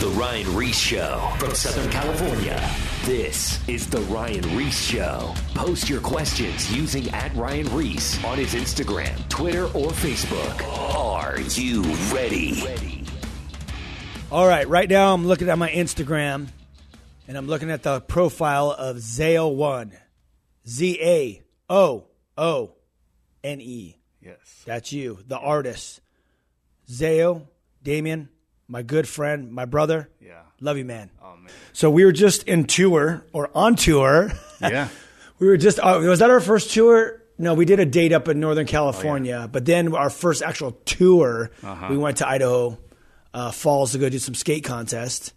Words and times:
The 0.00 0.08
Ryan 0.08 0.56
Ries 0.56 0.78
Show 0.78 1.30
from 1.38 1.54
Southern 1.54 1.90
California. 1.90 2.58
This 3.04 3.60
is 3.68 3.86
The 3.86 4.00
Ryan 4.00 4.56
Ries 4.56 4.72
Show. 4.72 5.34
Post 5.54 5.90
your 5.90 6.00
questions 6.00 6.74
using 6.74 7.10
at 7.10 7.36
Ryan 7.36 7.66
Ries 7.76 8.18
on 8.24 8.38
his 8.38 8.54
Instagram, 8.54 9.28
Twitter, 9.28 9.64
or 9.64 9.90
Facebook. 9.90 10.66
Are 10.96 11.38
you 11.38 11.82
ready? 12.14 13.04
All 14.32 14.48
right, 14.48 14.66
right 14.66 14.88
now 14.88 15.12
I'm 15.12 15.26
looking 15.26 15.50
at 15.50 15.58
my 15.58 15.68
Instagram 15.68 16.48
and 17.28 17.36
I'm 17.36 17.46
looking 17.46 17.70
at 17.70 17.82
the 17.82 18.00
profile 18.00 18.70
of 18.70 18.96
Zao1. 18.96 19.92
Z 20.66 20.98
A 21.02 21.42
O 21.68 22.06
O 22.38 22.72
N 23.44 23.60
E. 23.60 23.98
Yes. 24.22 24.62
That's 24.64 24.94
you, 24.94 25.18
the 25.26 25.38
artist. 25.38 26.00
Zao, 26.88 27.48
Damin, 27.84 28.28
my 28.70 28.82
good 28.82 29.08
friend, 29.08 29.50
my 29.52 29.64
brother. 29.64 30.08
Yeah. 30.20 30.42
Love 30.60 30.78
you, 30.78 30.84
man. 30.84 31.10
Oh 31.22 31.36
man. 31.36 31.52
So 31.72 31.90
we 31.90 32.04
were 32.04 32.12
just 32.12 32.44
in 32.44 32.64
tour 32.64 33.24
or 33.32 33.50
on 33.54 33.76
tour. 33.76 34.32
Yeah. 34.60 34.88
we 35.38 35.46
were 35.46 35.56
just, 35.56 35.78
uh, 35.78 35.98
was 36.02 36.18
that 36.18 36.28
our 36.28 36.38
first 36.38 36.72
tour? 36.72 37.22
No, 37.38 37.54
we 37.54 37.64
did 37.64 37.80
a 37.80 37.86
date 37.86 38.12
up 38.12 38.28
in 38.28 38.40
Northern 38.40 38.66
California, 38.66 39.48
but 39.50 39.64
then 39.64 39.94
our 39.94 40.10
first 40.10 40.42
actual 40.42 40.72
tour, 40.84 41.50
we 41.88 41.96
went 41.96 42.18
to 42.18 42.28
Idaho 42.28 42.76
uh, 43.32 43.50
Falls 43.50 43.92
to 43.92 43.98
go 43.98 44.10
do 44.10 44.18
some 44.18 44.34
skate 44.34 44.64
contest. 44.64 45.32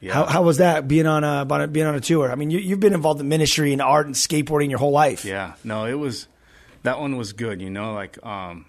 Yeah. 0.00 0.14
How, 0.14 0.24
how 0.26 0.42
was 0.42 0.58
that 0.58 0.88
being 0.88 1.06
on 1.06 1.22
a 1.22 1.68
being 1.68 1.86
on 1.86 1.94
a 1.94 2.00
tour? 2.00 2.32
I 2.32 2.34
mean, 2.34 2.50
you, 2.50 2.58
you've 2.58 2.80
been 2.80 2.92
involved 2.92 3.20
in 3.20 3.28
ministry 3.28 3.72
and 3.72 3.80
art 3.80 4.06
and 4.06 4.16
skateboarding 4.16 4.68
your 4.68 4.80
whole 4.80 4.90
life. 4.90 5.24
Yeah, 5.24 5.54
no, 5.62 5.86
it 5.86 5.94
was 5.94 6.26
that 6.82 6.98
one 6.98 7.16
was 7.16 7.32
good. 7.32 7.62
You 7.62 7.70
know, 7.70 7.94
like 7.94 8.18
um, 8.26 8.66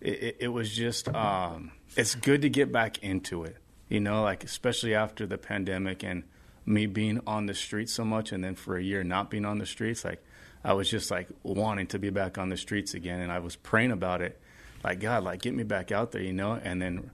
it, 0.00 0.22
it, 0.22 0.36
it 0.40 0.48
was 0.48 0.72
just 0.72 1.08
um, 1.08 1.72
it's 1.96 2.14
good 2.14 2.42
to 2.42 2.48
get 2.48 2.72
back 2.72 3.02
into 3.02 3.44
it. 3.44 3.56
You 3.88 4.00
know, 4.00 4.22
like 4.22 4.44
especially 4.44 4.94
after 4.94 5.26
the 5.26 5.38
pandemic 5.38 6.02
and 6.02 6.24
me 6.66 6.86
being 6.86 7.20
on 7.26 7.46
the 7.46 7.54
streets 7.54 7.92
so 7.92 8.04
much, 8.04 8.32
and 8.32 8.42
then 8.42 8.54
for 8.54 8.76
a 8.76 8.82
year 8.82 9.04
not 9.04 9.30
being 9.30 9.44
on 9.44 9.58
the 9.58 9.66
streets, 9.66 10.04
like 10.04 10.24
I 10.64 10.72
was 10.72 10.88
just 10.88 11.10
like 11.10 11.28
wanting 11.42 11.86
to 11.88 11.98
be 11.98 12.10
back 12.10 12.38
on 12.38 12.48
the 12.48 12.56
streets 12.56 12.94
again, 12.94 13.20
and 13.20 13.30
I 13.30 13.38
was 13.38 13.56
praying 13.56 13.92
about 13.92 14.22
it, 14.22 14.40
like 14.82 15.00
God, 15.00 15.24
like 15.24 15.42
get 15.42 15.54
me 15.54 15.62
back 15.62 15.92
out 15.92 16.12
there, 16.12 16.22
you 16.22 16.32
know, 16.32 16.52
and 16.62 16.80
then. 16.80 17.10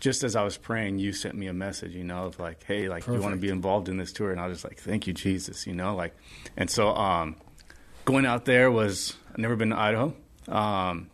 Just 0.00 0.24
as 0.24 0.36
I 0.36 0.42
was 0.42 0.58
praying, 0.58 0.98
you 0.98 1.12
sent 1.12 1.34
me 1.34 1.46
a 1.46 1.54
message, 1.54 1.94
you 1.94 2.04
know, 2.04 2.26
of 2.26 2.38
like, 2.38 2.62
"Hey, 2.64 2.88
like, 2.88 3.06
you 3.06 3.14
want 3.20 3.32
to 3.32 3.40
be 3.40 3.48
involved 3.48 3.88
in 3.88 3.96
this 3.96 4.12
tour?" 4.12 4.32
And 4.32 4.40
I 4.40 4.48
was 4.48 4.56
just 4.56 4.64
like, 4.64 4.78
"Thank 4.78 5.06
you, 5.06 5.14
Jesus," 5.14 5.66
you 5.68 5.72
know, 5.72 5.94
like, 5.94 6.14
and 6.56 6.68
so, 6.68 6.88
um, 6.88 7.36
going 8.04 8.26
out 8.26 8.44
there 8.44 8.70
was 8.70 9.16
I've 9.30 9.38
never 9.38 9.56
been 9.56 9.70
to 9.70 9.78
Idaho. 9.78 10.14
Um, 10.48 11.10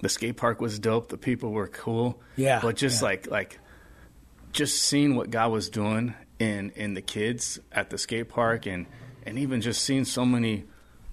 the 0.00 0.08
skate 0.08 0.36
park 0.36 0.60
was 0.60 0.78
dope. 0.78 1.08
The 1.08 1.18
people 1.18 1.50
were 1.50 1.68
cool. 1.68 2.20
Yeah, 2.36 2.60
but 2.62 2.76
just 2.76 3.00
yeah. 3.02 3.08
like 3.08 3.30
like 3.30 3.58
just 4.52 4.82
seeing 4.82 5.14
what 5.16 5.30
God 5.30 5.52
was 5.52 5.68
doing 5.70 6.14
in 6.38 6.70
in 6.70 6.94
the 6.94 7.02
kids 7.02 7.58
at 7.70 7.90
the 7.90 7.98
skate 7.98 8.28
park 8.28 8.66
and 8.66 8.86
and 9.26 9.38
even 9.38 9.60
just 9.60 9.82
seeing 9.82 10.04
so 10.04 10.24
many 10.24 10.64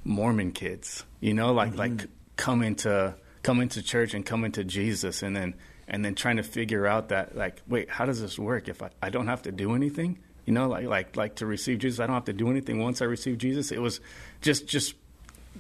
Mormon 0.03 0.52
kids, 0.53 1.03
you 1.19 1.33
know, 1.33 1.52
like 1.53 1.71
Mm-hmm. 1.71 1.79
like 1.79 2.07
come 2.38 2.63
into 2.63 3.16
come 3.44 3.59
into 3.61 3.81
church 3.81 4.13
and 4.13 4.25
come 4.25 4.45
into 4.45 4.63
Jesus 4.63 5.22
and 5.23 5.35
then 5.35 5.55
and 5.88 6.03
then 6.03 6.16
trying 6.16 6.38
to 6.38 6.44
figure 6.44 6.85
out 6.88 7.09
that 7.09 7.35
like 7.35 7.61
wait 7.67 7.89
how 7.89 8.05
does 8.05 8.22
this 8.22 8.38
work 8.38 8.67
if 8.67 8.81
I, 8.81 8.89
I 9.01 9.09
don't 9.09 9.27
have 9.27 9.44
to 9.44 9.51
do 9.51 9.73
anything 9.73 10.19
you 10.45 10.53
know 10.53 10.67
like 10.67 10.85
like 10.85 11.16
like 11.16 11.35
to 11.35 11.45
receive 11.45 11.79
Jesus 11.79 11.99
I 11.99 12.07
don't 12.07 12.13
have 12.13 12.25
to 12.25 12.33
do 12.33 12.49
anything 12.49 12.79
once 12.79 13.01
I 13.01 13.05
receive 13.05 13.38
Jesus 13.38 13.72
it 13.72 13.79
was 13.81 14.01
just 14.41 14.67
just 14.67 14.95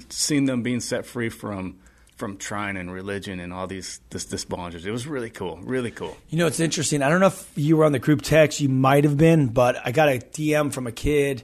seeing 0.09 0.45
them 0.45 0.63
being 0.63 0.81
set 0.81 1.05
free 1.05 1.29
from 1.29 1.77
from 2.17 2.35
trying 2.37 2.75
and 2.77 2.91
religion 2.91 3.39
and 3.39 3.53
all 3.53 3.67
these 3.67 3.99
this 4.09 4.25
this 4.25 4.43
bondage 4.43 4.85
it 4.85 4.91
was 4.91 5.05
really 5.07 5.29
cool 5.29 5.57
really 5.61 5.91
cool 5.91 6.17
You 6.29 6.37
know, 6.39 6.47
it's 6.47 6.59
interesting. 6.59 7.01
I 7.03 7.09
don't 7.09 7.19
know 7.19 7.27
if 7.27 7.51
you 7.55 7.77
were 7.77 7.85
on 7.85 7.91
the 7.91 7.99
group 7.99 8.21
text. 8.23 8.59
You 8.59 8.69
might 8.69 9.03
have 9.03 9.17
been, 9.17 9.47
but 9.47 9.75
I 9.85 9.91
got 9.91 10.09
a 10.09 10.13
DM 10.19 10.73
from 10.73 10.87
a 10.87 10.91
kid 10.91 11.43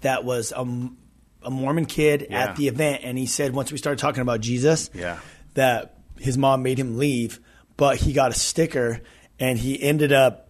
that 0.00 0.24
was 0.24 0.52
a, 0.52 0.62
a 1.42 1.50
Mormon 1.50 1.84
kid 1.86 2.26
Yeah. 2.30 2.44
at 2.44 2.56
the 2.56 2.68
event, 2.68 3.02
and 3.04 3.16
he 3.18 3.26
said 3.26 3.52
once 3.54 3.70
we 3.70 3.78
started 3.78 3.98
talking 4.00 4.22
about 4.22 4.40
Jesus, 4.40 4.90
Yeah. 4.94 5.18
that 5.54 5.98
his 6.18 6.36
mom 6.38 6.62
made 6.62 6.78
him 6.78 6.96
leave, 6.98 7.38
but 7.76 7.96
he 7.98 8.12
got 8.14 8.30
a 8.30 8.34
sticker, 8.34 9.00
and 9.38 9.58
he 9.58 9.80
ended 9.82 10.12
up 10.12 10.48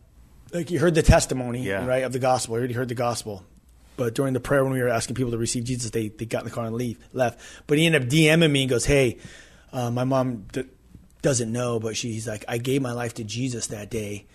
like 0.53 0.71
you 0.71 0.79
heard 0.79 0.95
the 0.95 1.03
testimony, 1.03 1.65
Yeah. 1.65 1.85
right, 1.85 2.05
of 2.05 2.13
the 2.13 2.21
gospel. 2.21 2.55
You 2.55 2.59
already 2.61 2.75
heard 2.75 2.89
the 2.89 2.95
gospel. 2.95 3.43
But 3.97 4.15
during 4.15 4.35
the 4.35 4.41
prayer, 4.41 4.63
when 4.65 4.73
we 4.73 4.81
were 4.83 4.89
asking 4.89 5.15
people 5.17 5.31
to 5.33 5.39
receive 5.39 5.65
Jesus, 5.65 5.91
they, 5.91 6.09
they 6.09 6.25
got 6.27 6.43
in 6.43 6.45
the 6.49 6.51
car 6.55 6.65
and 6.67 6.75
leave 6.77 6.99
left. 7.13 7.41
But 7.67 7.79
he 7.79 7.87
ended 7.87 8.03
up 8.05 8.09
DMing 8.09 8.51
me 8.51 8.63
and 8.63 8.71
goes, 8.71 8.85
"Hey, 8.85 9.19
uh, 9.75 9.91
my 9.91 10.05
mom 10.05 10.47
d- 10.53 10.65
doesn't 11.21 11.53
know, 11.53 11.79
but 11.81 11.97
she's 11.97 12.27
like, 12.27 12.45
I 12.49 12.57
gave 12.59 12.81
my 12.81 12.93
life 12.93 13.15
to 13.15 13.25
Jesus 13.25 13.67
that 13.67 13.91
day. 13.91 14.27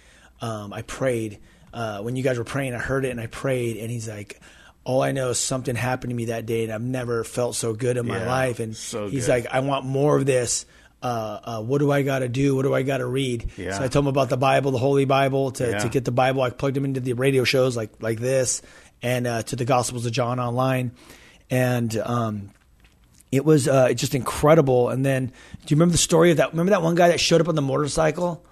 Um, 0.41 0.71
I 0.73 0.83
prayed 0.83 1.39
uh, 1.73 2.01
when 2.01 2.15
you 2.15 2.23
guys 2.23 2.37
were 2.37 2.43
praying. 2.43 2.73
I 2.75 2.77
heard 2.79 3.05
it 3.05 3.09
and 3.09 3.19
I 3.19 3.27
prayed. 3.27 3.77
And 3.77 3.89
he's 3.89 4.07
like, 4.07 4.39
all 4.83 5.01
I 5.01 5.11
know 5.11 5.29
is 5.29 5.39
something 5.39 5.75
happened 5.75 6.11
to 6.11 6.15
me 6.15 6.25
that 6.25 6.45
day, 6.45 6.63
and 6.63 6.71
I've 6.73 6.81
never 6.81 7.23
felt 7.23 7.55
so 7.55 7.73
good 7.73 7.97
in 7.97 8.07
my 8.07 8.19
Yeah, 8.19 8.27
life. 8.27 8.59
And 8.59 8.75
so 8.75 9.07
he's 9.07 9.25
good. 9.27 9.31
like, 9.31 9.47
I 9.51 9.59
want 9.61 9.85
more 9.85 10.15
of 10.17 10.25
this. 10.25 10.65
Uh, 11.01 11.39
uh, 11.43 11.61
what 11.61 11.77
do 11.79 11.91
I 11.91 12.01
got 12.01 12.19
to 12.19 12.27
do? 12.29 12.55
What 12.55 12.63
do 12.63 12.73
I 12.73 12.81
got 12.81 12.97
to 12.97 13.05
read? 13.05 13.51
Yeah. 13.55 13.77
So 13.77 13.83
I 13.83 13.87
told 13.87 14.03
him 14.05 14.07
about 14.09 14.27
the 14.29 14.37
Bible, 14.37 14.71
the 14.71 14.77
Holy 14.79 15.05
Bible, 15.05 15.51
to, 15.51 15.69
Yeah. 15.69 15.77
to 15.79 15.89
get 15.89 16.03
the 16.05 16.11
Bible. 16.11 16.41
I 16.41 16.49
plugged 16.49 16.75
him 16.75 16.83
into 16.85 16.99
the 16.99 17.13
radio 17.13 17.43
shows 17.45 17.77
like 17.77 17.91
like 18.01 18.19
this, 18.19 18.61
and 19.01 19.25
uh, 19.27 19.43
to 19.43 19.55
the 19.55 19.63
Gospels 19.65 20.05
of 20.05 20.11
John 20.11 20.39
online, 20.41 20.91
and 21.49 21.95
um, 21.97 22.49
it 23.31 23.45
was 23.45 23.67
uh, 23.67 23.93
just 23.93 24.15
incredible. 24.15 24.89
And 24.89 25.05
then, 25.05 25.27
do 25.27 25.31
you 25.67 25.75
remember 25.75 25.91
the 25.93 25.97
story 25.99 26.31
of 26.31 26.37
that? 26.37 26.51
Remember 26.51 26.71
that 26.71 26.81
one 26.81 26.95
guy 26.95 27.09
that 27.09 27.19
showed 27.19 27.41
up 27.41 27.47
on 27.47 27.55
the 27.55 27.61
motorcycle? 27.61 28.43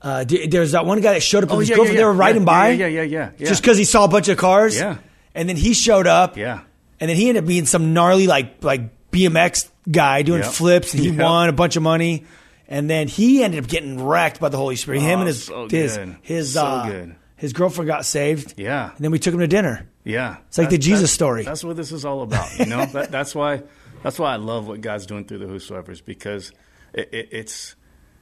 Uh, 0.00 0.24
d- 0.24 0.46
there's 0.46 0.72
that 0.72 0.86
one 0.86 1.00
guy 1.00 1.14
that 1.14 1.22
showed 1.22 1.42
up 1.44 1.50
with 1.50 1.60
his 1.68 1.70
girlfriend. 1.76 1.98
they 1.98 2.04
were 2.04 2.12
riding 2.12 2.42
Oh, 2.42 2.52
yeah, 2.52 2.58
by, 2.58 2.68
yeah 2.70 2.86
yeah 2.86 3.02
yeah 3.02 3.30
yeah 3.36 3.48
just 3.48 3.60
because 3.62 3.76
he 3.76 3.84
saw 3.84 4.04
a 4.04 4.08
bunch 4.08 4.28
of 4.28 4.38
cars. 4.38 4.76
Yeah. 4.78 4.98
and 5.34 5.48
then 5.48 5.56
he 5.56 5.74
showed 5.74 6.06
up. 6.06 6.36
Yeah. 6.36 6.60
and 7.00 7.08
then 7.10 7.16
he 7.16 7.28
ended 7.28 7.42
up 7.44 7.48
being 7.48 7.66
some 7.66 7.92
gnarly 7.94 8.26
like 8.28 8.62
like 8.62 9.10
BMX 9.10 9.68
guy 9.90 10.22
doing 10.22 10.42
Yep. 10.42 10.52
flips, 10.52 10.94
and 10.94 11.02
he 11.02 11.08
Yep. 11.16 11.18
won 11.24 11.48
a 11.48 11.52
bunch 11.52 11.76
of 11.76 11.82
money. 11.82 12.24
And 12.68 12.88
then 12.88 13.08
he 13.08 13.42
ended 13.42 13.64
up 13.64 13.68
getting 13.70 14.04
wrecked 14.04 14.40
by 14.40 14.50
the 14.50 14.56
Holy 14.58 14.76
Spirit. 14.76 15.00
Him 15.00 15.18
Oh, 15.18 15.22
and 15.22 15.26
his 15.28 15.44
so 15.44 15.68
his 15.68 15.98
his 16.22 16.52
So 16.52 16.64
uh, 16.64 17.06
his 17.36 17.52
girlfriend 17.52 17.88
got 17.88 18.04
saved. 18.04 18.54
Yeah. 18.56 18.90
and 18.94 18.98
then 19.04 19.10
we 19.10 19.18
took 19.18 19.32
him 19.34 19.40
to 19.40 19.46
dinner. 19.48 19.88
Yeah, 20.04 20.36
It's 20.48 20.56
like 20.58 20.70
the 20.70 20.78
Jesus 20.78 21.10
story. 21.12 21.42
That's 21.44 21.62
what 21.64 21.76
this 21.76 21.92
is 21.92 22.04
all 22.06 22.22
about. 22.22 22.56
You 22.58 22.64
know, 22.66 22.86
that, 22.92 23.10
that's 23.10 23.34
why 23.34 23.62
that's 24.02 24.18
why 24.18 24.32
I 24.32 24.36
love 24.36 24.66
what 24.68 24.80
God's 24.80 25.06
doing 25.06 25.24
through 25.24 25.38
the 25.38 25.46
Whosoever's 25.46 26.00
because 26.00 26.52
it, 26.92 27.08
it, 27.12 27.28
it's 27.32 27.76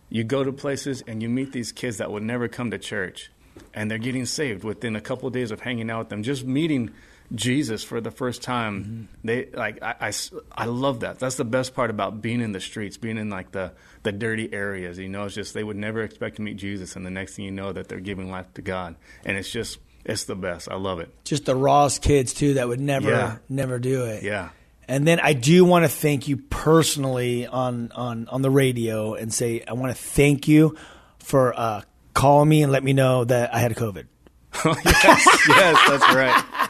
you 0.09 0.25
go 0.25 0.45
to 0.45 0.53
places 0.53 1.03
and 1.07 1.23
you 1.23 1.29
meet 1.29 1.53
these 1.53 1.73
kids 1.73 1.99
that 1.99 2.11
would 2.11 2.23
never 2.23 2.49
come 2.49 2.71
to 2.71 2.79
church, 2.79 3.31
and 3.75 3.91
they're 3.91 3.99
getting 3.99 4.27
saved 4.27 4.65
within 4.65 4.97
a 4.97 5.01
couple 5.01 5.29
days 5.31 5.51
of 5.51 5.61
hanging 5.61 5.91
out 5.91 5.99
with 6.01 6.09
them, 6.11 6.23
just 6.23 6.45
meeting 6.45 6.91
Jesus 7.35 7.83
for 7.83 8.01
the 8.01 8.13
first 8.13 8.41
time. 8.43 8.85
Mm-hmm. 8.85 9.27
They 9.27 9.49
like 9.53 9.83
I 9.83 10.13
I 10.53 10.67
love 10.67 11.01
that. 11.01 11.19
That's 11.19 11.35
the 11.37 11.45
best 11.45 11.75
part 11.75 11.91
about 11.91 12.23
being 12.23 12.41
in 12.41 12.53
the 12.53 12.61
streets, 12.61 12.97
being 12.97 13.19
in 13.19 13.31
like 13.31 13.51
the 13.51 13.73
the 14.05 14.13
dirty 14.13 14.53
areas. 14.53 14.99
You 14.99 15.09
know, 15.09 15.25
it's 15.25 15.35
just 15.35 15.53
they 15.53 15.65
would 15.65 15.77
never 15.77 16.03
expect 16.03 16.37
to 16.37 16.43
meet 16.43 16.57
Jesus, 16.57 16.95
and 16.95 17.05
the 17.05 17.11
next 17.11 17.35
thing 17.35 17.45
you 17.45 17.51
know, 17.51 17.73
that 17.73 17.89
they're 17.89 17.99
giving 18.01 18.31
life 18.31 18.53
to 18.55 18.63
God, 18.63 18.95
and 19.25 19.37
it's 19.37 19.51
just 19.51 19.79
it's 20.05 20.25
the 20.25 20.37
best. 20.37 20.69
I 20.71 20.77
love 20.77 21.01
it. 21.01 21.13
Just 21.25 21.47
the 21.47 21.57
rawest 21.57 22.01
kids 22.01 22.33
too 22.33 22.55
that 22.55 22.69
would 22.69 22.79
never 22.81 23.11
Yeah. 23.11 23.37
never 23.49 23.81
do 23.81 24.05
it. 24.05 24.23
Yeah. 24.23 24.51
And 24.89 25.07
then 25.07 25.19
I 25.21 25.33
do 25.33 25.65
want 25.65 25.85
to 25.85 25.89
thank 25.89 26.29
you 26.29 26.37
personally 26.37 27.47
on 27.47 27.91
on 27.95 28.29
on 28.29 28.43
the 28.43 28.51
radio 28.51 29.15
and 29.15 29.33
say 29.35 29.63
I 29.67 29.73
want 29.73 29.95
to 29.97 30.01
thank 30.01 30.47
you 30.49 30.77
for 31.19 31.59
uh, 31.59 31.83
calling 32.15 32.49
me 32.49 32.63
and 32.63 32.71
let 32.71 32.85
me 32.85 32.93
know 32.93 33.25
that 33.25 33.53
I 33.55 33.59
had 33.59 33.75
COVID. 33.75 34.07
yes, 34.65 35.27
yes, 35.49 35.79
that's 35.89 36.15
right. 36.15 36.69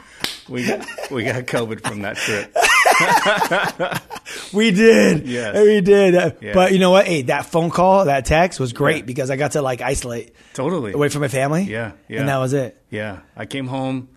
We 0.49 0.65
got, 0.67 0.87
we 1.11 1.25
got 1.25 1.45
COVID 1.45 1.87
from 1.87 2.03
that 2.03 2.17
trip. 2.17 2.55
We 4.53 4.71
did. 4.71 5.27
Yes. 5.27 5.57
We 5.57 5.81
did. 5.81 6.15
Uh, 6.15 6.31
Yeah. 6.41 6.53
But 6.55 6.73
you 6.73 6.79
know 6.79 6.91
what? 6.91 7.07
Hey, 7.07 7.23
that 7.23 7.47
phone 7.47 7.71
call, 7.71 8.07
that 8.07 8.25
text 8.25 8.59
was 8.59 8.73
great 8.73 9.07
because 9.07 9.31
I 9.31 9.37
got 9.37 9.53
to 9.53 9.63
like 9.63 9.81
isolate 9.83 10.35
Totally. 10.55 10.93
away 10.93 11.09
from 11.09 11.21
my 11.23 11.29
family. 11.29 11.65
Yeah, 11.65 11.93
yeah. 12.09 12.21
And 12.21 12.29
that 12.29 12.39
was 12.39 12.53
it. 12.53 12.81
Yeah, 12.91 13.21
I 13.37 13.47
came 13.47 13.67
home 13.67 14.09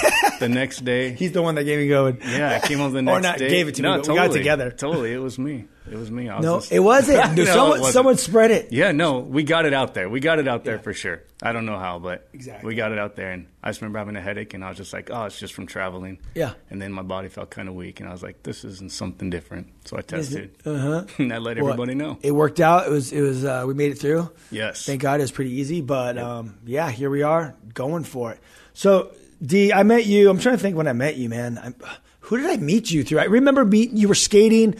the 0.40 0.48
next 0.48 0.84
day. 0.84 1.12
He's 1.12 1.32
the 1.32 1.42
one 1.42 1.54
that 1.56 1.64
gave 1.64 1.78
me 1.78 1.88
COVID. 1.88 2.24
Yeah, 2.24 2.58
I 2.62 2.66
came 2.66 2.78
home 2.78 2.92
the 2.92 3.02
next 3.02 3.16
Or 3.18 3.20
not 3.20 3.38
day. 3.38 3.48
gave 3.48 3.68
it 3.68 3.74
to 3.76 3.82
me, 3.82 3.88
no, 3.88 3.96
we 3.96 4.02
totally, 4.02 4.28
got 4.28 4.32
together. 4.32 4.70
Totally, 4.70 5.12
it 5.12 5.18
was 5.18 5.38
me. 5.38 5.64
It 5.90 5.96
was 5.96 6.10
me. 6.10 6.28
I 6.28 6.36
was 6.36 6.44
No, 6.44 6.58
just- 6.60 6.72
it 6.72 6.78
wasn't. 6.80 7.18
No, 7.36 7.42
it 7.42 7.46
someone, 7.48 7.70
wasn't. 7.80 7.92
someone 7.92 8.16
spread 8.16 8.50
it. 8.50 8.72
Yeah, 8.72 8.92
no, 8.92 9.18
we 9.18 9.42
got 9.42 9.66
it 9.66 9.74
out 9.74 9.94
there. 9.94 10.08
We 10.08 10.20
got 10.20 10.38
it 10.38 10.46
out 10.48 10.64
there 10.64 10.78
for 10.78 10.92
sure. 10.92 11.22
I 11.42 11.52
don't 11.52 11.66
know 11.66 11.76
how, 11.78 11.98
but 11.98 12.28
Exactly. 12.32 12.68
we 12.68 12.74
got 12.76 12.92
it 12.92 12.98
out 12.98 13.16
there. 13.16 13.32
And 13.32 13.48
I 13.64 13.70
just 13.70 13.80
remember 13.80 13.98
having 13.98 14.14
a 14.14 14.20
headache, 14.20 14.54
and 14.54 14.64
I 14.64 14.68
was 14.68 14.76
just 14.76 14.92
like, 14.92 15.10
"Oh, 15.12 15.24
it's 15.24 15.38
just 15.40 15.54
from 15.54 15.66
traveling." 15.66 16.18
Yeah. 16.36 16.52
And 16.70 16.80
then 16.80 16.92
my 16.92 17.02
body 17.02 17.28
felt 17.28 17.50
kind 17.50 17.68
of 17.68 17.74
weak, 17.74 17.98
and 17.98 18.08
I 18.08 18.12
was 18.12 18.22
like, 18.22 18.44
"This 18.44 18.64
isn't 18.64 18.92
something 18.92 19.28
different." 19.28 19.66
So 19.86 19.96
I 19.98 20.02
tested. 20.02 20.54
Uh-huh. 20.64 21.04
and 21.18 21.32
I 21.32 21.38
let 21.38 21.56
Well, 21.58 21.70
everybody 21.72 21.96
know. 21.96 22.16
It 22.22 22.30
worked 22.30 22.60
out. 22.60 22.86
It 22.86 22.90
was. 22.90 23.12
It 23.12 23.20
was. 23.20 23.44
Uh, 23.44 23.64
we 23.66 23.74
made 23.74 23.90
it 23.90 23.98
through. 23.98 24.30
Yes. 24.52 24.86
Thank 24.86 25.02
God 25.02 25.18
it 25.18 25.24
was 25.24 25.32
pretty 25.32 25.50
easy. 25.54 25.80
But 25.80 26.16
um, 26.16 26.58
yeah, 26.64 26.88
here 26.92 27.10
we 27.10 27.22
are 27.24 27.56
going 27.74 28.04
for 28.04 28.30
it. 28.30 28.38
So 28.72 29.10
D, 29.44 29.72
I 29.72 29.82
met 29.82 30.06
you. 30.06 30.30
I'm 30.30 30.38
trying 30.38 30.56
to 30.56 30.62
think 30.62 30.76
when 30.76 30.86
I 30.86 30.92
met 30.92 31.16
you, 31.16 31.28
man. 31.28 31.58
I'm, 31.62 31.74
who 32.20 32.36
did 32.38 32.46
I 32.48 32.56
meet 32.58 32.90
you 32.90 33.02
through? 33.02 33.18
I 33.18 33.24
remember 33.24 33.64
meeting 33.64 33.96
you 33.96 34.08
were 34.08 34.14
skating. 34.14 34.76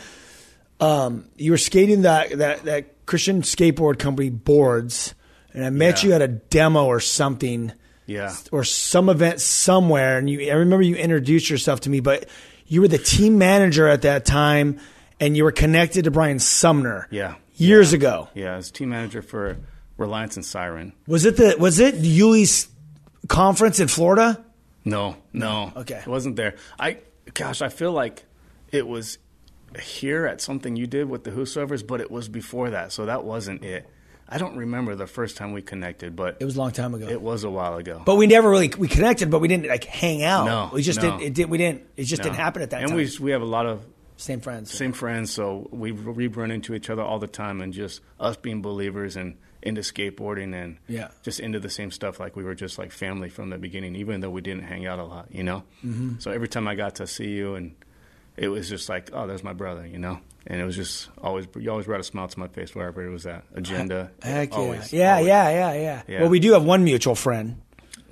Um, 0.81 1.27
you 1.37 1.51
were 1.51 1.59
skating 1.59 2.03
that 2.03 2.31
that 2.39 2.65
that 2.65 3.07
Christian 3.07 3.43
skateboard 3.43 3.99
company 3.99 4.31
boards. 4.31 5.15
and 5.55 5.65
I 5.65 5.71
met 5.71 6.03
Yeah. 6.03 6.09
you 6.09 6.15
at 6.15 6.23
a 6.23 6.29
demo 6.29 6.87
or 6.87 6.99
something 7.01 7.73
Yeah. 8.07 8.35
or 8.51 8.65
some 8.65 9.09
event 9.11 9.41
somewhere, 9.41 10.17
and 10.19 10.31
you. 10.31 10.51
I 10.51 10.55
remember 10.55 10.83
you 10.83 10.95
introduced 10.97 11.51
yourself 11.51 11.81
to 11.81 11.91
me, 11.91 12.01
but 12.01 12.27
you 12.67 12.81
were 12.81 12.89
the 12.89 12.99
team 12.99 13.37
manager 13.39 13.87
at 13.87 14.03
that 14.03 14.25
time, 14.25 14.79
and 15.21 15.37
you 15.37 15.45
were 15.45 15.53
connected 15.53 16.05
to 16.05 16.11
Brian 16.11 16.39
Sumner. 16.39 17.07
Yeah. 17.11 17.35
years 17.57 17.93
ago. 17.93 18.29
Yeah, 18.35 18.55
as 18.57 18.71
team 18.71 18.89
manager 18.89 19.21
for 19.23 19.59
Reliance 19.99 20.37
and 20.37 20.45
Siren. 20.45 20.93
Was 21.07 21.25
it 21.27 21.37
the 21.37 21.55
was 21.59 21.79
it 21.81 21.97
Yuli's 21.97 22.67
conference 23.29 23.79
in 23.79 23.89
Florida? 23.89 24.43
No, 24.85 25.17
no. 25.33 25.73
Okay. 25.77 25.99
It 26.01 26.07
wasn't 26.07 26.37
there. 26.37 26.57
I 26.79 26.99
gosh, 27.35 27.63
I 27.63 27.69
feel 27.69 27.93
like 27.93 28.25
it 28.71 28.87
was 28.87 29.19
here 29.81 30.27
at 30.27 30.41
something 30.41 30.77
you 30.77 30.87
did 30.87 31.09
with 31.09 31.25
the 31.25 31.31
Whosoevers, 31.31 31.87
but 31.87 32.01
it 32.01 32.11
was 32.11 32.29
before 32.29 32.71
that, 32.71 32.93
so 32.93 33.07
that 33.07 33.25
wasn't 33.25 33.65
it. 33.65 33.89
I 34.29 34.39
don't 34.39 34.57
remember 34.57 34.95
the 34.95 35.07
first 35.07 35.37
time 35.37 35.53
we 35.53 35.61
connected, 35.63 36.17
but 36.17 36.39
It 36.41 36.45
was 36.47 36.57
a 36.57 36.59
long 36.59 36.73
time 36.73 36.95
ago. 36.95 37.07
it 37.07 37.21
was 37.21 37.45
a 37.45 37.51
while 37.51 37.77
ago. 37.77 38.03
but 38.05 38.17
we 38.17 38.27
never 38.27 38.49
really 38.51 38.71
we 38.79 38.89
connected, 38.89 39.31
but 39.31 39.41
we 39.41 39.49
didn't 39.49 39.69
like 39.69 39.85
hang 39.85 40.23
out. 40.25 40.47
No, 40.47 40.71
we 40.73 40.83
just 40.83 41.01
no. 41.03 41.11
didn't. 41.11 41.23
It 41.23 41.35
did. 41.35 41.51
We 41.51 41.59
didn't. 41.59 41.83
It 41.97 42.05
just 42.05 42.21
No. 42.23 42.25
didn't 42.25 42.37
happen 42.37 42.63
at 42.63 42.71
that 42.71 42.81
and 42.81 42.91
time. 42.91 42.99
And 42.99 43.11
we 43.21 43.25
we 43.25 43.31
have 43.33 43.43
a 43.43 43.47
lot 43.47 43.67
of 43.67 43.85
Same 44.17 44.41
friends. 44.41 44.73
same 44.73 44.93
friends, 44.93 45.33
so 45.33 45.69
we 45.71 45.93
we 45.93 46.29
run 46.29 46.51
into 46.51 46.75
each 46.75 46.89
other 46.91 47.03
all 47.03 47.19
the 47.19 47.27
time, 47.27 47.61
and 47.61 47.73
just 47.75 48.01
us 48.19 48.37
being 48.37 48.63
believers 48.63 49.17
and 49.17 49.37
into 49.63 49.81
skateboarding 49.83 50.55
and 50.55 50.77
Yeah. 50.89 51.09
just 51.23 51.39
into 51.41 51.61
the 51.61 51.71
same 51.71 51.91
stuff. 51.91 52.19
Like 52.21 52.35
we 52.37 52.45
were 52.45 52.55
just 52.55 52.79
like 52.79 52.91
family 52.93 53.29
from 53.29 53.51
the 53.51 53.59
beginning, 53.59 53.97
even 53.97 54.21
though 54.21 54.31
we 54.31 54.41
didn't 54.41 54.65
hang 54.65 54.87
out 54.87 54.99
a 54.99 55.05
lot, 55.05 55.27
you 55.31 55.43
know. 55.43 55.63
Mm-hmm. 55.85 56.19
So 56.19 56.31
every 56.31 56.49
time 56.49 56.67
I 56.69 56.75
got 56.75 56.97
to 56.97 57.07
see 57.07 57.31
you, 57.31 57.55
and 57.55 57.75
it 58.37 58.49
was 58.49 58.69
just 58.69 58.89
like, 58.89 59.11
oh, 59.13 59.27
there's 59.27 59.45
my 59.45 59.53
brother, 59.53 59.87
you 59.87 59.99
know. 59.99 60.19
And 60.47 60.61
it 60.61 60.65
was 60.65 60.75
just 60.75 61.09
always 61.23 61.47
you 61.57 61.71
always 61.71 61.87
brought 61.87 62.01
a 62.01 62.05
smile 62.05 62.27
to 62.27 62.39
my 62.41 62.49
face 62.49 62.75
wherever 62.75 63.05
it 63.07 63.11
was 63.11 63.25
at. 63.27 63.45
Agenda, 63.55 64.11
Heck 64.23 64.51
yeah. 64.51 64.57
always, 64.59 64.93
yeah, 64.93 65.13
always. 65.15 65.27
yeah, 65.29 65.51
yeah, 65.51 65.73
yeah, 65.75 66.03
Yeah. 66.09 66.21
Well, 66.23 66.31
we 66.31 66.41
do 66.41 66.53
have 66.55 66.65
one 66.65 66.83
mutual 66.83 67.15
friend, 67.15 67.63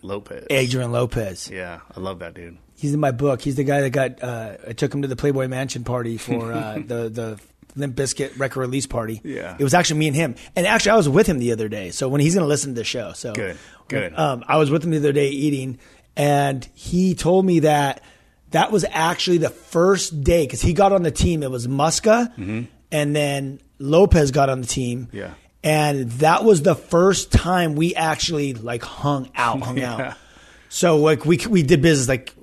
Lopez. 0.03 0.47
Adrian 0.51 0.93
Lopez. 0.93 1.51
Yeah, 1.51 1.81
I 1.97 1.99
love 2.01 2.21
that 2.21 2.35
dude. 2.35 2.57
He's 2.77 2.95
in 2.95 3.01
my 3.01 3.11
book. 3.11 3.43
He's 3.43 3.57
the 3.57 3.65
guy 3.65 3.81
that 3.83 3.91
got. 3.91 4.23
Uh, 4.23 4.57
I 4.69 4.73
took 4.75 4.95
him 4.95 5.03
to 5.03 5.09
the 5.09 5.17
Playboy 5.17 5.49
Mansion 5.49 5.83
party 5.85 6.17
for 6.19 6.53
uh, 6.53 6.75
the 6.87 7.09
the 7.09 7.41
Limp 7.77 7.97
Bizkit 7.97 8.39
record 8.39 8.61
release 8.61 8.87
party. 8.87 9.21
Yeah. 9.25 9.57
it 9.59 9.65
was 9.65 9.75
actually 9.75 10.01
me 10.01 10.09
and 10.09 10.17
him. 10.17 10.35
And 10.57 10.67
actually, 10.67 10.93
I 10.93 10.97
was 10.97 11.09
with 11.09 11.27
him 11.27 11.39
the 11.39 11.53
other 11.53 11.69
day. 11.69 11.91
So 11.91 12.09
when 12.09 12.21
he's 12.21 12.35
going 12.35 12.45
to 12.45 12.49
listen 12.49 12.75
to 12.75 12.81
the 12.81 12.85
show, 12.85 13.13
so 13.13 13.33
Good, 13.33 13.57
good. 13.89 14.19
Um, 14.19 14.45
I 14.49 14.57
was 14.59 14.71
with 14.71 14.85
him 14.85 14.91
the 14.91 14.99
other 14.99 15.13
day 15.13 15.29
eating, 15.29 15.79
and 16.17 16.67
he 16.75 17.15
told 17.15 17.45
me 17.47 17.61
that 17.61 18.03
that 18.51 18.73
was 18.73 18.85
actually 18.91 19.39
the 19.39 19.51
first 19.51 20.23
day 20.23 20.45
because 20.45 20.61
he 20.61 20.73
got 20.73 20.93
on 20.93 21.03
the 21.03 21.11
team. 21.13 21.43
It 21.43 21.51
was 21.51 21.67
Muska, 21.69 22.67
and 22.93 23.17
then 23.17 23.61
Lopez 23.79 24.31
got 24.33 24.49
on 24.49 24.61
the 24.61 24.67
team. 24.67 25.07
Mm-hmm. 25.07 25.17
Yeah. 25.17 25.35
and 25.63 26.11
that 26.13 26.43
was 26.45 26.63
the 26.63 26.75
first 26.75 27.31
time 27.33 27.75
we 27.77 27.95
actually 27.95 28.55
like 28.55 28.83
hung 28.83 29.31
out, 29.37 29.61
hung 29.63 29.77
Yeah. 29.79 29.95
out. 30.11 30.17
So 30.69 30.97
like 30.99 31.25
we 31.25 31.39
we 31.49 31.63
did 31.63 31.81
business 31.83 32.09
like 32.09 32.35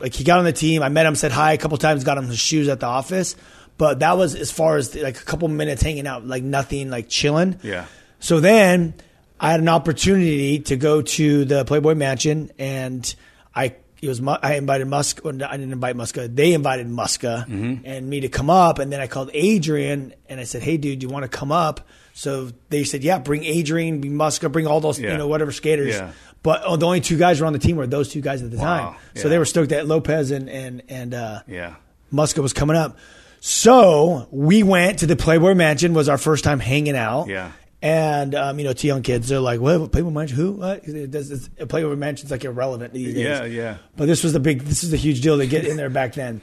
like 0.00 0.12
he 0.14 0.24
got 0.24 0.38
on 0.38 0.44
the 0.44 0.52
team. 0.52 0.82
I 0.82 0.88
met 0.90 1.06
him, 1.06 1.14
said 1.14 1.32
hi 1.32 1.52
a 1.52 1.58
couple 1.58 1.78
times, 1.78 2.04
got 2.04 2.18
him 2.18 2.26
his 2.26 2.38
shoes 2.38 2.68
at 2.68 2.80
the 2.80 2.86
office. 2.86 3.36
But 3.76 4.00
that 4.00 4.16
was 4.16 4.34
as 4.34 4.52
far 4.52 4.76
as 4.76 4.94
like 4.94 5.20
a 5.20 5.24
couple 5.24 5.48
minutes 5.48 5.82
hanging 5.82 6.06
out, 6.06 6.26
like 6.26 6.42
nothing, 6.42 6.90
like 6.90 7.08
chilling. 7.08 7.58
Yeah. 7.62 7.86
So 8.20 8.40
then 8.40 8.94
I 9.40 9.50
had 9.50 9.60
an 9.60 9.68
opportunity 9.68 10.60
to 10.60 10.76
go 10.76 11.02
to 11.02 11.44
the 11.44 11.64
Playboy 11.64 11.94
Mansion, 11.94 12.50
and 12.58 13.12
I 13.54 13.74
it 14.00 14.08
was 14.08 14.20
I 14.42 14.54
invited 14.56 14.86
Musk. 14.86 15.20
well, 15.24 15.34
I 15.42 15.56
didn't 15.56 15.72
invite 15.72 15.96
Muska. 15.96 16.34
They 16.34 16.52
invited 16.52 16.86
Muska 16.88 17.44
and 17.84 18.08
me 18.08 18.20
to 18.20 18.28
come 18.28 18.48
up, 18.50 18.78
and 18.78 18.92
then 18.92 19.00
I 19.00 19.06
called 19.06 19.30
Adrian 19.34 20.14
and 20.28 20.38
I 20.40 20.44
said, 20.44 20.62
"Hey, 20.62 20.76
dude, 20.76 20.98
do 21.00 21.06
you 21.06 21.12
want 21.12 21.24
to 21.24 21.28
come 21.28 21.50
up?" 21.50 21.80
So 22.12 22.50
they 22.68 22.84
said, 22.84 23.02
"Yeah, 23.02 23.18
bring 23.18 23.44
Adrian, 23.44 24.00
bring 24.00 24.12
Muska, 24.12 24.52
bring 24.52 24.66
all 24.68 24.80
those 24.80 25.00
you 25.00 25.16
know 25.16 25.26
whatever 25.26 25.50
skaters." 25.52 25.94
Yeah. 25.94 26.12
But 26.44 26.62
oh, 26.64 26.76
the 26.76 26.86
only 26.86 27.00
two 27.00 27.16
guys 27.16 27.40
were 27.40 27.46
on 27.46 27.54
the 27.54 27.58
team 27.58 27.76
were 27.76 27.86
those 27.86 28.10
two 28.10 28.20
guys 28.20 28.42
at 28.42 28.50
the 28.50 28.58
Wow. 28.58 28.64
time. 28.90 28.94
So 29.14 29.22
Yeah. 29.24 29.28
they 29.30 29.38
were 29.38 29.46
stoked 29.46 29.70
that 29.70 29.86
Lopez 29.88 30.30
and 30.30 30.48
and 30.48 30.82
and 30.88 31.14
uh, 31.14 31.40
Yeah. 31.48 31.74
Muska 32.12 32.38
was 32.40 32.52
coming 32.52 32.76
up. 32.76 32.96
So 33.46 34.26
we 34.30 34.62
went 34.62 35.00
to 35.00 35.06
the 35.06 35.16
Playboy 35.16 35.52
Mansion. 35.52 35.92
Was 35.92 36.08
our 36.08 36.16
first 36.16 36.44
time 36.44 36.60
hanging 36.60 36.96
out. 36.96 37.28
Yeah. 37.28 37.52
And 37.82 38.34
um, 38.34 38.58
you 38.58 38.64
know, 38.64 38.72
to 38.72 38.86
young 38.86 39.02
kids, 39.02 39.28
they're 39.28 39.38
like, 39.38 39.60
"What 39.60 39.92
Playboy 39.92 40.08
Mansion? 40.08 40.38
Who? 40.38 40.52
What?" 40.52 40.80
It's, 40.86 41.50
Playboy 41.68 41.94
Mansion's 41.94 42.30
like 42.30 42.42
irrelevant 42.42 42.94
these 42.94 43.12
days. 43.12 43.22
Yeah, 43.22 43.44
yeah. 43.44 43.76
But 43.96 44.06
this 44.06 44.24
was 44.24 44.32
the 44.32 44.40
big. 44.40 44.62
This 44.62 44.82
was 44.82 44.94
a 44.94 44.96
huge 44.96 45.20
deal 45.20 45.36
to 45.36 45.46
get 45.46 45.66
in 45.66 45.76
there 45.76 45.90
back 45.90 46.14
then. 46.14 46.40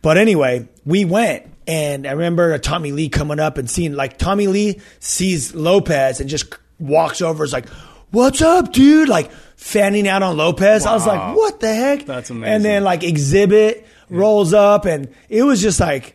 But 0.00 0.16
anyway, 0.16 0.68
we 0.86 1.04
went, 1.04 1.44
and 1.66 2.06
I 2.06 2.12
remember 2.12 2.56
Tommy 2.58 2.92
Lee 2.92 3.08
coming 3.08 3.40
up 3.40 3.58
and 3.58 3.68
seeing 3.68 3.94
like 3.94 4.16
Tommy 4.16 4.46
Lee 4.46 4.80
sees 5.00 5.56
Lopez 5.56 6.20
and 6.20 6.30
just 6.30 6.54
walks 6.78 7.20
over. 7.20 7.42
Is 7.42 7.52
like, 7.52 7.68
"What's 8.12 8.42
up, 8.42 8.72
dude?" 8.72 9.08
Like 9.08 9.32
fanning 9.56 10.06
out 10.06 10.22
on 10.22 10.36
Lopez. 10.36 10.86
I 10.86 10.94
was 10.94 11.04
like, 11.04 11.34
"What 11.36 11.58
the 11.58 11.74
heck?" 11.74 12.06
That's 12.06 12.30
amazing. 12.30 12.54
And 12.54 12.64
then 12.64 12.84
like 12.84 13.00
Xzibit 13.00 13.82
rolls 14.08 14.52
up, 14.52 14.84
and 14.84 15.12
it 15.28 15.42
was 15.42 15.60
just 15.60 15.80
like, 15.80 16.14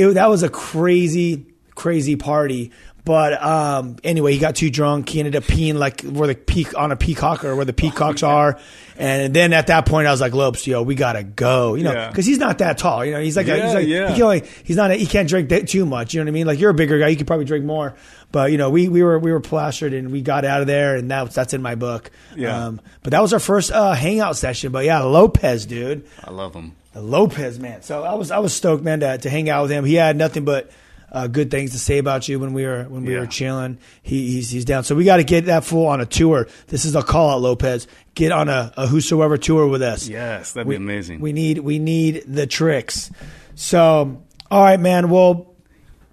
it, 0.00 0.14
that 0.14 0.28
was 0.28 0.42
a 0.42 0.48
crazy, 0.48 1.46
crazy 1.74 2.16
party. 2.16 2.72
But 3.02 3.42
um, 3.42 3.96
anyway, 4.04 4.34
he 4.34 4.38
got 4.38 4.56
too 4.56 4.70
drunk. 4.70 5.08
He 5.08 5.20
ended 5.20 5.34
up 5.34 5.44
peeing 5.44 5.74
like 5.74 6.02
where 6.02 6.28
the 6.28 6.34
peak 6.34 6.76
on 6.76 6.92
a 6.92 6.96
peacock 6.96 7.44
or 7.44 7.56
where 7.56 7.64
the 7.64 7.72
peacocks 7.72 8.22
are. 8.22 8.58
And 8.98 9.32
then 9.34 9.54
at 9.54 9.68
that 9.68 9.86
point, 9.86 10.06
I 10.06 10.10
was 10.10 10.20
like, 10.20 10.34
Lopez, 10.34 10.66
yo, 10.66 10.82
we 10.82 10.94
gotta 10.94 11.22
go. 11.22 11.74
You 11.74 11.84
know, 11.84 11.92
Yeah. 11.94 12.08
because 12.08 12.26
he's 12.26 12.38
not 12.38 12.58
that 12.58 12.76
tall. 12.76 13.02
You 13.04 13.12
know, 13.12 13.20
he's 13.20 13.38
like, 13.38 13.48
a, 13.48 13.54
he's 13.64 13.74
like, 13.74 13.86
yeah. 13.86 14.08
he 14.08 14.14
can 14.14 14.22
only, 14.22 14.42
he's 14.64 14.76
not, 14.76 14.90
a, 14.90 14.94
he 14.96 15.06
can't 15.06 15.26
drink 15.28 15.48
that 15.48 15.66
too 15.66 15.86
much. 15.86 16.12
You 16.12 16.20
know 16.20 16.24
what 16.24 16.28
I 16.28 16.32
mean? 16.32 16.46
Like 16.46 16.60
you're 16.60 16.70
a 16.70 16.74
bigger 16.74 16.98
guy, 16.98 17.08
you 17.08 17.16
could 17.16 17.26
probably 17.26 17.46
drink 17.46 17.64
more. 17.64 17.96
But 18.32 18.52
you 18.52 18.58
know, 18.58 18.68
we 18.68 18.88
we 18.88 19.02
were 19.02 19.18
we 19.18 19.32
were 19.32 19.40
plastered 19.40 19.92
and 19.94 20.12
we 20.12 20.20
got 20.20 20.44
out 20.44 20.60
of 20.60 20.66
there, 20.68 20.94
and 20.96 21.10
that's 21.10 21.34
that's 21.34 21.54
in 21.54 21.62
my 21.62 21.74
book. 21.74 22.10
Yeah. 22.36 22.66
Um, 22.66 22.80
but 23.02 23.10
that 23.12 23.22
was 23.22 23.32
our 23.32 23.40
first 23.40 23.72
uh, 23.72 23.92
hangout 23.94 24.36
session. 24.36 24.70
But 24.70 24.84
yeah, 24.84 25.00
Lopez, 25.00 25.64
dude. 25.66 26.06
I 26.22 26.30
love 26.30 26.54
him. 26.54 26.76
Lopez, 26.94 27.58
man. 27.58 27.82
So 27.82 28.02
I 28.02 28.14
was 28.14 28.30
I 28.30 28.38
was 28.38 28.52
stoked, 28.54 28.82
man, 28.82 29.00
to, 29.00 29.18
to 29.18 29.30
hang 29.30 29.48
out 29.48 29.62
with 29.62 29.70
him. 29.70 29.84
He 29.84 29.94
had 29.94 30.16
nothing 30.16 30.44
but 30.44 30.70
uh, 31.12 31.26
good 31.26 31.50
things 31.50 31.72
to 31.72 31.78
say 31.78 31.98
about 31.98 32.28
you 32.28 32.38
when 32.38 32.52
we 32.52 32.64
were 32.64 32.84
when 32.84 33.04
we 33.04 33.14
Yeah. 33.14 33.20
were 33.20 33.26
chilling. 33.26 33.78
He, 34.02 34.30
he's 34.32 34.50
he's 34.50 34.64
down. 34.64 34.84
So 34.84 34.94
we 34.94 35.04
got 35.04 35.18
to 35.18 35.24
get 35.24 35.46
that 35.46 35.64
fool 35.64 35.86
on 35.86 36.00
a 36.00 36.06
tour. 36.06 36.48
This 36.68 36.84
is 36.84 36.94
a 36.96 37.02
call 37.02 37.30
out, 37.30 37.40
Lopez. 37.40 37.86
Get 38.14 38.32
on 38.32 38.48
a, 38.48 38.72
a 38.76 38.86
whosoever 38.86 39.36
tour 39.36 39.66
with 39.68 39.82
us. 39.82 40.08
Yes, 40.08 40.52
that'd 40.52 40.66
we, 40.66 40.74
be 40.76 40.82
amazing. 40.82 41.20
We 41.20 41.32
need 41.32 41.58
we 41.58 41.78
need 41.78 42.24
the 42.26 42.46
tricks. 42.46 43.10
So 43.54 44.22
all 44.50 44.62
right, 44.62 44.80
man. 44.80 45.10
Well, 45.10 45.54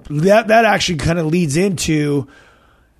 that 0.09 0.47
that 0.49 0.65
actually 0.65 0.97
kind 0.99 1.17
of 1.19 1.25
leads 1.25 1.57
into 1.57 2.27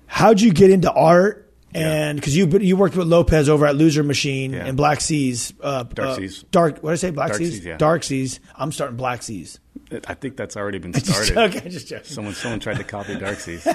how'd 0.06 0.40
you 0.40 0.52
get 0.52 0.70
into 0.70 0.92
art. 0.92 1.47
And 1.74 2.18
because 2.18 2.36
you 2.36 2.46
you 2.58 2.76
worked 2.76 2.96
with 2.96 3.06
Lopez 3.08 3.48
over 3.48 3.66
at 3.66 3.76
Loser 3.76 4.02
Machine 4.02 4.52
Yeah. 4.52 4.64
and 4.66 4.76
Black 4.76 5.00
Seas, 5.00 5.52
uh, 5.62 5.82
Dark 5.82 6.08
uh, 6.10 6.16
Seas. 6.16 6.44
Dark. 6.50 6.78
What 6.82 6.90
did 6.90 6.94
I 6.94 6.96
say? 6.96 7.10
Black 7.10 7.28
Dark 7.28 7.38
Seas. 7.38 7.50
Seas, 7.56 7.64
yeah. 7.64 7.76
Dark 7.76 8.02
Seas. 8.04 8.40
I'm 8.56 8.72
starting 8.72 8.96
Black 8.96 9.22
Seas. 9.22 9.60
I 10.06 10.14
think 10.14 10.36
that's 10.36 10.56
already 10.56 10.78
been 10.78 10.92
Just 10.94 11.26
started. 11.26 11.70
just 11.70 11.88
joking. 11.88 12.04
Someone 12.06 12.34
someone 12.34 12.60
tried 12.60 12.76
to 12.78 12.84
copy 12.84 13.14
Dark 13.16 13.38
Seas. 13.40 13.66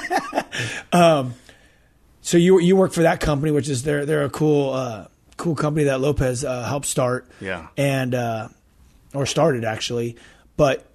So 2.26 2.38
you 2.38 2.60
you 2.60 2.76
work 2.78 2.94
for 2.94 3.02
that 3.04 3.20
company, 3.20 3.52
which 3.52 3.68
is 3.68 3.84
they're 3.84 4.06
they're 4.06 4.24
a 4.24 4.30
cool 4.30 4.72
uh, 4.74 5.08
cool 5.36 5.56
company 5.56 5.86
that 5.86 6.00
Lopez 6.00 6.46
uh, 6.46 6.64
helped 6.64 6.86
start. 6.86 7.28
Yeah. 7.42 7.68
and 7.76 8.16
uh, 8.16 8.48
or 9.14 9.26
started 9.26 9.66
actually. 9.66 10.16
But 10.56 10.86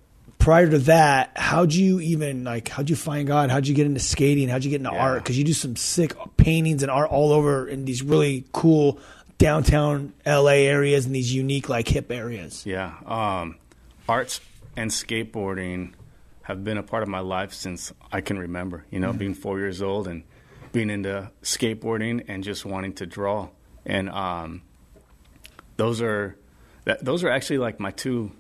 prior 0.49 0.67
to 0.67 0.79
that, 0.79 1.31
how'd 1.37 1.75
you 1.75 2.01
even 2.01 2.43
like? 2.43 2.69
How'd 2.71 2.89
you 2.89 2.97
find 2.97 3.29
God? 3.29 3.51
How'd 3.51 3.67
you 3.67 3.75
get 3.75 3.85
into 3.85 4.01
skating? 4.01 4.49
How'd 4.49 4.65
you 4.65 4.71
get 4.71 4.81
into 4.81 4.93
Yeah. 4.95 5.03
art? 5.03 5.23
Because 5.23 5.37
you 5.37 5.45
do 5.45 5.53
some 5.53 5.77
sick 5.77 6.15
paintings 6.39 6.83
and 6.83 6.91
art 6.91 7.11
all 7.11 7.33
over 7.35 7.69
in 7.69 7.85
these 7.85 8.03
really 8.03 8.47
cool 8.53 8.99
downtown 9.37 10.15
LA 10.25 10.65
areas 10.65 11.05
and 11.05 11.15
these 11.15 11.35
unique 11.35 11.69
like 11.69 11.87
hip 11.87 12.11
areas. 12.11 12.65
Yeah. 12.65 12.95
Um, 13.05 13.57
arts 14.09 14.41
and 14.75 14.91
skateboarding 14.91 15.93
have 16.45 16.65
been 16.65 16.79
a 16.79 16.83
part 16.83 17.03
of 17.03 17.11
my 17.11 17.21
life 17.21 17.53
since 17.53 17.93
I 18.11 18.23
can 18.23 18.39
remember. 18.39 18.87
You 18.91 19.01
know, 19.01 19.13
being 19.13 19.35
four 19.35 19.59
years 19.59 19.83
old 19.83 20.09
and 20.09 20.23
being 20.73 20.89
into 20.89 21.31
skateboarding 21.43 22.25
and 22.27 22.43
just 22.43 22.65
wanting 22.65 22.95
to 22.95 23.05
draw. 23.05 23.51
And 23.85 24.09
um, 24.09 24.63
those 25.77 26.01
are 26.01 26.39
that, 26.87 27.05
those 27.05 27.23
are 27.23 27.29
actually 27.29 27.59
like 27.59 27.79
my 27.79 27.91
two 27.91 28.33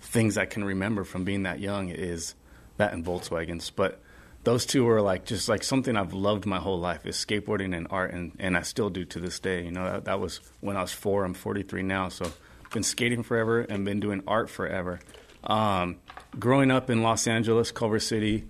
things 0.00 0.36
I 0.38 0.46
can 0.46 0.64
remember 0.64 1.04
from 1.04 1.24
being 1.24 1.44
that 1.44 1.60
young 1.60 1.88
is 1.88 2.34
that 2.76 2.92
and 2.92 3.04
Volkswagens. 3.04 3.70
But 3.74 4.00
those 4.44 4.64
two 4.64 4.88
are 4.88 5.02
like 5.02 5.24
just 5.24 5.48
like 5.48 5.62
something 5.62 5.96
I've 5.96 6.12
loved 6.12 6.46
my 6.46 6.58
whole 6.58 6.78
life 6.78 7.06
is 7.06 7.16
skateboarding 7.16 7.76
and 7.76 7.86
art, 7.90 8.12
and, 8.12 8.32
and 8.38 8.56
I 8.56 8.62
still 8.62 8.90
do 8.90 9.04
to 9.06 9.20
this 9.20 9.38
day. 9.38 9.64
You 9.64 9.70
know, 9.70 9.84
that, 9.84 10.04
that 10.06 10.20
was 10.20 10.40
when 10.60 10.76
I 10.76 10.82
was 10.82 10.92
four. 10.92 11.24
I'm 11.24 11.34
43 11.34 11.82
now, 11.82 12.08
so 12.08 12.32
been 12.72 12.82
skating 12.82 13.22
forever 13.22 13.60
and 13.60 13.84
been 13.84 14.00
doing 14.00 14.22
art 14.26 14.48
forever. 14.48 15.00
Um, 15.44 15.96
growing 16.38 16.70
up 16.70 16.90
in 16.90 17.02
Los 17.02 17.26
Angeles, 17.26 17.72
Culver 17.72 17.98
City, 17.98 18.44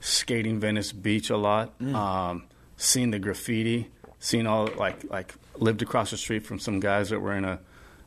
skating 0.00 0.60
Venice 0.60 0.92
Beach 0.92 1.30
a 1.30 1.36
lot, 1.36 1.80
um, 1.94 2.44
seeing 2.76 3.10
the 3.10 3.18
graffiti, 3.18 3.90
seeing 4.18 4.46
all 4.46 4.68
like 4.76 5.04
like 5.10 5.34
lived 5.56 5.82
across 5.82 6.10
the 6.10 6.16
street 6.16 6.46
from 6.46 6.58
some 6.58 6.80
guys 6.80 7.10
that 7.10 7.20
were 7.20 7.34
in 7.34 7.44
a 7.44 7.60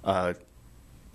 uh, 0.04 0.34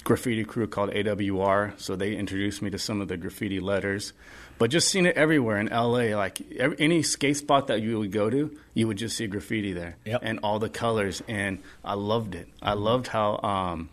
graffiti 0.07 0.45
crew 0.45 0.69
called 0.69 0.91
AWR, 0.91 1.73
so 1.81 1.97
they 1.97 2.15
introduced 2.15 2.63
me 2.63 2.71
to 2.71 2.79
some 2.79 3.01
of 3.01 3.09
the 3.09 3.17
graffiti 3.17 3.59
letters. 3.59 4.13
But 4.57 4.71
just 4.71 4.87
seeing 4.89 5.05
it 5.05 5.17
everywhere 5.17 5.59
in 5.59 5.67
LA, 5.67 6.17
like 6.17 6.41
every, 6.53 6.77
any 6.79 7.03
skate 7.03 7.37
spot 7.37 7.67
that 7.67 7.83
you 7.83 7.99
would 7.99 8.13
go 8.13 8.31
to, 8.31 8.57
you 8.73 8.87
would 8.87 8.99
just 8.99 9.17
see 9.17 9.27
graffiti 9.27 9.73
there, 9.73 9.97
Yep. 10.05 10.21
and 10.23 10.39
all 10.45 10.61
the 10.61 10.69
colors, 10.71 11.23
and 11.27 11.59
I 11.85 11.95
loved 11.95 12.37
it. 12.37 12.47
I 12.63 12.75
loved 12.75 13.09
how 13.09 13.39
um, 13.43 13.89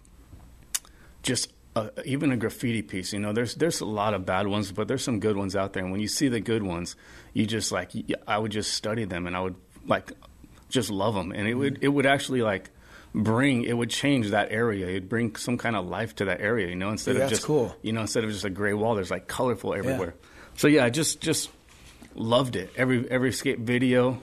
just 1.24 1.52
uh, 1.76 1.90
even 2.06 2.32
a 2.32 2.38
graffiti 2.38 2.84
piece. 2.84 3.12
You 3.12 3.20
know, 3.20 3.34
there's 3.34 3.56
there's 3.56 3.82
a 3.82 3.86
lot 3.86 4.14
of 4.14 4.24
bad 4.26 4.48
ones, 4.48 4.72
but 4.72 4.88
there's 4.88 5.04
some 5.04 5.20
good 5.20 5.36
ones 5.36 5.56
out 5.56 5.74
there. 5.74 5.82
And 5.84 5.92
when 5.92 6.00
you 6.00 6.08
see 6.08 6.28
the 6.28 6.40
good 6.40 6.62
ones, 6.62 6.96
you 7.34 7.48
just 7.48 7.72
like 7.72 7.92
I 8.28 8.38
would 8.38 8.52
just 8.52 8.74
study 8.74 9.06
them, 9.06 9.26
and 9.26 9.36
I 9.36 9.42
would 9.42 9.56
like 9.88 10.12
just 10.70 10.92
love 10.92 11.16
them, 11.16 11.32
and 11.32 11.48
it 11.48 11.56
would 11.56 11.80
it 11.82 11.88
would 11.90 12.06
actually 12.06 12.44
like 12.44 12.70
bring 13.16 13.64
it 13.64 13.74
would 13.74 13.90
change 13.90 14.30
that 14.32 14.52
area. 14.52 14.88
It'd 14.88 15.10
bring 15.10 15.36
some 15.36 15.58
kind 15.58 15.76
of 15.76 15.86
life 15.86 16.16
to 16.16 16.26
that 16.26 16.42
area. 16.42 16.68
You 16.68 16.76
know, 16.76 16.90
instead 16.90 17.16
Yeah, 17.16 17.24
of 17.26 17.30
just 17.30 17.44
cool. 17.44 17.76
you 17.82 17.94
know 17.94 18.02
instead 18.02 18.24
of 18.24 18.32
just 18.32 18.46
a 18.46 18.50
gray 18.50 18.74
wall, 18.74 18.96
there's 18.96 19.12
like 19.12 19.28
colorful 19.28 19.74
everywhere. 19.74 20.16
So 20.56 20.68
yeah, 20.68 20.86
I 20.86 20.90
just 20.90 21.22
just 21.22 21.50
loved 22.16 22.56
it. 22.56 22.72
Every 22.76 23.10
every 23.10 23.32
skate 23.32 23.60
video, 23.60 24.22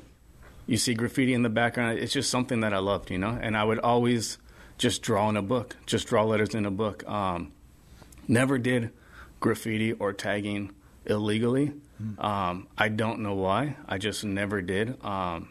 you 0.66 0.76
see 0.76 0.94
graffiti 0.94 1.35
in 1.35 1.42
the 1.42 1.49
background. 1.50 1.99
It's 1.99 2.12
just 2.12 2.30
something 2.30 2.61
that 2.61 2.73
I 2.75 2.78
loved, 2.78 3.11
you 3.11 3.18
know. 3.18 3.38
And 3.40 3.56
I 3.56 3.64
would 3.64 3.78
always 3.80 4.38
just 4.78 5.02
draw 5.02 5.28
in 5.28 5.37
a 5.37 5.42
book, 5.42 5.76
just 5.87 6.06
draw 6.09 6.25
letters 6.25 6.54
in 6.54 6.66
a 6.66 6.70
book. 6.70 7.09
Um, 7.09 7.52
never 8.28 8.59
did 8.59 8.90
graffiti 9.40 9.92
or 9.92 10.12
tagging 10.12 10.70
illegally. 11.06 11.73
Um, 12.18 12.66
I 12.78 12.88
don't 12.88 13.20
know 13.20 13.35
why. 13.35 13.76
I 13.87 13.99
just 13.99 14.25
never 14.25 14.62
did. 14.62 15.04
Um, 15.04 15.50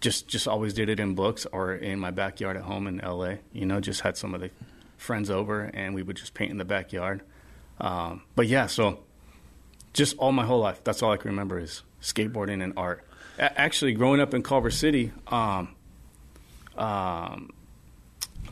just 0.00 0.28
just 0.28 0.46
always 0.46 0.74
did 0.74 0.88
it 0.88 1.00
in 1.00 1.14
books 1.14 1.46
or 1.52 1.74
in 1.74 1.98
my 1.98 2.10
backyard 2.10 2.56
at 2.56 2.62
home 2.64 2.86
in 2.86 2.98
LA. 2.98 3.34
You 3.52 3.66
know, 3.66 3.80
just 3.80 4.02
had 4.02 4.16
some 4.16 4.34
of 4.34 4.40
the 4.40 4.50
friends 4.96 5.30
over 5.30 5.62
and 5.62 5.94
we 5.94 6.02
would 6.02 6.16
just 6.16 6.34
paint 6.34 6.50
in 6.50 6.58
the 6.58 6.64
backyard. 6.64 7.22
Um, 7.80 8.22
but 8.34 8.46
yeah, 8.46 8.66
so 8.66 9.00
just 9.92 10.16
all 10.18 10.32
my 10.32 10.44
whole 10.44 10.60
life, 10.60 10.82
that's 10.84 11.02
all 11.02 11.12
I 11.12 11.16
can 11.16 11.30
remember 11.30 11.58
is 11.58 11.82
skateboarding 12.02 12.62
and 12.62 12.72
art. 12.76 13.04
A- 13.38 13.60
actually, 13.60 13.92
growing 13.92 14.20
up 14.20 14.34
in 14.34 14.42
Culver 14.42 14.70
City, 14.70 15.12
um, 15.28 15.74
um, 16.76 17.50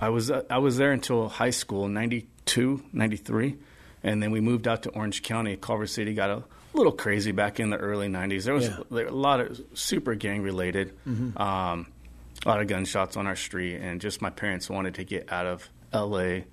I 0.01 0.09
was 0.11 0.31
uh, 0.31 0.43
I 0.51 0.59
was 0.59 0.77
there 0.77 0.93
until 0.93 1.29
high 1.29 1.51
school, 1.51 1.89
92, 1.89 2.85
93. 2.93 3.57
and 4.03 4.23
then 4.23 4.31
we 4.31 4.41
moved 4.41 4.69
out 4.69 4.83
to 4.85 4.91
Orange 4.91 5.23
County. 5.23 5.57
Culver 5.57 5.87
City 5.87 6.15
got 6.15 6.31
a 6.31 6.45
little 6.77 6.93
crazy 6.93 7.33
back 7.33 7.59
in 7.61 7.71
the 7.71 7.77
early 7.79 8.09
'90s. 8.09 8.45
There 8.45 8.55
was 8.55 8.69
Yeah. 8.69 8.79
there 8.91 9.07
a 9.07 9.11
lot 9.11 9.41
of 9.41 9.61
super 9.75 10.15
gang 10.15 10.43
related, 10.43 10.93
Mm-hmm. 11.07 11.37
um, 11.41 11.87
a 12.45 12.49
lot 12.49 12.61
of 12.61 12.69
gunshots 12.69 13.17
on 13.17 13.27
our 13.27 13.37
street, 13.37 13.77
and 13.77 14.01
just 14.01 14.21
my 14.23 14.31
parents 14.31 14.69
wanted 14.71 14.95
to 14.95 15.05
get 15.05 15.33
out 15.33 15.47
of 15.47 15.69
L.A. 15.93 16.45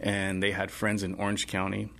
and 0.00 0.42
they 0.42 0.50
had 0.50 0.70
friends 0.70 1.02
in 1.02 1.14
Orange 1.14 1.46
County. 1.46 1.90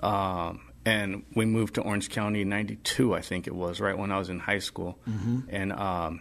Um, 0.00 0.60
and 0.84 1.24
we 1.34 1.46
moved 1.46 1.74
to 1.76 1.80
Orange 1.82 2.10
County 2.10 2.42
in 2.42 2.48
'92, 2.50 3.14
I 3.14 3.20
think 3.20 3.46
it 3.46 3.54
was, 3.54 3.80
right 3.80 3.96
when 3.96 4.10
I 4.12 4.18
was 4.18 4.28
in 4.28 4.38
high 4.38 4.58
school, 4.58 4.98
and 5.48 5.72
um, 5.72 6.20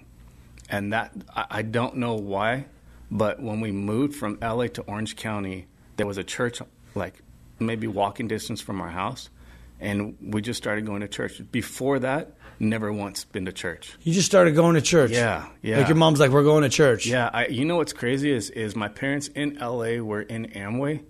and 0.70 0.94
that 0.94 1.12
I, 1.36 1.46
I 1.50 1.62
don't 1.64 1.98
know 1.98 2.14
why, 2.16 2.66
but 3.12 3.42
when 3.42 3.60
we 3.60 3.72
moved 3.72 4.16
from 4.16 4.38
LA 4.42 4.68
to 4.68 4.82
Orange 4.84 5.16
County, 5.18 5.68
there 5.98 6.08
was 6.08 6.18
a 6.18 6.24
church 6.24 6.62
like 6.96 7.16
maybe 7.60 7.88
walking 7.88 8.28
distance 8.30 8.62
from 8.62 8.80
our 8.80 8.90
house, 8.90 9.30
and 9.84 10.18
we 10.22 10.42
just 10.42 10.58
started 10.58 10.86
going 10.86 11.02
to 11.02 11.08
church. 11.08 11.42
Before 11.52 12.00
that, 12.00 12.36
never 12.60 12.92
once 12.92 13.26
been 13.26 13.46
to 13.46 13.52
church. 13.52 13.96
You 14.02 14.14
just 14.14 14.26
started 14.26 14.56
going 14.56 14.76
to 14.76 14.82
church. 14.82 15.12
Yeah, 15.12 15.48
yeah. 15.62 15.78
Like 15.80 15.88
your 15.90 15.98
mom's 15.98 16.20
like, 16.20 16.32
we're 16.32 16.44
going 16.44 16.64
to 16.64 16.70
church. 16.70 17.06
Yeah, 17.06 17.30
I, 17.34 17.48
you 17.48 17.66
know 17.66 17.76
what's 17.78 17.94
crazy 17.94 18.32
is 18.32 18.50
is 18.50 18.76
my 18.76 18.88
parents 18.88 19.28
in 19.28 19.56
LA 19.60 19.98
were 19.98 20.22
in 20.22 20.48
Amway, 20.48 21.04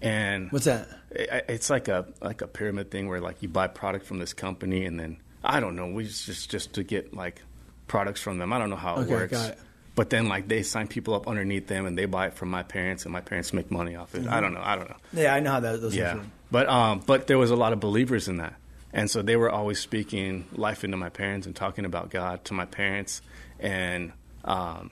and 0.00 0.50
What's 0.52 0.64
that? 0.66 0.88
it- 1.10 1.44
it's 1.48 1.68
like 1.70 1.88
a 1.88 2.06
like 2.22 2.40
a 2.42 2.46
pyramid 2.46 2.90
thing 2.90 3.08
where 3.08 3.20
like 3.20 3.42
you 3.42 3.48
buy 3.48 3.66
product 3.66 4.06
from 4.06 4.18
this 4.18 4.32
company 4.32 4.84
and 4.86 4.98
then 5.00 5.16
I 5.42 5.58
don't 5.60 5.74
know 5.76 5.88
we 5.88 6.04
just 6.04 6.24
just, 6.26 6.50
just 6.50 6.74
to 6.74 6.84
get 6.84 7.12
like 7.14 7.42
products 7.88 8.20
from 8.20 8.38
them. 8.38 8.52
I 8.52 8.58
don't 8.58 8.70
know 8.70 8.76
how 8.76 8.96
it 8.96 9.00
Okay, 9.04 9.12
works. 9.12 9.32
got 9.32 9.50
it. 9.50 9.58
But 10.00 10.08
then 10.08 10.28
like 10.28 10.48
they 10.48 10.62
sign 10.62 10.88
people 10.88 11.12
up 11.12 11.28
underneath 11.28 11.66
them 11.66 11.84
and 11.84 11.98
they 11.98 12.06
buy 12.06 12.28
it 12.28 12.32
from 12.34 12.48
my 12.48 12.62
parents 12.62 13.04
and 13.04 13.12
my 13.12 13.20
parents 13.20 13.52
make 13.52 13.70
money 13.70 13.96
off 13.96 14.14
it. 14.14 14.26
I 14.26 14.40
don't 14.40 14.54
know. 14.54 14.62
I 14.64 14.74
don't 14.76 14.88
know. 14.88 14.96
Yeah, 15.12 15.34
I 15.34 15.40
know 15.40 15.50
how 15.50 15.60
that 15.60 15.82
those 15.82 15.94
Yeah. 15.94 16.12
things 16.14 16.24
work. 16.24 16.32
But 16.50 16.68
um 16.70 17.02
but 17.04 17.26
there 17.26 17.36
was 17.36 17.50
a 17.50 17.56
lot 17.56 17.74
of 17.74 17.80
believers 17.80 18.26
in 18.26 18.38
that. 18.38 18.54
And 18.94 19.10
so 19.10 19.20
they 19.20 19.36
were 19.36 19.50
always 19.50 19.78
speaking 19.78 20.46
life 20.52 20.84
into 20.84 20.96
my 20.96 21.10
parents 21.10 21.46
and 21.46 21.54
talking 21.54 21.84
about 21.84 22.08
God 22.08 22.46
to 22.46 22.54
my 22.54 22.64
parents 22.64 23.20
and 23.58 24.12
um 24.42 24.88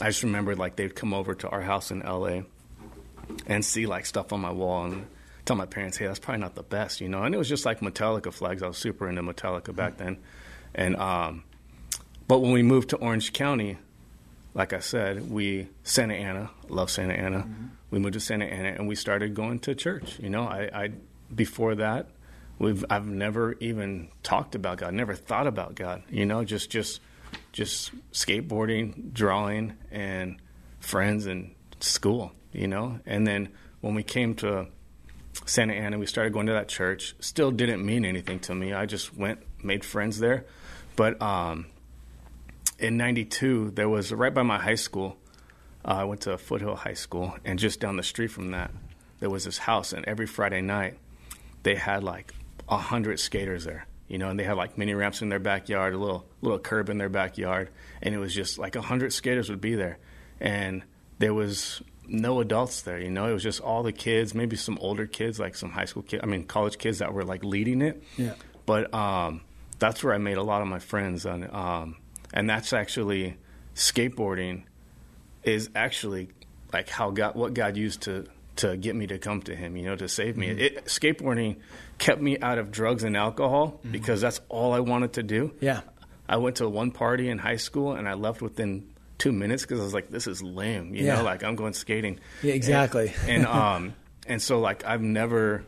I 0.00 0.06
just 0.06 0.24
remember 0.24 0.56
like 0.56 0.74
they'd 0.74 0.96
come 0.96 1.14
over 1.14 1.32
to 1.36 1.48
our 1.48 1.60
house 1.60 1.92
in 1.92 2.00
LA 2.00 2.40
and 3.46 3.64
see 3.64 3.86
like 3.86 4.04
stuff 4.04 4.32
on 4.32 4.40
my 4.40 4.50
wall 4.50 4.86
and 4.86 5.06
tell 5.44 5.54
my 5.54 5.66
parents, 5.66 5.96
hey, 5.96 6.06
that's 6.08 6.18
probably 6.18 6.40
not 6.40 6.56
the 6.56 6.64
best, 6.64 7.00
you 7.00 7.08
know. 7.08 7.22
And 7.22 7.32
it 7.36 7.38
was 7.38 7.48
just 7.48 7.64
like 7.64 7.78
Metallica 7.82 8.32
flags. 8.32 8.64
I 8.64 8.66
was 8.66 8.78
super 8.78 9.08
into 9.08 9.22
Metallica 9.22 9.72
back 9.74 9.96
then, 9.98 10.18
and 10.74 10.96
um, 10.96 11.44
but 12.26 12.40
when 12.40 12.50
we 12.52 12.62
moved 12.62 12.90
to 12.90 12.96
Orange 12.96 13.32
County, 13.32 13.78
like 14.54 14.72
I 14.72 14.80
said, 14.80 15.30
we 15.30 15.68
Santa 15.84 16.14
Ana, 16.14 16.50
love 16.68 16.90
Santa 16.90 17.14
Ana. 17.14 17.46
We 17.90 17.98
moved 17.98 18.14
to 18.14 18.20
Santa 18.20 18.46
Ana 18.46 18.70
and 18.70 18.88
we 18.88 18.94
started 18.94 19.34
going 19.34 19.60
to 19.60 19.74
church. 19.74 20.18
You 20.20 20.30
know, 20.30 20.42
I, 20.44 20.70
I 20.72 20.90
before 21.34 21.76
that, 21.76 22.08
we've 22.58 22.84
I've 22.90 23.06
never 23.06 23.54
even 23.60 24.08
talked 24.22 24.54
about 24.54 24.78
God, 24.78 24.94
never 24.94 25.14
thought 25.14 25.46
about 25.46 25.74
God. 25.74 26.02
You 26.10 26.26
know, 26.26 26.44
just 26.44 26.70
just 26.70 27.00
just 27.52 27.92
skateboarding, 28.12 29.12
drawing, 29.12 29.74
and 29.90 30.36
friends 30.80 31.26
and 31.26 31.54
school. 31.80 32.32
You 32.52 32.66
know, 32.66 32.98
and 33.06 33.26
then 33.26 33.50
when 33.80 33.94
we 33.94 34.02
came 34.02 34.34
to 34.36 34.66
Santa 35.46 35.74
Ana, 35.74 35.98
we 35.98 36.06
started 36.06 36.32
going 36.32 36.46
to 36.46 36.52
that 36.52 36.68
church. 36.68 37.14
Still 37.20 37.50
didn't 37.50 37.84
mean 37.84 38.04
anything 38.04 38.40
to 38.40 38.54
me. 38.54 38.72
I 38.72 38.86
just 38.86 39.16
went, 39.16 39.40
made 39.62 39.84
friends 39.84 40.18
there. 40.18 40.46
But 40.96 41.20
um, 41.22 41.66
in 42.80 42.96
'92, 42.96 43.72
there 43.74 43.88
was 43.88 44.12
right 44.12 44.32
by 44.32 44.42
my 44.42 44.58
high 44.58 44.74
school. 44.74 45.16
Uh, 45.84 45.98
I 46.00 46.04
went 46.04 46.22
to 46.22 46.36
Foothill 46.36 46.76
High 46.76 46.94
School, 46.94 47.34
and 47.44 47.58
just 47.58 47.80
down 47.80 47.96
the 47.96 48.02
street 48.02 48.28
from 48.28 48.50
that, 48.50 48.70
there 49.20 49.30
was 49.30 49.44
this 49.44 49.58
house. 49.58 49.92
And 49.92 50.04
every 50.06 50.26
Friday 50.26 50.60
night, 50.60 50.98
they 51.62 51.74
had 51.74 52.02
like 52.04 52.34
a 52.68 52.76
hundred 52.76 53.20
skaters 53.20 53.64
there. 53.64 53.86
You 54.08 54.18
know, 54.18 54.28
and 54.28 54.38
they 54.38 54.44
had 54.44 54.56
like 54.56 54.76
mini 54.76 54.92
ramps 54.94 55.22
in 55.22 55.28
their 55.28 55.38
backyard, 55.38 55.94
a 55.94 55.98
little 55.98 56.26
little 56.42 56.58
curb 56.58 56.88
in 56.88 56.98
their 56.98 57.08
backyard, 57.08 57.70
and 58.02 58.14
it 58.14 58.18
was 58.18 58.34
just 58.34 58.58
like 58.58 58.74
a 58.74 58.82
hundred 58.82 59.12
skaters 59.12 59.48
would 59.48 59.60
be 59.60 59.76
there, 59.76 59.98
and 60.40 60.82
there 61.20 61.32
was 61.32 61.80
no 62.08 62.40
adults 62.40 62.82
there. 62.82 62.98
You 62.98 63.10
know, 63.10 63.26
it 63.26 63.32
was 63.32 63.42
just 63.42 63.60
all 63.60 63.82
the 63.84 63.92
kids, 63.92 64.34
maybe 64.34 64.56
some 64.56 64.78
older 64.80 65.06
kids, 65.06 65.38
like 65.38 65.54
some 65.54 65.70
high 65.70 65.84
school 65.84 66.02
kids, 66.02 66.22
I 66.24 66.26
mean 66.26 66.44
college 66.44 66.76
kids 66.76 66.98
that 66.98 67.12
were 67.12 67.24
like 67.24 67.44
leading 67.44 67.82
it. 67.82 68.02
Yeah. 68.16 68.34
But 68.66 68.92
um, 68.92 69.42
that's 69.78 70.02
where 70.02 70.12
I 70.12 70.18
made 70.18 70.36
a 70.36 70.42
lot 70.42 70.60
of 70.60 70.68
my 70.68 70.80
friends, 70.80 71.24
and 71.24 71.48
um, 71.52 71.96
and 72.32 72.48
that's 72.48 72.72
actually 72.72 73.36
skateboarding 73.74 74.62
is 75.42 75.70
actually 75.74 76.28
like 76.72 76.88
how 76.88 77.10
God, 77.10 77.34
what 77.34 77.54
God 77.54 77.76
used 77.76 78.02
to 78.02 78.26
to 78.56 78.76
get 78.76 78.94
me 78.94 79.06
to 79.06 79.18
come 79.18 79.40
to 79.42 79.56
Him, 79.56 79.76
you 79.76 79.84
know, 79.84 79.96
to 79.96 80.06
save 80.08 80.36
me. 80.36 80.48
It, 80.48 80.84
skateboarding 80.84 81.56
kept 81.98 82.20
me 82.20 82.38
out 82.40 82.58
of 82.58 82.70
drugs 82.70 83.04
and 83.04 83.16
alcohol 83.16 83.80
because 83.90 84.20
that's 84.20 84.40
all 84.50 84.72
I 84.74 84.80
wanted 84.80 85.14
to 85.14 85.22
do. 85.22 85.52
Yeah. 85.60 85.80
I 86.28 86.36
went 86.36 86.56
to 86.56 86.68
one 86.68 86.90
party 86.90 87.28
in 87.30 87.38
high 87.38 87.56
school 87.56 87.92
and 87.94 88.06
I 88.08 88.14
left 88.14 88.42
within 88.42 88.90
two 89.18 89.32
minutes 89.32 89.62
because 89.62 89.80
I 89.80 89.84
was 89.84 89.94
like, 89.94 90.10
"This 90.10 90.26
is 90.26 90.42
lame," 90.42 90.94
you 90.94 91.06
Yeah. 91.06 91.16
know, 91.16 91.22
like 91.24 91.42
I'm 91.42 91.56
going 91.56 91.72
skating. 91.72 92.20
Yeah, 92.42 92.52
exactly. 92.54 93.12
And, 93.22 93.44
and 93.44 93.46
um, 93.46 93.94
and 94.26 94.42
so 94.42 94.60
like 94.60 94.84
I've 94.84 95.00
never 95.02 95.64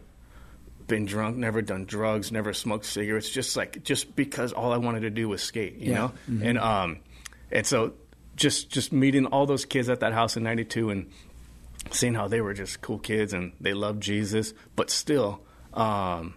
been 0.86 1.04
drunk, 1.06 1.36
never 1.36 1.62
done 1.62 1.84
drugs, 1.84 2.30
never 2.32 2.52
smoked 2.52 2.84
cigarettes, 2.86 3.30
just 3.30 3.56
like 3.56 3.82
just 3.84 4.14
because 4.16 4.52
all 4.52 4.72
I 4.72 4.76
wanted 4.78 5.00
to 5.00 5.10
do 5.10 5.28
was 5.28 5.42
skate, 5.42 5.76
you 5.76 5.92
Yeah. 5.92 5.98
know. 5.98 6.12
And 6.42 6.58
um, 6.58 6.98
and 7.50 7.66
so 7.66 7.94
just 8.36 8.70
just 8.70 8.92
meeting 8.92 9.26
all 9.26 9.46
those 9.46 9.64
kids 9.64 9.88
at 9.88 10.00
that 10.00 10.12
house 10.12 10.36
in 10.36 10.42
'92 10.42 10.90
and 10.90 11.10
seeing 11.90 12.14
how 12.14 12.28
they 12.28 12.40
were 12.40 12.54
just 12.54 12.80
cool 12.80 12.98
kids 12.98 13.32
and 13.32 13.52
they 13.60 13.74
loved 13.74 14.02
Jesus, 14.02 14.54
but 14.76 14.88
still, 14.90 15.40
um, 15.74 16.34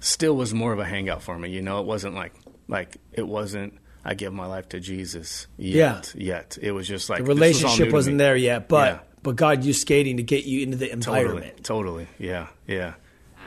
still 0.00 0.36
was 0.36 0.52
more 0.54 0.72
of 0.72 0.78
a 0.78 0.84
hangout 0.84 1.22
for 1.22 1.38
me. 1.38 1.50
You 1.50 1.62
know, 1.62 1.80
it 1.80 1.86
wasn't 1.86 2.14
like 2.14 2.34
like 2.68 2.96
it 3.12 3.26
wasn't. 3.26 3.74
I 4.04 4.14
give 4.14 4.32
my 4.32 4.46
life 4.46 4.68
to 4.70 4.80
Jesus 4.80 5.48
yet. 5.58 6.14
Yet 6.16 6.56
it 6.62 6.72
was 6.72 6.88
just 6.88 7.10
like 7.10 7.18
The 7.18 7.24
this 7.24 7.30
was 7.38 7.62
relationship 7.62 7.92
wasn't 7.92 8.18
there 8.18 8.36
yet, 8.36 8.68
but 8.68 8.88
Yeah. 8.94 8.98
but 9.22 9.36
God 9.36 9.64
used 9.64 9.80
skating 9.82 10.16
to 10.16 10.22
get 10.22 10.44
you 10.44 10.62
into 10.62 10.76
the 10.76 10.88
Totally, 10.88 11.18
environment. 11.20 11.64
totally, 11.64 12.06
yeah, 12.18 12.46
yeah, 12.66 12.94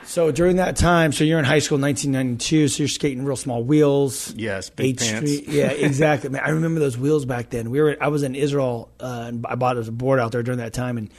So 0.06 0.30
during 0.32 0.56
that 0.56 0.76
time, 0.76 1.12
so 1.12 1.24
you're 1.24 1.38
in 1.38 1.44
high 1.44 1.60
school, 1.60 1.78
1992. 1.78 2.68
So 2.68 2.82
you're 2.82 2.88
skating 2.88 3.24
real 3.24 3.36
small 3.36 3.62
wheels. 3.62 4.34
Yes, 4.34 4.68
big 4.70 4.86
Eighth 4.86 5.00
pants. 5.10 5.30
Street. 5.32 5.48
Yeah, 5.48 5.66
exactly. 5.70 6.30
Man, 6.30 6.42
I 6.44 6.50
remember 6.50 6.80
those 6.80 6.98
wheels 6.98 7.24
back 7.24 7.50
then. 7.50 7.70
We 7.70 7.80
were. 7.80 7.96
I 8.00 8.08
was 8.08 8.22
in 8.22 8.34
Israel, 8.34 8.90
uh, 9.00 9.24
and 9.28 9.46
I 9.46 9.54
bought 9.54 9.78
a 9.78 9.90
board 9.90 10.18
out 10.20 10.32
there 10.32 10.42
during 10.42 10.58
that 10.58 10.72
time, 10.72 10.98
and 10.98 11.10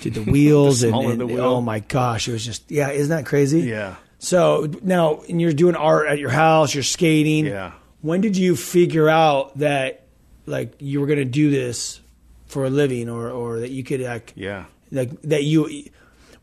did 0.00 0.14
the 0.14 0.22
wheels 0.30 0.82
and, 0.82 0.94
and- 0.94 1.20
the 1.20 1.26
wheel. 1.26 1.44
oh 1.44 1.60
my 1.60 1.80
gosh, 1.80 2.28
it 2.28 2.32
was 2.32 2.44
just 2.44 2.70
yeah. 2.70 2.90
Isn't 2.90 3.14
that 3.16 3.26
crazy? 3.26 3.60
yeah. 3.60 3.96
So 4.18 4.70
now, 4.82 5.20
and 5.28 5.40
you're 5.40 5.52
doing 5.52 5.76
art 5.76 6.08
at 6.08 6.18
your 6.18 6.30
house. 6.30 6.74
You're 6.74 6.82
skating. 6.84 7.46
Yeah. 7.46 7.72
When 8.00 8.20
did 8.22 8.36
you 8.36 8.56
figure 8.56 9.08
out 9.08 9.58
that 9.58 10.04
like 10.46 10.74
you 10.80 11.00
were 11.00 11.06
going 11.06 11.18
to 11.18 11.24
do 11.24 11.50
this 11.50 12.00
for 12.46 12.64
a 12.64 12.70
living, 12.70 13.08
or 13.08 13.30
or 13.30 13.60
that 13.60 13.70
you 13.70 13.84
could 13.84 14.00
like 14.00 14.32
Yeah. 14.34 14.64
Like 14.90 15.20
that 15.22 15.44
you. 15.44 15.84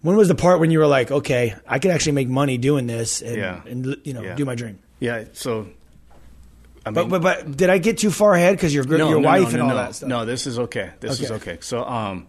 When 0.03 0.15
was 0.17 0.27
the 0.27 0.35
part 0.35 0.59
when 0.59 0.69
you 0.69 0.77
were 0.79 0.85
like, 0.87 1.09
okay, 1.11 1.55
I 1.67 1.79
could 1.79 1.89
actually 1.91 2.11
make 2.11 2.27
money 2.29 2.57
doing 2.59 2.85
this 2.87 3.21
and, 3.21 3.35
Yeah. 3.37 3.61
and 3.65 3.97
you 4.03 4.13
know 4.13 4.21
Yeah. 4.21 4.35
do 4.35 4.45
my 4.45 4.53
dream? 4.53 4.77
Yeah. 4.99 5.23
So, 5.33 5.67
I 6.85 6.91
But, 6.91 7.07
but 7.09 7.21
but 7.21 7.57
did 7.57 7.69
I 7.69 7.77
get 7.79 7.97
too 7.97 8.11
far 8.11 8.35
ahead 8.35 8.55
because 8.55 8.73
your 8.75 8.83
gr- 8.83 8.97
your 8.97 9.19
wife 9.19 9.53
and 9.53 9.61
all 9.61 9.69
no. 9.69 9.75
that 9.75 9.95
stuff? 9.95 10.09
No, 10.09 10.25
this 10.25 10.45
is 10.45 10.59
okay. 10.59 10.91
This 10.99 11.19
is 11.21 11.31
Okay. 11.31 11.51
okay. 11.53 11.57
So, 11.61 11.83
um, 11.85 12.27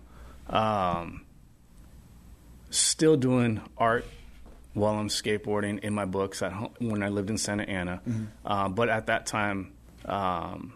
um, 0.48 1.22
still 2.70 3.16
doing 3.16 3.60
art 3.76 4.04
while 4.74 4.94
I'm 4.94 5.08
skateboarding 5.08 5.80
in 5.80 5.94
my 5.94 6.04
books 6.04 6.42
at 6.42 6.52
home 6.52 6.70
when 6.80 7.02
I 7.02 7.08
lived 7.08 7.30
in 7.30 7.38
Santa 7.38 7.64
Ana. 7.64 8.00
Mm-hmm. 8.08 8.24
Uh, 8.44 8.68
but 8.68 8.88
at 8.88 9.06
that 9.06 9.26
time, 9.26 9.72
um, 10.04 10.72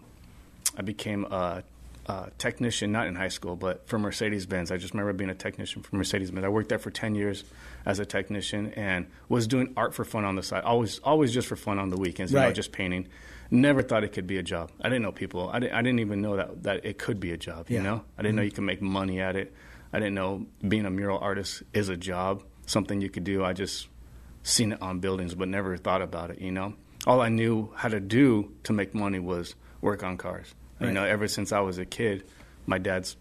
I 0.76 0.83
became 0.83 1.25
a, 1.25 1.62
a 2.08 2.30
technician, 2.38 2.90
not 2.90 3.06
in 3.06 3.14
high 3.14 3.28
school, 3.28 3.54
but 3.54 3.86
for 3.86 3.98
Mercedes 3.98 4.46
Benz. 4.46 4.70
I 4.70 4.78
just 4.78 4.94
remember 4.94 5.12
being 5.12 5.30
a 5.30 5.34
technician 5.34 5.82
for 5.82 5.96
Mercedes 5.96 6.30
Benz. 6.30 6.44
I 6.44 6.48
worked 6.48 6.70
there 6.70 6.78
for 6.78 6.90
10 6.90 7.14
years 7.14 7.44
as 7.84 7.98
a 7.98 8.06
technician 8.06 8.72
and 8.72 9.06
was 9.28 9.46
doing 9.46 9.72
art 9.76 9.94
for 9.94 10.04
fun 10.04 10.24
on 10.24 10.34
the 10.34 10.42
side, 10.42 10.64
always, 10.64 10.98
always 11.00 11.32
just 11.32 11.46
for 11.46 11.56
fun 11.56 11.78
on 11.78 11.90
the 11.90 11.98
weekends, 11.98 12.32
you 12.32 12.38
know, 12.38 12.46
Right. 12.46 12.54
just 12.54 12.72
painting. 12.72 13.08
Never 13.50 13.82
thought 13.82 14.04
it 14.04 14.12
could 14.12 14.26
be 14.26 14.38
a 14.38 14.42
job. 14.42 14.70
I 14.80 14.88
didn't 14.88 15.02
know 15.02 15.12
people. 15.12 15.48
I 15.50 15.58
didn't, 15.58 15.74
I 15.74 15.82
didn't 15.82 16.00
even 16.00 16.20
know 16.20 16.36
that, 16.36 16.62
that 16.64 16.84
it 16.84 16.98
could 16.98 17.20
be 17.20 17.32
a 17.32 17.36
job, 17.36 17.70
you 17.70 17.82
know? 17.82 18.02
I 18.18 18.22
didn't 18.22 18.36
know 18.36 18.40
mm-hmm. 18.40 18.46
you 18.46 18.50
could 18.52 18.64
make 18.64 18.82
money 18.82 19.20
at 19.20 19.36
it. 19.36 19.54
I 19.92 19.98
didn't 19.98 20.14
know 20.14 20.46
being 20.66 20.86
a 20.86 20.90
mural 20.90 21.18
artist 21.18 21.62
is 21.72 21.88
a 21.88 21.96
job, 21.96 22.42
something 22.66 23.00
you 23.00 23.08
could 23.08 23.24
do. 23.24 23.44
I 23.44 23.52
just 23.52 23.88
seen 24.42 24.72
it 24.72 24.82
on 24.82 25.00
buildings, 25.00 25.34
but 25.34 25.48
never 25.48 25.76
thought 25.76 26.02
about 26.02 26.30
it. 26.30 26.40
You 26.40 26.52
know, 26.52 26.74
all 27.06 27.20
I 27.20 27.28
knew 27.28 27.70
how 27.74 27.88
to 27.88 28.00
do 28.00 28.52
to 28.64 28.72
make 28.72 28.94
money 28.94 29.18
was 29.18 29.54
work 29.80 30.02
on 30.02 30.16
cars. 30.16 30.54
You 30.80 30.92
know, 30.92 31.04
ever 31.04 31.26
since 31.28 31.52
I 31.52 31.61
was 31.61 31.78
a 31.78 31.85
kid, 31.85 32.25
my 32.66 32.78
dad's 32.78 33.16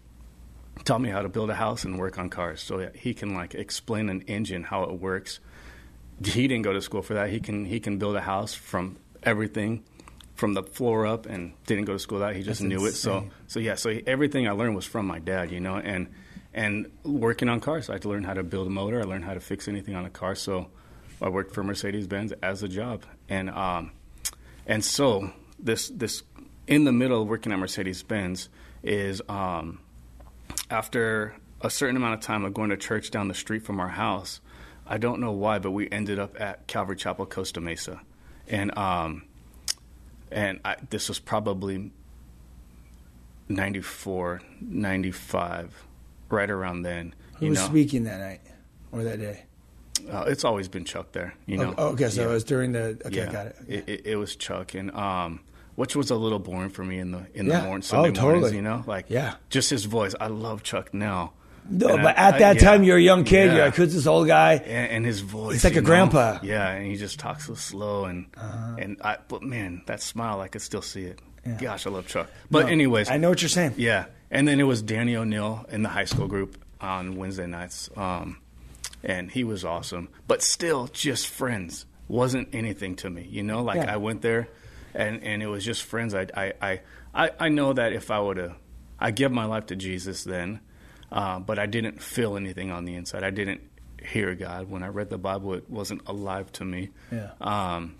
taught 0.84 1.00
me 1.00 1.08
how 1.08 1.22
to 1.22 1.28
build 1.28 1.50
a 1.50 1.54
house 1.54 1.84
and 1.84 1.98
work 1.98 2.18
on 2.18 2.30
cars. 2.30 2.62
So 2.62 2.90
he 2.94 3.14
can 3.14 3.34
like 3.34 3.54
explain 3.54 4.08
an 4.08 4.22
engine 4.22 4.62
how 4.62 4.84
it 4.84 4.92
works. 4.92 5.40
He 6.24 6.48
didn't 6.48 6.62
go 6.62 6.72
to 6.72 6.80
school 6.80 7.02
for 7.02 7.14
that. 7.14 7.30
He 7.30 7.40
can 7.40 7.64
he 7.64 7.80
can 7.80 7.98
build 7.98 8.16
a 8.16 8.20
house 8.20 8.54
from 8.54 8.96
everything 9.22 9.84
from 10.34 10.54
the 10.54 10.62
floor 10.62 11.04
up 11.04 11.26
and 11.26 11.52
didn't 11.66 11.84
go 11.84 11.94
to 11.94 11.98
school 11.98 12.20
that. 12.20 12.36
He 12.36 12.42
just 12.42 12.60
That's 12.60 12.68
knew 12.68 12.86
it. 12.86 12.92
So 12.92 13.28
so 13.46 13.60
yeah 13.60 13.74
so 13.74 13.98
everything 14.06 14.48
i 14.48 14.52
learned 14.52 14.76
was 14.76 14.84
from 14.84 15.06
my 15.06 15.18
dad 15.18 15.50
you 15.50 15.60
know 15.60 15.76
and 15.76 16.08
and 16.54 16.90
working 17.04 17.48
on 17.48 17.60
cars. 17.60 17.88
I 17.88 17.94
had 17.94 18.02
to 18.02 18.08
learn 18.08 18.24
how 18.24 18.34
to 18.34 18.42
build 18.42 18.66
a 18.66 18.70
motor. 18.70 19.00
I 19.00 19.04
learned 19.04 19.24
how 19.24 19.34
to 19.34 19.40
fix 19.40 19.68
anything 19.68 19.94
on 19.94 20.04
a 20.04 20.10
car. 20.10 20.34
So 20.34 20.68
i 21.20 21.28
worked 21.28 21.54
for 21.54 21.62
mercedes-benz 21.64 22.32
as 22.42 22.62
a 22.62 22.68
job. 22.68 23.04
And 23.28 23.50
um 23.50 23.92
and 24.66 24.84
so 24.84 25.32
this 25.58 25.88
this 25.88 26.22
in 26.68 26.84
the 26.84 26.92
middle 26.92 27.22
of 27.22 27.28
working 27.28 27.50
at 27.50 27.58
mercedes-benz 27.58 28.48
is 28.84 29.20
um 29.28 29.80
after 30.70 31.34
a 31.62 31.68
certain 31.70 31.96
amount 31.96 32.14
of 32.14 32.20
time 32.20 32.44
of 32.44 32.54
going 32.54 32.70
to 32.70 32.76
church 32.76 33.10
down 33.10 33.26
the 33.26 33.34
street 33.34 33.64
from 33.64 33.80
our 33.80 33.88
house, 33.88 34.40
I 34.86 34.98
don't 34.98 35.18
know 35.20 35.32
why, 35.32 35.58
but 35.58 35.72
we 35.72 35.90
ended 35.90 36.18
up 36.20 36.40
at 36.40 36.68
Calvary 36.68 36.94
Chapel, 36.94 37.26
Costa 37.26 37.60
Mesa, 37.60 38.00
and 38.46 38.76
um, 38.78 39.24
and 40.30 40.60
I, 40.64 40.76
this 40.90 41.08
was 41.08 41.18
probably 41.18 41.90
94, 43.48 44.42
95, 44.60 45.84
right 46.28 46.50
around 46.50 46.82
then. 46.82 47.14
Who 47.38 47.48
was 47.48 47.58
know, 47.58 47.66
speaking 47.66 48.04
that 48.04 48.20
night 48.20 48.40
or 48.92 49.02
that 49.04 49.18
day? 49.18 49.44
uh, 50.10 50.24
it's 50.28 50.44
always 50.44 50.68
been 50.68 50.84
Chuck 50.84 51.12
there. 51.12 51.34
You 51.46 51.56
know. 51.58 51.74
Oh, 51.76 51.88
okay, 51.88 52.08
so 52.08 52.22
Yeah. 52.22 52.28
it 52.28 52.32
was 52.32 52.44
during 52.44 52.72
the. 52.72 52.98
Okay, 53.06 53.16
yeah, 53.16 53.32
got 53.32 53.46
it. 53.46 53.56
It, 53.66 53.88
it. 53.88 54.06
it 54.06 54.16
was 54.16 54.36
Chuck, 54.36 54.74
and 54.74 54.90
um, 54.92 55.40
which 55.78 55.94
was 55.94 56.10
a 56.10 56.16
little 56.16 56.40
boring 56.40 56.70
for 56.70 56.82
me 56.84 56.98
in 56.98 57.12
the 57.12 57.22
in 57.34 57.46
Yeah. 57.46 57.60
the 57.60 57.66
morning, 57.66 57.84
Oh, 57.84 57.86
Sunday 57.86 58.10
mornings. 58.10 58.18
totally. 58.18 58.56
You 58.56 58.62
know, 58.62 58.82
like 58.86 59.06
Yeah. 59.08 59.34
just 59.48 59.70
his 59.70 59.84
voice. 59.84 60.12
I 60.20 60.26
love 60.26 60.62
Chuck 60.64 60.92
now. 60.92 61.32
No, 61.70 61.88
And 61.94 62.02
but 62.02 62.18
I- 62.18 62.28
at 62.28 62.34
I- 62.34 62.38
that 62.38 62.56
yeah. 62.56 62.62
time, 62.68 62.82
you're 62.82 62.96
a 62.96 63.00
young 63.00 63.22
kid. 63.24 63.46
You're 63.46 63.58
Yeah. 63.58 63.64
like, 63.66 63.76
who's 63.76 63.94
this 63.94 64.06
old 64.06 64.26
guy? 64.26 64.54
and, 64.54 64.90
and 64.90 65.06
his 65.06 65.20
voice. 65.20 65.56
It's 65.56 65.64
like 65.64 65.76
a 65.76 65.80
know? 65.80 65.86
grandpa. 65.86 66.38
Yeah, 66.42 66.66
and 66.68 66.86
he 66.90 66.96
just 66.96 67.18
talks 67.20 67.46
so 67.46 67.54
slow, 67.54 68.06
and 68.06 68.26
and 68.78 68.96
I. 69.04 69.18
But 69.28 69.42
man, 69.42 69.82
that 69.86 70.02
smile, 70.02 70.40
I 70.40 70.48
could 70.48 70.62
still 70.62 70.82
see 70.82 71.04
it. 71.04 71.20
Uh-huh. 71.46 71.54
Yeah. 71.60 71.68
Gosh, 71.68 71.86
I 71.86 71.90
love 71.90 72.08
Chuck. 72.08 72.28
But 72.50 72.66
No, 72.66 72.72
anyways, 72.72 73.08
I 73.10 73.16
know 73.18 73.28
what 73.28 73.40
you're 73.40 73.48
saying. 73.48 73.74
yeah, 73.76 74.06
and 74.32 74.48
then 74.48 74.58
it 74.60 74.64
was 74.64 74.82
Danny 74.82 75.14
O'Neill 75.14 75.64
in 75.70 75.82
the 75.84 75.90
high 75.90 76.06
school 76.06 76.26
group 76.26 76.56
on 76.80 77.14
Wednesday 77.16 77.46
nights, 77.46 77.88
um, 77.96 78.38
and 79.04 79.30
he 79.30 79.44
was 79.44 79.64
awesome. 79.64 80.08
But 80.26 80.42
still, 80.42 80.88
just 80.92 81.28
friends 81.28 81.86
wasn't 82.08 82.48
anything 82.52 82.96
to 82.96 83.10
me. 83.10 83.28
You 83.30 83.42
know, 83.44 83.62
like 83.62 83.76
Yeah. 83.82 83.92
I 83.94 83.96
went 83.98 84.22
there, 84.22 84.48
and 84.94 85.22
and 85.22 85.42
it 85.42 85.46
was 85.46 85.64
just 85.64 85.82
friends. 85.82 86.14
I 86.14 86.26
I 86.34 86.80
I 87.14 87.30
I, 87.38 87.48
know 87.48 87.72
that 87.72 87.92
if 87.92 88.10
I 88.10 88.20
would 88.20 88.36
have, 88.36 88.56
I 88.98 89.10
give 89.10 89.32
my 89.32 89.44
life 89.44 89.66
to 89.66 89.76
Jesus 89.76 90.24
then, 90.24 90.60
uh, 91.10 91.38
but 91.38 91.58
I 91.58 91.66
didn't 91.66 92.02
feel 92.02 92.36
anything 92.36 92.70
on 92.70 92.84
the 92.84 92.94
inside. 92.94 93.24
I 93.24 93.30
didn't 93.30 93.60
hear 94.02 94.34
God 94.34 94.70
when 94.70 94.82
I 94.82 94.88
read 94.88 95.10
the 95.10 95.18
Bible. 95.18 95.54
It 95.54 95.68
wasn't 95.68 96.02
alive 96.06 96.52
to 96.52 96.64
me. 96.64 96.90
Yeah. 97.10 97.30
Um, 97.40 97.96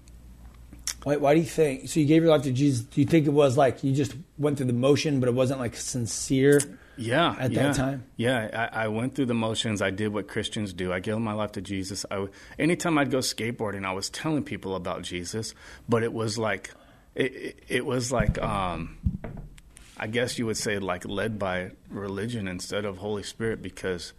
Why, 1.04 1.16
why 1.16 1.34
do 1.34 1.40
you 1.40 1.46
think? 1.46 1.88
So 1.88 2.00
you 2.00 2.06
gave 2.06 2.22
your 2.22 2.32
life 2.32 2.42
to 2.42 2.52
Jesus. 2.52 2.84
Do 2.84 3.00
you 3.00 3.06
think 3.06 3.26
it 3.26 3.32
was 3.32 3.56
like 3.56 3.84
you 3.84 3.92
just 3.92 4.14
went 4.36 4.56
through 4.56 4.66
the 4.66 4.72
motion, 4.72 5.20
but 5.20 5.28
it 5.28 5.34
wasn't 5.34 5.60
like 5.60 5.76
sincere? 5.76 6.60
Yeah, 6.98 7.36
at 7.38 7.54
that 7.54 7.54
yeah. 7.54 7.72
time? 7.72 8.04
Yeah, 8.16 8.68
I, 8.72 8.84
I 8.84 8.88
went 8.88 9.14
through 9.14 9.26
the 9.26 9.34
motions. 9.34 9.80
I 9.80 9.90
did 9.90 10.12
what 10.12 10.28
Christians 10.28 10.72
do. 10.72 10.92
I 10.92 11.00
gave 11.00 11.18
my 11.18 11.32
life 11.32 11.52
to 11.52 11.60
Jesus. 11.60 12.04
I, 12.10 12.26
anytime 12.58 12.98
I'd 12.98 13.10
go 13.10 13.18
skateboarding, 13.18 13.86
I 13.86 13.92
was 13.92 14.10
telling 14.10 14.42
people 14.42 14.74
about 14.74 15.02
Jesus, 15.02 15.54
but 15.88 16.02
it 16.02 16.12
was 16.12 16.38
like, 16.38 16.72
it, 17.14 17.34
it, 17.34 17.64
it 17.68 17.86
was 17.86 18.12
like, 18.12 18.40
um, 18.42 18.98
I 19.96 20.06
guess 20.06 20.38
you 20.38 20.46
would 20.46 20.56
say, 20.56 20.78
like 20.78 21.04
led 21.04 21.38
by 21.38 21.72
religion 21.88 22.48
instead 22.48 22.84
of 22.84 22.98
Holy 22.98 23.22
Spirit, 23.22 23.62
because 23.62 24.12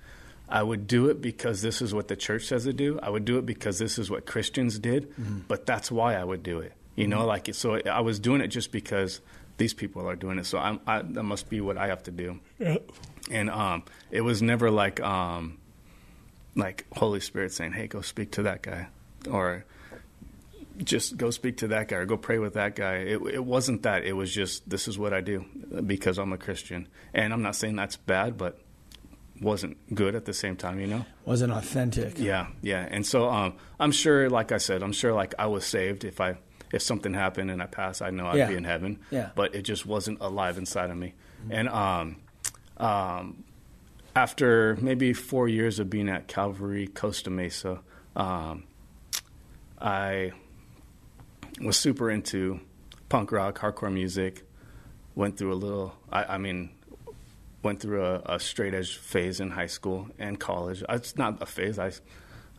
I 0.47 0.63
would 0.63 0.87
do 0.87 1.09
it 1.09 1.21
because 1.21 1.61
this 1.61 1.81
is 1.81 1.93
what 1.93 2.07
the 2.07 2.15
church 2.15 2.45
says 2.45 2.63
to 2.63 2.73
do. 2.73 2.99
I 3.01 3.09
would 3.09 3.25
do 3.25 3.37
it 3.37 3.45
because 3.45 3.77
this 3.77 3.99
is 3.99 4.09
what 4.09 4.25
Christians 4.25 4.79
did, 4.79 5.13
but 5.47 5.65
that's 5.65 5.91
why 5.91 6.15
I 6.15 6.23
would 6.23 6.43
do 6.43 6.59
it. 6.59 6.73
You 6.95 7.07
know, 7.07 7.25
like 7.25 7.53
so. 7.53 7.75
I 7.75 8.01
was 8.01 8.19
doing 8.19 8.41
it 8.41 8.47
just 8.47 8.73
because 8.73 9.21
these 9.59 9.75
people 9.75 10.09
are 10.09 10.15
doing 10.15 10.39
it. 10.39 10.47
So 10.47 10.57
I'm, 10.57 10.79
I, 10.87 11.03
that 11.03 11.23
must 11.23 11.49
be 11.49 11.61
what 11.61 11.77
I 11.77 11.87
have 11.87 12.01
to 12.03 12.11
do 12.11 12.39
and 13.29 13.49
um, 13.49 13.83
it 14.11 14.21
was 14.21 14.41
never 14.41 14.71
like 14.71 14.99
um, 15.01 15.57
like 16.55 16.85
Holy 16.93 17.19
Spirit 17.19 17.53
saying, 17.53 17.73
"Hey, 17.73 17.87
go 17.87 18.01
speak 18.01 18.31
to 18.31 18.43
that 18.43 18.61
guy," 18.61 18.87
or 19.29 19.65
just 20.77 21.17
go 21.17 21.29
speak 21.29 21.57
to 21.57 21.67
that 21.69 21.87
guy, 21.87 21.97
or 21.97 22.05
go 22.05 22.17
pray 22.17 22.39
with 22.39 22.55
that 22.55 22.75
guy. 22.75 22.95
It, 22.95 23.21
it 23.33 23.45
wasn't 23.45 23.83
that. 23.83 24.03
It 24.03 24.13
was 24.13 24.33
just 24.33 24.69
this 24.69 24.87
is 24.87 24.97
what 24.97 25.13
I 25.13 25.21
do 25.21 25.45
because 25.85 26.17
I'm 26.17 26.33
a 26.33 26.37
Christian, 26.37 26.87
and 27.13 27.33
I'm 27.33 27.41
not 27.41 27.55
saying 27.55 27.75
that's 27.75 27.97
bad, 27.97 28.37
but 28.37 28.59
wasn't 29.41 29.77
good 29.95 30.15
at 30.15 30.25
the 30.25 30.33
same 30.33 30.57
time, 30.57 30.79
you 30.81 30.87
know. 30.87 31.05
Wasn't 31.25 31.53
authentic. 31.53 32.19
Yeah, 32.19 32.47
yeah. 32.61 32.85
And 32.89 33.05
so 33.05 33.29
um, 33.29 33.53
I'm 33.79 33.91
sure, 33.91 34.29
like 34.29 34.51
I 34.51 34.57
said, 34.57 34.83
I'm 34.83 34.91
sure 34.91 35.13
like 35.13 35.35
I 35.39 35.45
was 35.45 35.65
saved 35.65 36.03
if 36.03 36.19
I 36.19 36.37
if 36.71 36.81
something 36.81 37.13
happened 37.13 37.49
and 37.51 37.61
I 37.61 37.65
passed, 37.65 38.01
I 38.01 38.09
know 38.11 38.27
I'd 38.27 38.37
Yeah. 38.37 38.47
be 38.47 38.55
in 38.55 38.63
heaven. 38.63 38.99
Yeah. 39.11 39.29
But 39.35 39.55
it 39.55 39.63
just 39.63 39.85
wasn't 39.85 40.19
alive 40.21 40.57
inside 40.57 40.89
of 40.89 40.97
me. 40.97 41.13
And 41.49 41.67
um, 41.69 42.17
um, 42.77 43.43
after 44.15 44.77
maybe 44.81 45.13
four 45.13 45.47
years 45.47 45.79
of 45.79 45.89
being 45.89 46.09
at 46.09 46.27
Calvary 46.27 46.87
Costa 46.87 47.29
Mesa, 47.29 47.79
um, 48.15 48.63
I 49.79 50.31
was 51.61 51.77
super 51.77 52.09
into 52.11 52.59
punk 53.09 53.31
rock, 53.31 53.59
hardcore 53.59 53.91
music. 53.93 54.43
Went 55.15 55.37
through 55.37 55.53
a 55.53 55.55
little. 55.55 55.95
I, 56.11 56.23
I 56.35 56.37
mean, 56.37 56.69
went 57.63 57.79
through 57.81 58.05
a, 58.05 58.21
a 58.35 58.39
straight 58.39 58.73
edge 58.73 58.95
phase 58.97 59.39
in 59.39 59.51
high 59.51 59.67
school 59.67 60.07
and 60.17 60.39
college. 60.39 60.83
It's 60.87 61.17
not 61.17 61.41
a 61.41 61.45
phase. 61.45 61.77
I, 61.77 61.91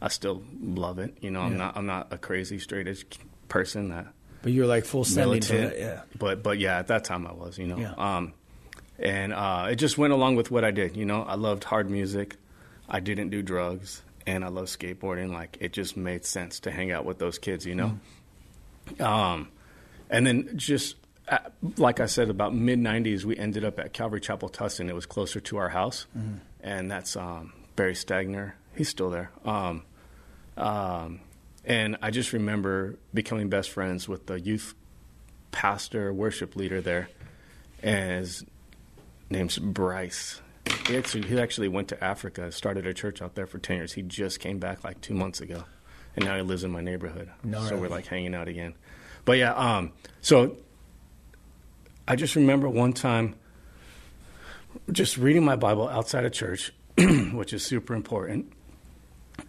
I 0.02 0.08
still 0.08 0.42
love 0.60 0.98
it. 0.98 1.16
You 1.22 1.30
know, 1.30 1.40
I'm 1.40 1.56
not. 1.56 1.76
I'm 1.76 1.86
not 1.86 2.08
a 2.12 2.18
crazy 2.18 2.58
straight 2.58 2.86
edge 2.88 3.06
person 3.50 3.90
that 3.90 4.06
But 4.42 4.52
you're 4.52 4.66
like 4.66 4.86
full 4.86 5.04
militant. 5.14 5.70
that. 5.72 5.78
Yeah. 5.78 6.00
But 6.18 6.42
but 6.42 6.58
yeah, 6.58 6.78
at 6.78 6.86
that 6.86 7.04
time 7.04 7.26
I 7.26 7.32
was. 7.34 7.58
You 7.58 7.66
know. 7.66 7.76
Yeah. 7.76 7.92
Um, 7.98 8.32
and 8.98 9.32
uh, 9.34 9.68
it 9.70 9.76
just 9.76 9.98
went 9.98 10.12
along 10.14 10.36
with 10.36 10.50
what 10.50 10.64
I 10.64 10.70
did. 10.70 10.96
You 10.96 11.04
know, 11.04 11.22
I 11.22 11.34
loved 11.34 11.64
hard 11.64 11.90
music. 11.90 12.36
I 12.88 13.00
didn't 13.00 13.30
do 13.30 13.42
drugs, 13.42 14.02
and 14.26 14.44
I 14.44 14.48
loved 14.48 14.68
skateboarding. 14.68 15.30
Like 15.32 15.58
it 15.60 15.72
just 15.74 15.96
made 15.96 16.24
sense 16.24 16.60
to 16.60 16.70
hang 16.70 16.90
out 16.90 17.04
with 17.04 17.18
those 17.18 17.38
kids. 17.38 17.66
You 17.66 17.74
know. 17.74 17.98
Um, 18.98 19.48
and 20.08 20.26
then 20.26 20.50
just 20.56 20.96
uh 21.28 21.38
like 21.76 22.00
I 22.00 22.06
said, 22.06 22.28
about 22.30 22.54
mid 22.54 22.78
'90s, 22.78 23.24
we 23.24 23.36
ended 23.38 23.64
up 23.64 23.78
at 23.78 23.92
Calvary 23.92 24.20
Chapel 24.20 24.48
Tustin. 24.48 24.88
It 24.88 24.94
was 24.94 25.06
closer 25.06 25.40
to 25.40 25.56
our 25.58 25.68
house, 25.68 26.06
and 26.62 26.90
that's 26.90 27.16
um, 27.16 27.52
Barry 27.76 27.94
Stagner. 27.94 28.52
He's 28.74 28.88
still 28.88 29.10
there. 29.10 29.30
Um, 29.44 29.82
um, 30.56 31.20
and 31.64 31.96
I 32.02 32.10
just 32.10 32.32
remember 32.32 32.96
becoming 33.12 33.48
best 33.48 33.70
friends 33.70 34.08
with 34.08 34.26
the 34.26 34.40
youth 34.40 34.74
pastor, 35.50 36.12
worship 36.12 36.56
leader 36.56 36.80
there, 36.80 37.08
and 37.82 38.20
his 38.20 38.44
name's 39.28 39.58
Bryce. 39.58 40.40
He 40.86 40.96
actually, 40.96 41.26
he 41.26 41.38
actually 41.40 41.68
went 41.68 41.88
to 41.88 42.02
Africa, 42.02 42.50
started 42.52 42.86
a 42.86 42.94
church 42.94 43.22
out 43.22 43.34
there 43.34 43.46
for 43.46 43.58
10 43.58 43.76
years. 43.76 43.92
He 43.92 44.02
just 44.02 44.40
came 44.40 44.58
back 44.58 44.84
like 44.84 45.00
two 45.00 45.14
months 45.14 45.40
ago, 45.40 45.64
and 46.16 46.24
now 46.24 46.36
he 46.36 46.42
lives 46.42 46.64
in 46.64 46.70
my 46.70 46.80
neighborhood. 46.80 47.30
No, 47.42 47.64
so 47.64 47.76
we're 47.76 47.88
like 47.88 48.06
hanging 48.06 48.34
out 48.34 48.48
again. 48.48 48.74
But 49.24 49.38
yeah, 49.38 49.52
um, 49.54 49.92
so 50.20 50.56
I 52.08 52.16
just 52.16 52.36
remember 52.36 52.68
one 52.68 52.92
time 52.92 53.34
just 54.90 55.16
reading 55.16 55.44
my 55.44 55.56
Bible 55.56 55.88
outside 55.88 56.24
of 56.24 56.32
church, 56.32 56.72
which 57.32 57.52
is 57.52 57.64
super 57.64 57.94
important. 57.94 58.52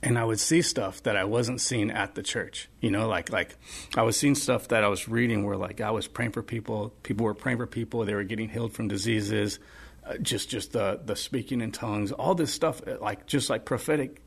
And 0.03 0.17
I 0.17 0.23
would 0.23 0.39
see 0.39 0.63
stuff 0.63 1.03
that 1.03 1.15
I 1.15 1.25
wasn't 1.25 1.61
seeing 1.61 1.91
at 1.91 2.15
the 2.15 2.23
church. 2.23 2.69
You 2.79 2.89
know, 2.89 3.07
like 3.07 3.31
like 3.31 3.55
I 3.95 4.01
was 4.01 4.17
seeing 4.17 4.33
stuff 4.35 4.67
that 4.69 4.83
I 4.83 4.87
was 4.87 5.07
reading 5.07 5.43
where 5.45 5.57
like 5.57 5.79
I 5.79 5.91
was 5.91 6.07
praying 6.07 6.31
for 6.31 6.41
people, 6.41 6.91
people 7.03 7.23
were 7.25 7.35
praying 7.35 7.57
for 7.59 7.67
people, 7.67 8.03
they 8.05 8.15
were 8.15 8.23
getting 8.23 8.49
healed 8.49 8.73
from 8.73 8.87
diseases, 8.87 9.59
uh, 10.05 10.17
just 10.17 10.49
just 10.49 10.73
the 10.73 10.99
the 11.05 11.15
speaking 11.15 11.61
in 11.61 11.71
tongues, 11.71 12.11
all 12.11 12.33
this 12.33 12.51
stuff, 12.51 12.81
uh, 12.87 12.97
like 12.99 13.27
just 13.27 13.49
like 13.51 13.63
prophetic 13.63 14.21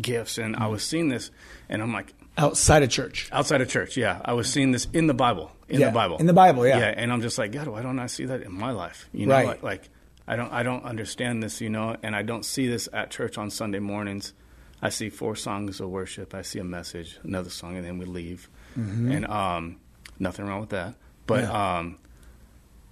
gifts. 0.00 0.38
And 0.38 0.54
I 0.56 0.68
was 0.68 0.84
seeing 0.84 1.08
this, 1.08 1.30
and 1.68 1.82
I'm 1.82 1.92
like, 1.92 2.14
outside 2.38 2.84
of 2.84 2.90
church. 2.90 3.28
Outside 3.32 3.60
of 3.60 3.68
church, 3.68 3.96
yeah. 3.96 4.20
I 4.24 4.34
was 4.34 4.48
seeing 4.50 4.70
this 4.70 4.86
in 4.92 5.08
the 5.08 5.14
Bible. 5.14 5.50
In 5.68 5.80
Yeah, 5.80 5.86
the 5.86 5.92
Bible. 5.94 6.18
in 6.18 6.26
the 6.26 6.32
Bible, 6.32 6.64
yeah. 6.66 6.78
Yeah, 6.78 6.94
and 6.96 7.12
I'm 7.12 7.22
just 7.22 7.38
like, 7.38 7.50
God, 7.50 7.66
why 7.66 7.82
don't 7.82 7.98
I 7.98 8.06
see 8.06 8.26
that 8.26 8.42
in 8.42 8.52
my 8.52 8.70
life? 8.70 9.08
You 9.12 9.26
know, 9.26 9.34
Right. 9.34 9.46
like, 9.46 9.62
like 9.64 9.88
I 10.28 10.36
don't 10.36 10.52
I 10.52 10.62
don't 10.62 10.84
understand 10.84 11.42
this, 11.42 11.60
you 11.60 11.70
know, 11.70 11.96
and 12.04 12.14
I 12.14 12.22
don't 12.22 12.44
see 12.44 12.68
this 12.68 12.88
at 12.92 13.10
church 13.10 13.36
on 13.36 13.50
Sunday 13.50 13.80
mornings. 13.80 14.32
I 14.82 14.88
see 14.88 15.08
four 15.10 15.36
songs 15.36 15.80
of 15.80 15.88
worship, 15.90 16.34
I 16.34 16.42
see 16.42 16.58
a 16.58 16.64
message, 16.64 17.18
another 17.22 17.50
song, 17.50 17.76
and 17.76 17.84
then 17.86 17.98
we 17.98 18.04
leave. 18.04 18.48
And 18.74 19.26
um 19.26 19.76
nothing 20.18 20.46
wrong 20.46 20.60
with 20.60 20.70
that. 20.70 20.94
But 21.26 21.44
Mm-hmm. 21.44 21.52
Yeah. 21.52 21.78
um 21.78 21.98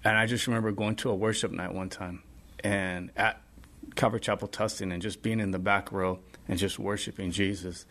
and 0.04 0.16
I 0.16 0.26
just 0.26 0.46
remember 0.46 0.72
going 0.72 0.96
to 0.96 1.10
a 1.10 1.14
worship 1.14 1.50
night 1.52 1.74
one 1.74 1.88
time 1.90 2.22
and 2.64 3.10
at 3.16 3.42
Calvary 3.96 4.20
Chapel 4.20 4.48
Tustin 4.48 4.92
and 4.92 5.02
just 5.02 5.20
being 5.22 5.40
in 5.40 5.50
the 5.50 5.58
back 5.58 5.90
row 5.92 6.20
and 6.48 6.58
just 6.58 6.78
worshiping 6.78 7.30
Jesus. 7.32 7.84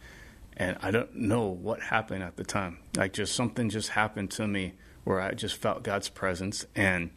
And 0.57 0.77
I 0.81 0.91
don't 0.91 1.13
know 1.15 1.47
what 1.47 1.81
happened 1.81 2.23
at 2.23 2.35
the 2.37 2.43
time. 2.43 2.79
Like 2.97 3.13
just 3.13 3.35
something 3.35 3.69
just 3.69 3.89
happened 3.89 4.31
to 4.31 4.47
me 4.47 4.73
where 5.03 5.19
I 5.21 5.33
just 5.33 5.55
felt 5.55 5.83
God's 5.83 6.09
presence 6.09 6.65
and 6.75 7.11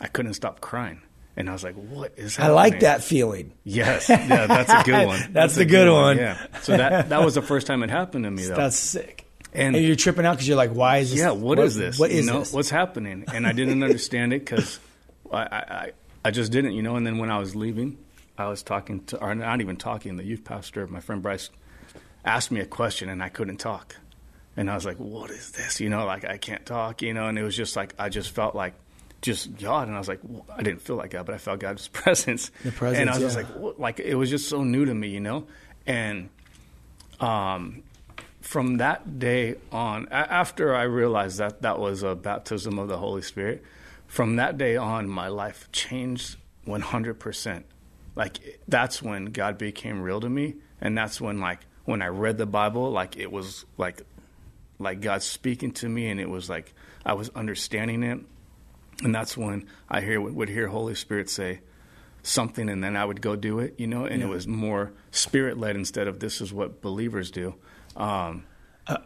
I 0.00 0.06
couldn't 0.08 0.34
stop 0.34 0.60
crying. 0.60 1.02
And 1.38 1.48
I 1.48 1.52
was 1.54 1.62
like, 1.62 1.76
what 1.76 2.12
is 2.18 2.34
happening? 2.36 2.50
I 2.50 2.54
like 2.60 2.80
that 2.80 3.02
feeling. 3.04 3.52
Yes. 3.64 4.08
Yeah, 4.08 4.46
that's 4.46 4.70
a 4.72 4.82
good 4.84 5.06
one. 5.12 5.32
That's 5.32 5.54
a 5.54 5.60
the 5.60 5.64
good 5.66 5.90
one. 5.90 6.16
Yeah. 6.18 6.36
So 6.62 6.76
that 6.76 7.08
that 7.10 7.24
was 7.24 7.34
the 7.36 7.42
first 7.42 7.66
time 7.68 7.82
it 7.84 7.90
happened 7.90 8.24
to 8.24 8.30
me 8.30 8.44
though. 8.44 8.56
That's 8.56 8.76
sick. 8.76 9.24
And- 9.54 9.74
And, 9.76 9.84
you're 9.84 9.96
tripping 9.96 10.26
out 10.26 10.32
because 10.32 10.46
you're 10.48 10.56
like, 10.58 10.72
why 10.72 10.98
is 10.98 11.10
this? 11.10 11.20
yeah, 11.20 11.30
what 11.30 11.58
is 11.60 11.74
this? 11.76 11.98
What 11.98 12.10
you 12.10 12.22
know, 12.24 12.40
this? 12.40 12.52
What's 12.52 12.68
happening? 12.70 13.24
And 13.32 13.46
I 13.46 13.52
didn't 13.52 13.82
understand 13.82 14.32
it 14.34 14.40
because 14.40 14.78
I, 15.32 15.38
I, 15.42 15.58
I- 15.84 15.92
I 16.24 16.30
just 16.32 16.50
didn't, 16.52 16.72
you 16.72 16.82
know. 16.82 16.96
And 16.96 17.06
then 17.06 17.16
when 17.18 17.30
I 17.30 17.38
was 17.38 17.54
leaving, 17.54 17.96
I 18.36 18.48
was 18.48 18.62
talking 18.64 19.04
to, 19.06 19.18
or 19.18 19.34
not 19.36 19.60
even 19.60 19.76
talking, 19.76 20.16
the 20.16 20.24
youth 20.24 20.42
pastor, 20.44 20.86
my 20.88 20.98
friend 21.00 21.22
Bryce, 21.22 21.48
asked 22.24 22.50
me 22.50 22.58
a 22.60 22.66
question 22.66 23.08
and 23.08 23.22
I 23.22 23.28
couldn't 23.28 23.58
talk. 23.58 23.94
And 24.56 24.68
I 24.68 24.74
was 24.74 24.84
like, 24.84 24.96
what 24.96 25.30
is 25.30 25.52
this? 25.52 25.80
You 25.80 25.88
know, 25.88 26.04
like 26.04 26.24
I 26.24 26.36
can't 26.36 26.66
talk, 26.66 27.00
you 27.00 27.14
know. 27.14 27.28
And 27.28 27.38
it 27.38 27.44
was 27.44 27.56
just 27.56 27.76
like, 27.76 27.94
I 27.98 28.08
just 28.08 28.30
felt 28.30 28.56
like, 28.56 28.74
just 29.22 29.56
God. 29.58 29.88
And 29.88 29.96
I 29.96 29.98
was 29.98 30.08
like, 30.08 30.20
well, 30.22 30.44
I 30.56 30.62
didn't 30.62 30.80
feel 30.82 30.96
like 30.96 31.10
God, 31.10 31.26
but 31.26 31.34
I 31.34 31.38
felt 31.38 31.60
God's 31.60 31.88
presence. 32.02 32.50
The 32.64 32.72
presence, 32.72 33.00
And 33.00 33.10
I 33.10 33.14
was 33.14 33.22
just 33.22 33.36
like, 33.36 33.46
what? 33.56 33.78
like, 33.80 34.00
it 34.00 34.14
was 34.14 34.30
just 34.30 34.48
so 34.48 34.62
new 34.64 34.84
to 34.84 34.94
me, 34.94 35.08
you 35.08 35.20
know. 35.20 35.46
And, 35.86 36.28
um, 37.20 37.82
from 38.40 38.78
that 38.78 39.18
day 39.18 39.56
on, 39.72 40.06
a- 40.10 40.14
after 40.14 40.74
I 40.74 40.82
realized 40.84 41.38
that 41.38 41.62
that 41.62 41.78
was 41.78 42.02
a 42.02 42.14
baptism 42.14 42.78
of 42.78 42.88
the 42.88 42.96
Holy 42.98 43.22
Spirit, 43.22 43.62
from 44.06 44.36
that 44.36 44.56
day 44.56 44.76
on, 44.76 45.08
my 45.08 45.28
life 45.28 45.68
changed 45.72 46.36
100%. 46.66 47.64
Like, 48.14 48.60
that's 48.66 49.02
when 49.02 49.26
God 49.26 49.58
became 49.58 50.00
real 50.00 50.20
to 50.20 50.28
me. 50.28 50.54
And 50.80 50.96
that's 50.96 51.20
when, 51.20 51.40
like, 51.40 51.60
when 51.84 52.02
I 52.02 52.06
read 52.06 52.38
the 52.38 52.46
Bible, 52.46 52.90
like, 52.90 53.16
it 53.16 53.30
was 53.30 53.64
like, 53.76 54.02
like 54.78 55.00
God 55.00 55.22
speaking 55.22 55.72
to 55.72 55.88
me, 55.88 56.08
and 56.08 56.20
it 56.20 56.28
was 56.30 56.48
like 56.48 56.72
I 57.04 57.14
was 57.14 57.30
understanding 57.30 58.02
it. 58.04 58.20
And 59.02 59.14
that's 59.14 59.36
when 59.36 59.66
I 59.88 60.00
hear 60.00 60.20
would 60.20 60.48
hear 60.48 60.68
Holy 60.68 60.94
Spirit 60.94 61.30
say 61.30 61.60
something, 62.22 62.68
and 62.68 62.82
then 62.82 62.96
I 62.96 63.04
would 63.04 63.20
go 63.20 63.36
do 63.36 63.60
it, 63.60 63.74
you 63.78 63.86
know. 63.86 64.04
And 64.04 64.22
it 64.22 64.26
was 64.26 64.46
more 64.46 64.92
spirit 65.10 65.58
led 65.58 65.76
instead 65.76 66.08
of 66.08 66.18
this 66.20 66.40
is 66.40 66.52
what 66.52 66.82
believers 66.82 67.30
do. 67.30 67.54
Um, 67.96 68.44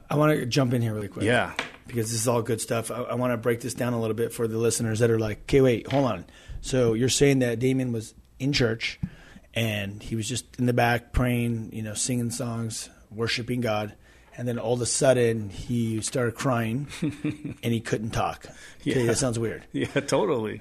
I 0.09 0.17
want 0.17 0.39
to 0.39 0.47
jump 0.47 0.73
in 0.75 0.81
here 0.83 0.95
really 0.95 1.09
quick. 1.09 1.25
yeah, 1.25 1.55
because 1.87 2.11
this 2.11 2.21
is 2.21 2.29
all 2.29 2.41
good 2.43 2.61
stuff. 2.61 2.91
I, 2.91 3.03
I 3.03 3.15
want 3.15 3.33
to 3.33 3.37
break 3.37 3.61
this 3.61 3.75
down 3.75 3.93
a 3.93 4.01
little 4.01 4.15
bit 4.15 4.33
for 4.33 4.47
the 4.47 4.59
listeners 4.59 5.01
that 5.01 5.11
are 5.11 5.19
like, 5.19 5.43
okay, 5.43 5.61
wait, 5.61 5.91
hold 5.91 6.07
on. 6.07 6.25
So 6.61 6.95
you're 6.95 7.09
saying 7.09 7.41
that 7.41 7.59
Damin 7.59 7.93
was 7.93 8.15
in 8.39 8.53
church 8.53 9.01
and 9.55 10.03
he 10.03 10.15
was 10.15 10.29
just 10.29 10.45
in 10.59 10.67
the 10.67 10.73
back 10.73 11.13
praying, 11.13 11.71
you 11.73 11.83
know, 11.83 11.95
singing 11.95 12.31
songs, 12.31 12.89
worshiping 13.11 13.61
God. 13.61 13.95
And 14.37 14.49
then 14.49 14.59
all 14.59 14.75
of 14.75 14.81
a 14.81 14.87
sudden 14.87 15.51
he 15.51 16.01
started 16.01 16.35
crying 16.35 16.87
and 17.03 17.73
he 17.73 17.81
couldn't 17.81 18.11
talk. 18.11 18.47
Okay, 18.81 19.01
Yeah. 19.01 19.07
that 19.07 19.19
sounds 19.19 19.39
weird. 19.39 19.65
yeah, 19.73 19.87
totally. 19.87 20.61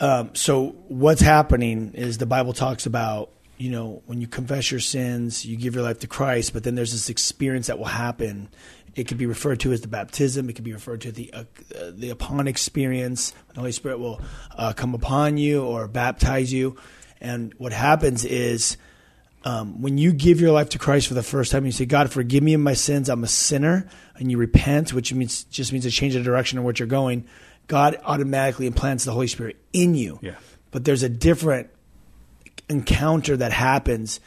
Um, 0.00 0.30
so 0.34 0.76
what's 0.88 1.20
happening 1.20 1.92
is 1.94 2.18
the 2.18 2.26
Bible 2.26 2.52
talks 2.52 2.86
about 2.86 3.30
you 3.56 3.70
know 3.72 4.02
when 4.06 4.20
you 4.20 4.28
confess 4.28 4.70
your 4.70 4.78
sins, 4.80 5.44
you 5.44 5.56
give 5.56 5.74
your 5.74 5.82
life 5.82 5.98
to 6.00 6.06
Christ, 6.06 6.52
but 6.52 6.62
then 6.62 6.76
there's 6.76 6.92
this 6.92 7.08
experience 7.08 7.66
that 7.66 7.78
will 7.78 7.86
happen. 7.86 8.48
It 8.94 9.08
could 9.08 9.18
be 9.18 9.26
referred 9.26 9.60
to 9.60 9.72
as 9.72 9.80
the 9.80 9.88
baptism. 9.88 10.48
It 10.48 10.52
could 10.54 10.64
be 10.64 10.72
referred 10.72 11.00
to 11.02 11.12
the 11.12 11.32
uh, 11.32 11.44
the 11.90 12.10
upon 12.10 12.46
experience. 12.46 13.32
The 13.54 13.60
Holy 13.60 13.72
Spirit 13.72 13.98
will 13.98 14.20
uh, 14.56 14.72
come 14.74 14.94
upon 14.94 15.38
you 15.38 15.64
or 15.64 15.88
baptize 15.88 16.52
you, 16.52 16.76
and 17.20 17.52
what 17.58 17.72
happens 17.72 18.24
is 18.24 18.76
um, 19.44 19.80
when 19.82 19.98
you 19.98 20.12
give 20.12 20.40
your 20.40 20.50
life 20.52 20.70
to 20.70 20.78
Christ 20.78 21.06
for 21.08 21.14
the 21.14 21.22
first 21.22 21.52
time, 21.52 21.64
you 21.64 21.72
say, 21.72 21.86
"God, 21.86 22.10
forgive 22.10 22.42
me 22.42 22.54
of 22.54 22.60
my 22.60 22.74
sins. 22.74 23.08
I'm 23.08 23.22
a 23.24 23.28
sinner," 23.28 23.88
and 24.16 24.30
you 24.30 24.38
repent, 24.38 24.92
which 24.92 25.12
means 25.12 25.44
just 25.44 25.72
means 25.72 25.86
a 25.86 25.90
change 25.90 26.14
of 26.16 26.24
direction 26.24 26.58
of 26.58 26.64
what 26.64 26.78
you're 26.78 26.88
going. 26.88 27.24
God 27.68 27.98
automatically 28.04 28.66
implants 28.66 29.04
the 29.04 29.12
Holy 29.12 29.26
Spirit 29.28 29.56
in 29.72 29.94
you. 29.94 30.18
Yeah. 30.22 30.34
But 30.70 30.84
there's 30.84 31.02
a 31.02 31.08
different 31.08 31.68
encounter 32.68 33.36
that 33.36 33.52
happens 33.52 34.20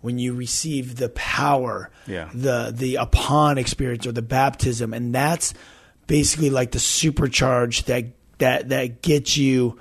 when 0.00 0.18
you 0.18 0.32
receive 0.32 0.96
the 0.96 1.08
power, 1.10 1.90
Yeah. 2.06 2.28
the 2.34 2.72
the 2.76 2.96
upon 2.96 3.58
experience 3.58 4.06
or 4.06 4.12
the 4.12 4.22
baptism, 4.22 4.92
and 4.94 5.14
that's 5.14 5.54
basically 6.06 6.50
like 6.50 6.70
the 6.72 6.78
supercharge 6.78 7.84
that 7.86 8.06
that 8.38 8.68
that 8.68 9.02
gets 9.02 9.36
you 9.36 9.78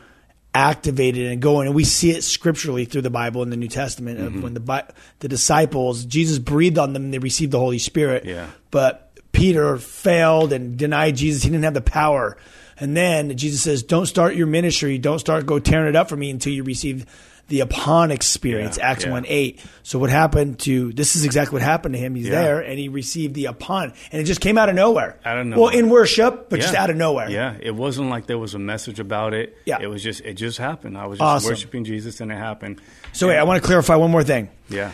activated 0.58 1.32
and 1.32 1.42
going. 1.42 1.68
And 1.68 1.76
we 1.76 1.84
see 1.84 2.10
it 2.12 2.24
scripturally 2.24 2.86
through 2.86 3.04
the 3.04 3.12
Bible 3.12 3.44
in 3.44 3.52
the 3.52 3.58
New 3.58 3.68
Testament 3.68 4.20
Mm-hmm. 4.20 4.38
of 4.38 4.44
when 4.44 4.54
the 4.56 4.86
the 5.20 5.28
disciples 5.28 6.04
Jesus 6.06 6.40
breathed 6.40 6.78
on 6.80 6.94
them, 6.94 7.06
and 7.06 7.14
they 7.14 7.20
received 7.20 7.52
the 7.52 7.60
Holy 7.60 7.78
Spirit. 7.78 8.26
Yeah. 8.26 8.48
But 8.72 9.12
Peter 9.32 9.78
failed 9.78 10.52
and 10.52 10.78
denied 10.78 11.16
Jesus. 11.16 11.44
He 11.44 11.50
didn't 11.50 11.64
have 11.66 11.74
the 11.76 11.82
power. 11.82 12.38
And 12.80 12.96
then 12.98 13.38
Jesus 13.38 13.62
says, 13.62 13.84
"Don't 13.84 14.06
start 14.08 14.36
your 14.36 14.48
ministry. 14.48 14.98
Don't 14.98 15.20
start 15.20 15.46
go 15.46 15.60
tearing 15.60 15.90
it 15.90 15.96
up 15.96 16.10
for 16.10 16.16
me 16.18 16.30
until 16.30 16.54
you 16.54 16.64
receive 16.64 17.06
the 17.48 17.62
upon 17.62 18.12
experience." 18.12 18.78
Yeah, 18.78 18.90
Acts 18.90 19.06
yeah. 19.06 19.12
one 19.12 19.26
eight. 19.28 19.60
So 19.84 20.00
what 20.00 20.10
happened 20.10 20.60
to 20.60 20.92
this 20.94 21.16
is 21.16 21.26
exactly 21.26 21.56
what 21.56 21.62
happened 21.62 21.94
to 21.96 22.00
him. 22.00 22.16
He's 22.16 22.28
Yeah. 22.28 22.42
there 22.42 22.60
and 22.62 22.78
he 22.78 22.90
received 22.90 23.34
the 23.36 23.46
upon, 23.46 23.94
and 24.12 24.22
it 24.22 24.26
just 24.26 24.42
came 24.42 24.58
out 24.58 24.70
of 24.70 24.76
nowhere. 24.76 25.18
Out 25.26 25.38
of 25.38 25.48
Well, 25.56 25.70
in 25.70 25.90
worship, 25.90 26.50
but 26.50 26.60
just 26.60 26.76
out 26.76 26.90
of 26.90 26.96
nowhere. 26.98 27.30
Yeah, 27.30 27.56
it 27.60 27.76
wasn't 27.76 28.10
like 28.10 28.26
there 28.28 28.38
was 28.38 28.54
a 28.54 28.60
message 28.60 29.00
about 29.00 29.34
it. 29.34 29.56
Yeah. 29.66 29.80
it 29.82 29.88
was 29.88 30.04
just 30.04 30.22
it 30.22 30.34
just 30.34 30.58
happened. 30.58 30.98
I 30.98 31.06
was 31.08 31.20
just 31.20 31.26
Awesome. 31.26 31.50
worshiping 31.52 31.84
Jesus, 31.86 32.20
and 32.22 32.32
it 32.32 32.36
happened. 32.38 32.82
So 33.14 33.28
wait, 33.30 33.38
I 33.38 33.44
want 33.44 33.62
to 33.62 33.66
clarify 33.68 33.96
one 33.96 34.12
more 34.12 34.24
thing. 34.24 34.50
Yeah, 34.70 34.92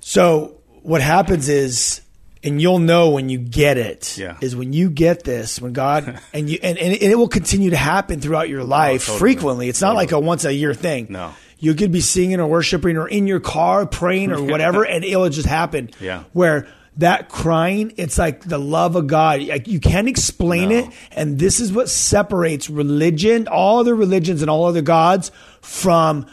So 0.00 0.56
what 0.82 1.00
happens 1.00 1.48
is, 1.48 2.00
and 2.46 2.62
you'll 2.62 2.78
know 2.78 3.10
when 3.10 3.28
you 3.28 3.38
get 3.38 3.76
it, 3.76 4.16
Yeah. 4.16 4.36
is 4.40 4.54
when 4.56 4.72
you 4.72 4.88
get 4.88 5.24
this, 5.24 5.60
when 5.60 5.72
God 5.72 6.20
and 6.32 6.48
you 6.48 6.58
and, 6.62 6.78
and 6.78 6.94
it 7.02 7.18
will 7.18 7.28
continue 7.28 7.70
to 7.70 7.76
happen 7.76 8.20
throughout 8.20 8.48
your 8.48 8.60
oh, 8.62 8.64
life 8.64 9.02
Oh, 9.08 9.12
totally. 9.12 9.18
frequently. 9.18 9.68
It's 9.68 9.80
not 9.80 9.94
like 9.96 10.12
a 10.12 10.18
once 10.20 10.44
a 10.44 10.52
year 10.54 10.72
thing. 10.74 11.08
No. 11.10 11.32
You 11.58 11.74
could 11.74 11.90
be 11.90 12.00
singing 12.00 12.38
or 12.40 12.46
worshiping 12.46 12.96
or 12.96 13.08
in 13.08 13.26
your 13.26 13.40
car 13.40 13.86
praying 13.86 14.30
or 14.32 14.42
whatever, 14.42 14.84
and 14.86 15.04
it'll 15.04 15.28
just 15.28 15.48
happen. 15.48 15.90
Yeah. 16.00 16.24
Where 16.32 16.68
that 16.98 17.28
crying, 17.28 17.92
it's 17.98 18.16
like 18.18 18.40
the 18.44 18.58
love 18.58 18.96
of 18.96 19.06
God. 19.06 19.42
Like 19.42 19.66
you 19.68 19.80
can't 19.80 20.08
explain 20.08 20.68
No. 20.70 20.76
it. 20.78 20.86
And 21.12 21.38
this 21.38 21.60
is 21.60 21.72
what 21.72 21.88
separates 21.90 22.70
religion, 22.70 23.48
all 23.48 23.80
other 23.80 23.94
religions 23.94 24.40
and 24.40 24.50
all 24.50 24.64
other 24.66 24.80
gods 24.82 25.30
from 25.60 26.26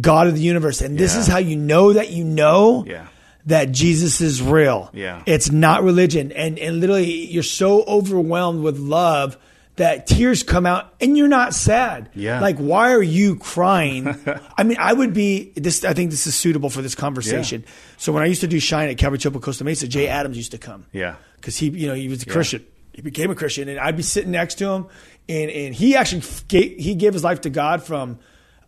God 0.00 0.26
of 0.26 0.34
the 0.34 0.40
universe. 0.42 0.80
And 0.80 0.98
this 0.98 1.14
Yeah. 1.14 1.20
is 1.20 1.26
how 1.28 1.38
you 1.38 1.56
know 1.56 1.92
that 1.94 2.10
you 2.10 2.24
know 2.24 2.84
Yeah. 2.86 3.06
That 3.46 3.72
Jesus 3.72 4.20
is 4.20 4.42
real. 4.42 4.90
Yeah. 4.92 5.22
It's 5.26 5.50
not 5.50 5.82
religion. 5.82 6.32
And 6.32 6.58
and 6.58 6.80
literally 6.80 7.26
you're 7.26 7.42
so 7.42 7.82
overwhelmed 7.84 8.62
with 8.62 8.78
love 8.78 9.36
that 9.76 10.06
tears 10.06 10.42
come 10.42 10.66
out 10.66 10.92
and 11.00 11.16
you're 11.16 11.28
not 11.28 11.54
sad. 11.54 12.10
Yeah. 12.14 12.40
Like 12.40 12.58
why 12.58 12.92
are 12.92 13.02
you 13.02 13.36
crying? 13.36 14.08
I 14.56 14.62
mean, 14.62 14.76
I 14.78 14.92
would 14.92 15.12
be 15.12 15.52
this 15.56 15.84
I 15.84 15.92
think 15.92 16.10
this 16.10 16.26
is 16.26 16.34
suitable 16.34 16.70
for 16.70 16.82
this 16.82 16.94
conversation. 16.94 17.64
So 17.96 18.12
when 18.12 18.22
I 18.22 18.26
used 18.26 18.42
to 18.42 18.48
do 18.48 18.60
Shine 18.60 18.88
at 18.88 18.98
Calvary 18.98 19.18
Chapel 19.18 19.40
Costa 19.40 19.64
Mesa, 19.64 19.88
Jay 19.88 20.08
uh-huh. 20.08 20.20
Adams 20.20 20.36
used 20.36 20.52
to 20.52 20.58
come. 20.58 20.86
Yeah. 20.92 21.16
Cuz 21.40 21.56
he, 21.56 21.70
you 21.70 21.88
know, 21.88 21.94
he 21.94 22.08
was 22.08 22.22
a 22.22 22.26
Christian. 22.26 22.64
He 22.92 23.02
became 23.02 23.30
a 23.30 23.34
Christian 23.34 23.68
and 23.68 23.80
I'd 23.80 23.96
be 23.96 24.02
sitting 24.02 24.30
next 24.30 24.56
to 24.56 24.68
him 24.68 24.86
and 25.28 25.50
and 25.50 25.74
he 25.74 25.96
actually 25.96 26.22
gave, 26.46 26.78
he 26.78 26.94
gave 26.94 27.12
his 27.12 27.24
life 27.24 27.40
to 27.42 27.50
God 27.50 27.82
from 27.82 28.18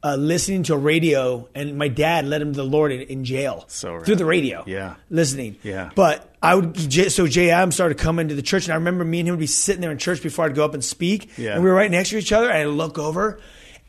uh, 0.05 0.17
listening 0.17 0.63
to 0.65 0.75
a 0.75 0.79
radio, 0.79 1.49
and 1.55 1.79
my 1.79 1.89
dad 1.89 2.27
led 2.27 2.43
him 2.43 2.53
to 2.53 2.57
the 2.59 2.63
Lord 2.65 2.93
in, 2.93 3.01
in 3.03 3.25
jail 3.25 3.65
So 3.69 4.01
through 4.01 4.17
the 4.17 4.27
radio 4.27 4.63
Yeah. 4.67 4.97
listening. 5.09 5.57
Yeah. 5.63 5.91
But 5.95 6.31
I 6.43 6.55
would 6.57 6.77
so 7.11 7.27
Jay 7.27 7.49
Adams 7.51 7.75
started 7.75 7.97
coming 7.97 8.29
to 8.29 8.35
the 8.35 8.43
church, 8.43 8.65
and 8.67 8.73
I 8.73 8.77
remember 8.77 9.03
me 9.05 9.21
and 9.21 9.29
him 9.29 9.33
would 9.33 9.41
be 9.41 9.47
sitting 9.47 9.81
there 9.81 9.91
in 9.91 9.97
church 9.99 10.23
before 10.23 10.45
I'd 10.45 10.55
go 10.55 10.65
up 10.65 10.75
and 10.75 10.85
speak, 10.85 11.31
Yeah. 11.39 11.55
and 11.55 11.65
we 11.65 11.71
were 11.71 11.75
right 11.77 11.91
next 11.91 12.11
to 12.11 12.19
each 12.19 12.33
other, 12.33 12.49
and 12.51 12.59
I 12.59 12.65
look 12.67 12.99
over, 12.99 13.41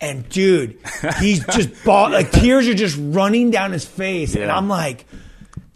And 0.01 0.27
dude, 0.29 0.77
he's 1.19 1.45
just 1.47 1.83
ball, 1.85 2.09
like 2.11 2.31
tears 2.31 2.67
are 2.67 2.73
just 2.73 2.97
running 2.99 3.51
down 3.51 3.71
his 3.73 3.85
face, 3.85 4.35
and 4.35 4.51
I'm 4.51 4.67
like, 4.69 5.05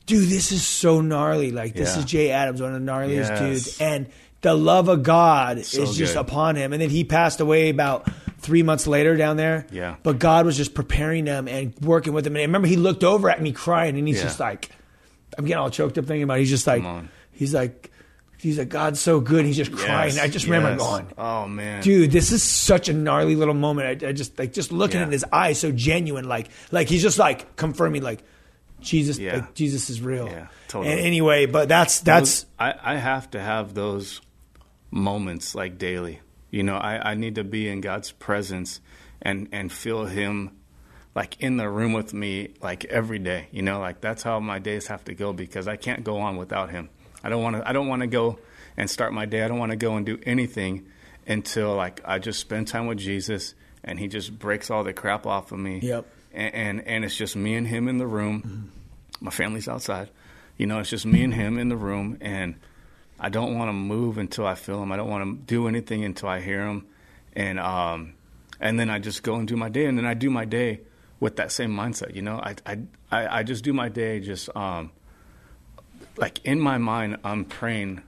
dude, 0.05 0.27
this 0.29 0.51
is 0.51 0.65
so 0.65 1.01
gnarly. 1.01 1.51
Like 1.51 1.73
this 1.73 1.93
Yeah. 1.95 1.99
is 1.99 2.05
Jay 2.05 2.31
Adams, 2.31 2.61
one 2.61 2.73
of 2.73 2.85
the 2.85 2.91
gnarliest 2.91 3.29
Yes. 3.29 3.39
dudes, 3.39 3.81
and 3.81 4.07
the 4.41 4.53
love 4.53 4.87
of 4.89 5.03
God 5.03 5.63
So 5.65 5.83
is 5.83 5.95
just 5.97 6.13
good. 6.15 6.19
upon 6.21 6.55
him. 6.55 6.71
And 6.73 6.81
then 6.81 6.89
he 6.89 7.03
passed 7.03 7.39
away 7.41 7.69
about 7.69 8.07
three 8.39 8.63
months 8.63 8.87
later 8.87 9.15
down 9.17 9.37
there. 9.37 9.67
Yeah. 9.71 9.95
But 10.03 10.19
God 10.19 10.45
was 10.45 10.57
just 10.57 10.73
preparing 10.73 11.25
them 11.25 11.47
and 11.47 11.73
working 11.81 12.13
with 12.13 12.23
them. 12.23 12.35
And 12.35 12.41
I 12.41 12.45
remember 12.45 12.67
he 12.67 12.77
looked 12.77 13.03
over 13.03 13.29
at 13.29 13.41
me 13.41 13.51
crying, 13.51 13.97
and 13.97 14.07
he's 14.07 14.17
Yeah. 14.17 14.23
just 14.23 14.39
like, 14.39 14.69
I'm 15.37 15.45
getting 15.45 15.59
all 15.61 15.69
choked 15.69 15.97
up 15.97 16.05
thinking 16.05 16.23
about. 16.23 16.37
it. 16.37 16.41
He's 16.41 16.49
just 16.49 16.65
like, 16.67 16.83
he's 17.31 17.53
like, 17.53 17.91
he's 18.37 18.57
like, 18.57 18.69
God's 18.69 18.99
so 18.99 19.19
good. 19.19 19.45
He's 19.45 19.57
just 19.57 19.71
crying. 19.71 20.15
Yes, 20.15 20.23
I 20.23 20.27
just 20.27 20.45
remember 20.45 20.75
going, 20.77 21.07
Oh 21.17 21.47
man, 21.47 21.83
dude, 21.83 22.11
this 22.11 22.31
is 22.31 22.41
such 22.41 22.89
a 22.89 22.93
gnarly 22.93 23.35
little 23.35 23.53
moment. 23.53 24.03
I, 24.03 24.07
I 24.09 24.11
just 24.13 24.39
like 24.39 24.53
just 24.53 24.71
looking 24.71 24.99
Yeah. 24.99 25.05
in 25.07 25.11
his 25.11 25.25
eyes, 25.31 25.59
so 25.59 25.71
genuine. 25.71 26.27
Like, 26.27 26.49
like 26.71 26.87
he's 26.89 27.01
just 27.01 27.19
like 27.19 27.55
confirming, 27.57 28.01
like 28.01 28.23
Jesus, 28.81 29.17
Yeah. 29.19 29.35
like 29.35 29.53
Jesus 29.53 29.89
is 29.89 30.01
real. 30.01 30.27
Yeah, 30.27 30.47
totally. 30.69 30.91
And 30.93 31.01
anyway, 31.01 31.45
but 31.45 31.67
that's 31.67 31.99
that's 31.99 32.43
Those- 32.43 32.45
I, 32.57 32.73
I 32.81 32.95
have 32.95 33.29
to 33.31 33.39
have 33.41 33.73
those 33.73 34.21
moments 34.91 35.53
like 35.53 35.77
daily. 35.77 36.21
You 36.51 36.63
know, 36.63 36.75
I, 36.75 37.11
I 37.11 37.13
need 37.15 37.35
to 37.35 37.43
be 37.43 37.69
in 37.69 37.81
God's 37.81 38.11
presence 38.11 38.81
and, 39.21 39.47
and 39.51 39.71
feel 39.71 40.05
Him 40.05 40.51
like 41.15 41.41
in 41.41 41.57
the 41.57 41.69
room 41.69 41.93
with 41.93 42.13
me 42.13 42.53
like 42.61 42.85
every 42.85 43.19
day. 43.19 43.47
You 43.51 43.61
know, 43.61 43.79
like 43.79 44.01
that's 44.01 44.23
how 44.23 44.39
my 44.39 44.59
days 44.59 44.87
have 44.87 45.03
to 45.05 45.13
go 45.13 45.33
because 45.33 45.67
I 45.67 45.75
can't 45.75 46.03
go 46.03 46.19
on 46.19 46.37
without 46.37 46.69
Him. 46.69 46.89
I 47.23 47.29
don't 47.29 47.43
want 47.43 47.57
to. 47.57 47.67
I 47.67 47.73
don't 47.73 47.87
want 47.87 48.01
to 48.01 48.07
go 48.07 48.39
and 48.77 48.89
start 48.89 49.13
my 49.13 49.25
day. 49.25 49.43
I 49.43 49.47
don't 49.47 49.59
want 49.59 49.71
to 49.71 49.77
go 49.77 49.95
and 49.95 50.05
do 50.05 50.19
anything 50.23 50.87
until 51.27 51.75
like 51.75 52.01
I 52.05 52.19
just 52.19 52.39
spend 52.39 52.67
time 52.67 52.87
with 52.87 52.97
Jesus 52.97 53.53
and 53.83 53.99
He 53.99 54.07
just 54.07 54.37
breaks 54.37 54.71
all 54.71 54.83
the 54.83 54.93
crap 54.93 55.25
off 55.25 55.51
of 55.51 55.59
me. 55.59 55.79
Yep. 55.81 56.05
And 56.31 56.55
and, 56.55 56.87
and 56.87 57.05
it's 57.05 57.15
just 57.15 57.35
me 57.35 57.55
and 57.55 57.67
Him 57.67 57.87
in 57.87 57.97
the 57.97 58.07
room. 58.07 58.41
Mm-hmm. 58.41 59.25
My 59.25 59.31
family's 59.31 59.67
outside. 59.67 60.09
You 60.57 60.65
know, 60.65 60.79
it's 60.79 60.89
just 60.89 61.05
me 61.05 61.23
and 61.23 61.33
Him 61.33 61.57
in 61.57 61.69
the 61.69 61.77
room 61.77 62.17
and. 62.21 62.55
I 63.19 63.29
don't 63.29 63.57
want 63.57 63.69
to 63.69 63.73
move 63.73 64.17
until 64.17 64.45
I 64.45 64.55
feel 64.55 64.81
him. 64.81 64.91
I 64.91 64.97
don't 64.97 65.09
want 65.09 65.23
to 65.23 65.45
do 65.45 65.67
anything 65.67 66.05
until 66.05 66.29
I 66.29 66.39
hear 66.39 66.65
him, 66.65 66.85
and 67.33 67.59
um, 67.59 68.13
and 68.59 68.79
then 68.79 68.89
I 68.89 68.99
just 68.99 69.23
go 69.23 69.35
and 69.35 69.47
do 69.47 69.55
my 69.57 69.69
day, 69.69 69.85
and 69.85 69.97
then 69.97 70.05
I 70.05 70.13
do 70.13 70.29
my 70.29 70.45
day 70.45 70.81
with 71.19 71.35
that 71.37 71.51
same 71.51 71.71
mindset. 71.71 72.15
You 72.15 72.21
know, 72.21 72.37
I 72.37 72.55
I 72.65 72.77
I, 73.11 73.39
I 73.39 73.43
just 73.43 73.63
do 73.63 73.73
my 73.73 73.89
day 73.89 74.19
just 74.19 74.55
um, 74.55 74.91
like 76.17 76.39
in 76.45 76.59
my 76.59 76.77
mind, 76.77 77.17
I'm 77.23 77.45
praying, 77.45 78.01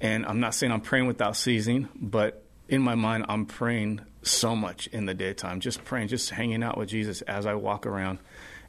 and 0.00 0.24
I'm 0.26 0.40
not 0.40 0.54
saying 0.54 0.72
I'm 0.72 0.80
praying 0.80 1.06
without 1.06 1.36
ceasing, 1.36 1.88
but 1.94 2.42
in 2.68 2.82
my 2.82 2.94
mind, 2.94 3.26
I'm 3.28 3.46
praying 3.46 4.00
so 4.22 4.56
much 4.56 4.86
in 4.88 5.06
the 5.06 5.14
daytime, 5.14 5.60
just 5.60 5.84
praying, 5.84 6.08
just 6.08 6.30
hanging 6.30 6.62
out 6.62 6.78
with 6.78 6.88
Jesus 6.88 7.22
as 7.22 7.46
I 7.46 7.54
walk 7.54 7.86
around. 7.86 8.18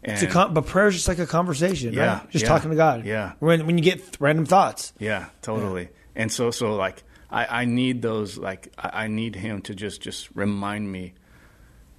And 0.06 0.14
it's 0.14 0.22
a 0.24 0.28
con- 0.28 0.54
but 0.54 0.66
prayer 0.68 0.88
is 0.88 0.94
just 0.96 1.08
like 1.08 1.20
a 1.20 1.26
conversation, 1.28 1.92
Yeah, 1.94 2.20
right? 2.20 2.30
Just 2.30 2.44
yeah, 2.44 2.50
talking 2.50 2.70
to 2.70 2.76
God. 2.76 3.06
yeah. 3.06 3.34
When 3.40 3.66
when 3.66 3.78
you 3.78 3.84
get 3.84 3.98
th- 4.00 4.20
random 4.20 4.46
thoughts. 4.46 4.94
Yeah, 5.00 5.26
totally. 5.42 5.90
And 6.16 6.32
so, 6.32 6.52
so 6.52 6.76
like, 6.76 7.04
I, 7.30 7.62
I 7.62 7.66
need 7.66 8.02
those, 8.02 8.38
like, 8.38 8.72
I, 8.78 9.06
I 9.06 9.08
need 9.08 9.36
him 9.36 9.62
to 9.64 9.74
just, 9.76 10.00
just 10.02 10.30
remind 10.36 10.90
me, 10.92 11.14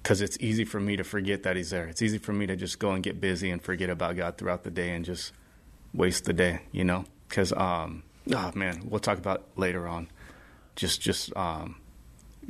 because 0.01 0.21
it's 0.21 0.37
easy 0.39 0.63
for 0.65 0.79
me 0.79 0.95
to 0.95 1.03
forget 1.03 1.43
that 1.43 1.55
he's 1.57 1.69
there. 1.69 1.85
It's 1.87 2.01
easy 2.01 2.17
for 2.17 2.31
me 2.33 2.47
to 2.47 2.55
just 2.55 2.79
go 2.79 2.91
and 2.91 3.03
get 3.03 3.19
busy 3.21 3.51
and 3.51 3.61
forget 3.61 3.89
about 3.89 4.15
God 4.15 4.37
throughout 4.37 4.63
the 4.63 4.71
day 4.71 4.91
and 4.95 5.03
just 5.05 5.33
waste 5.93 6.23
the 6.25 6.33
day, 6.33 6.61
you 6.71 6.85
know? 6.85 7.03
Because, 7.27 7.51
um, 7.53 8.03
oh 8.33 8.51
man, 8.55 8.83
we'll 8.89 9.01
talk 9.01 9.17
about 9.17 9.43
later 9.57 9.85
on. 9.87 10.07
Just, 10.77 11.01
just, 11.01 11.35
um, 11.35 11.75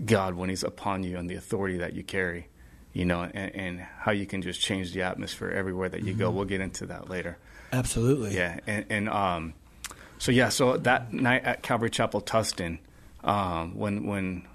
God 0.05 0.35
when 0.35 0.49
He's 0.49 0.63
upon 0.63 1.01
you 1.03 1.17
and 1.17 1.27
the 1.27 1.35
authority 1.35 1.77
that 1.79 1.93
you 1.95 2.03
carry, 2.03 2.47
you 2.97 3.05
know, 3.05 3.21
and, 3.21 3.55
and 3.55 3.79
how 3.99 4.11
you 4.11 4.25
can 4.25 4.41
just 4.41 4.59
change 4.59 4.91
the 4.91 5.03
atmosphere 5.03 5.51
everywhere 5.51 5.87
that 5.87 6.03
you 6.03 6.15
go. 6.15 6.31
We'll 6.31 6.45
get 6.45 6.61
into 6.61 6.87
that 6.87 7.11
later. 7.11 7.37
Absolutely. 7.71 8.35
Yeah, 8.35 8.59
and, 8.65 8.85
and 8.89 9.07
um, 9.07 9.53
so 10.17 10.31
yeah, 10.31 10.49
so 10.49 10.77
that 10.77 11.13
night 11.13 11.43
at 11.43 11.61
Calvary 11.61 11.91
Chapel, 11.91 12.21
Tustin, 12.21 12.79
um, 13.23 13.77
when 13.77 14.07
when 14.07 14.47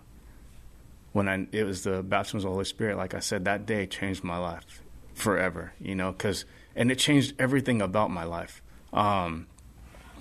when 1.12 1.28
I 1.28 1.46
it 1.52 1.62
was 1.62 1.84
the 1.84 2.02
baptism 2.02 2.38
of 2.38 2.42
the 2.42 2.48
Holy 2.48 2.64
Spirit, 2.64 2.96
like 2.96 3.14
I 3.14 3.20
said, 3.20 3.44
that 3.44 3.64
day 3.64 3.86
changed 3.86 4.24
my 4.24 4.38
life 4.38 4.82
forever. 5.14 5.72
You 5.78 5.94
know, 5.94 6.10
because 6.10 6.44
and 6.74 6.90
it 6.90 6.98
changed 6.98 7.34
everything 7.38 7.80
about 7.80 8.10
my 8.10 8.24
life. 8.24 8.60
Um, 8.92 9.46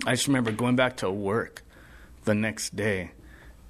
I 0.05 0.11
just 0.11 0.27
remember 0.27 0.51
going 0.51 0.75
back 0.75 0.97
to 0.97 1.09
work 1.09 1.63
the 2.25 2.35
next 2.35 2.75
day, 2.75 3.13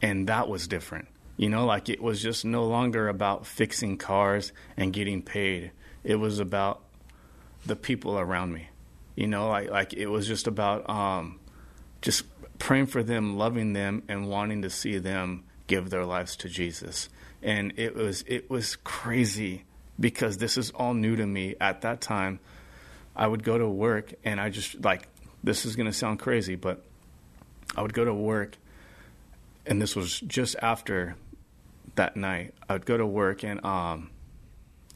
and 0.01 0.27
that 0.27 0.49
was 0.49 0.67
different. 0.67 1.07
You 1.41 1.49
know, 1.49 1.65
like 1.65 1.89
it 1.89 2.03
was 2.03 2.21
just 2.21 2.45
no 2.45 2.65
longer 2.65 3.09
about 3.09 3.47
fixing 3.47 3.97
cars 3.97 4.53
and 4.77 4.93
getting 4.93 5.23
paid. 5.23 5.71
It 6.03 6.17
was 6.17 6.37
about 6.37 6.83
the 7.65 7.75
people 7.75 8.19
around 8.19 8.53
me. 8.53 8.69
You 9.15 9.25
know, 9.25 9.49
like 9.49 9.71
like 9.71 9.93
it 9.93 10.05
was 10.05 10.27
just 10.27 10.45
about 10.45 10.87
um, 10.87 11.39
just 12.03 12.25
praying 12.59 12.85
for 12.85 13.01
them, 13.01 13.39
loving 13.39 13.73
them, 13.73 14.03
and 14.07 14.29
wanting 14.29 14.61
to 14.61 14.69
see 14.69 14.99
them 14.99 15.45
give 15.65 15.89
their 15.89 16.05
lives 16.05 16.35
to 16.35 16.47
Jesus. 16.47 17.09
And 17.41 17.73
it 17.75 17.95
was 17.95 18.23
it 18.27 18.47
was 18.47 18.75
crazy 18.75 19.63
because 19.99 20.37
this 20.37 20.59
is 20.59 20.69
all 20.69 20.93
new 20.93 21.15
to 21.15 21.25
me 21.25 21.55
at 21.59 21.81
that 21.81 22.01
time. 22.01 22.39
I 23.15 23.25
would 23.25 23.43
go 23.43 23.57
to 23.57 23.67
work 23.67 24.13
and 24.23 24.39
I 24.39 24.51
just 24.51 24.83
like 24.83 25.07
this 25.43 25.65
is 25.65 25.75
going 25.75 25.87
to 25.87 25.93
sound 25.93 26.19
crazy, 26.19 26.53
but 26.53 26.85
I 27.75 27.81
would 27.81 27.95
go 27.95 28.05
to 28.05 28.13
work 28.13 28.59
and 29.65 29.81
this 29.81 29.95
was 29.95 30.19
just 30.19 30.55
after 30.61 31.15
that 31.95 32.15
night. 32.15 32.53
I 32.69 32.73
would 32.73 32.85
go 32.85 32.97
to 32.97 33.05
work 33.05 33.43
and 33.43 33.63
um 33.65 34.09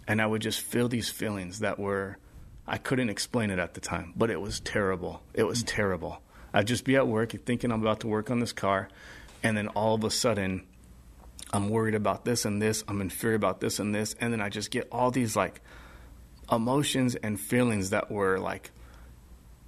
and 0.07 0.21
I 0.21 0.25
would 0.25 0.41
just 0.41 0.61
feel 0.61 0.87
these 0.87 1.09
feelings 1.09 1.59
that 1.59 1.79
were 1.79 2.17
I 2.67 2.77
couldn't 2.77 3.09
explain 3.09 3.51
it 3.51 3.59
at 3.59 3.75
the 3.75 3.81
time, 3.81 4.13
but 4.15 4.31
it 4.31 4.41
was 4.41 4.59
terrible. 4.59 5.21
It 5.33 5.43
was 5.43 5.63
terrible. 5.63 6.21
I'd 6.53 6.67
just 6.67 6.83
be 6.83 6.95
at 6.95 7.07
work 7.07 7.31
thinking 7.45 7.71
I'm 7.71 7.81
about 7.81 7.99
to 7.99 8.07
work 8.07 8.31
on 8.31 8.39
this 8.39 8.53
car, 8.53 8.89
and 9.43 9.55
then 9.55 9.67
all 9.69 9.93
of 9.93 10.03
a 10.03 10.09
sudden, 10.09 10.65
I'm 11.53 11.69
worried 11.69 11.95
about 11.95 12.25
this 12.25 12.45
and 12.45 12.61
this. 12.61 12.83
I'm 12.87 13.01
in 13.01 13.09
fear 13.09 13.35
about 13.35 13.59
this 13.59 13.77
and 13.79 13.93
this, 13.93 14.15
and 14.19 14.33
then 14.33 14.41
I 14.41 14.49
just 14.49 14.71
get 14.71 14.87
all 14.91 15.11
these 15.11 15.35
like 15.35 15.61
emotions 16.51 17.15
and 17.15 17.39
feelings 17.39 17.91
that 17.91 18.09
were 18.09 18.39
like, 18.39 18.71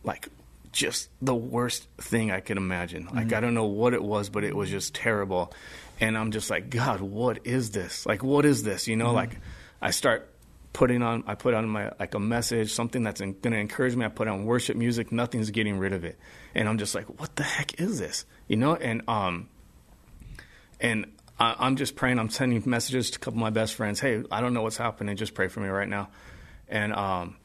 like 0.04 0.30
just 0.72 1.10
the 1.22 1.36
worst 1.36 1.88
thing 1.98 2.32
I 2.32 2.40
could 2.40 2.58
imagine. 2.58 3.10
Like 3.14 3.34
I 3.34 3.42
don't 3.42 3.54
know 3.54 3.66
what 3.66 3.94
it 3.94 4.02
was, 4.02 4.30
but 4.30 4.44
it 4.44 4.56
was 4.56 4.70
just 4.70 4.96
terrible. 4.96 5.54
And 6.00 6.18
I'm 6.18 6.32
just 6.32 6.50
like, 6.50 6.70
God, 6.70 7.02
what 7.02 7.46
is 7.46 7.72
this? 7.72 8.06
Like, 8.06 8.24
what 8.24 8.46
is 8.46 8.64
this? 8.64 8.88
You 8.88 8.96
know, 8.96 9.14
like 9.14 9.38
I 9.82 9.92
start 9.92 10.32
putting 10.74 11.02
on, 11.02 11.24
I 11.26 11.34
put 11.34 11.56
on 11.56 11.68
my 11.68 11.92
like 12.00 12.14
a 12.14 12.20
message, 12.20 12.72
something 12.72 13.02
that's 13.02 13.20
going 13.20 13.34
to 13.34 13.58
encourage 13.58 13.96
me. 13.96 14.06
I 14.06 14.10
put 14.10 14.28
on 14.28 14.46
worship 14.46 14.78
music. 14.78 15.12
Nothing's 15.12 15.50
getting 15.50 15.80
rid 15.80 15.94
of 15.94 16.04
it. 16.06 16.20
And 16.54 16.70
I'm 16.70 16.78
just 16.78 16.94
like, 16.94 17.20
what 17.20 17.36
the 17.36 17.44
heck 17.44 17.82
is 17.82 17.98
this? 18.00 18.26
You 18.48 18.58
know, 18.58 18.76
and 18.76 19.02
um, 19.08 19.50
and 20.80 21.08
I, 21.40 21.56
I'm 21.58 21.76
just 21.78 21.96
praying. 21.96 22.20
I'm 22.20 22.30
sending 22.30 22.62
messages 22.66 23.10
to 23.12 23.18
a 23.18 23.20
couple 23.20 23.40
of 23.40 23.42
my 23.42 23.50
best 23.50 23.74
friends. 23.74 24.00
Hey, 24.00 24.24
I 24.32 24.42
don't 24.42 24.54
know 24.54 24.62
what's 24.62 24.78
happening. 24.78 25.16
Just 25.16 25.34
pray 25.34 25.48
for 25.48 25.62
me 25.62 25.68
right 25.68 25.90
now. 25.90 26.10
And 26.68 26.94
um, 26.94 27.38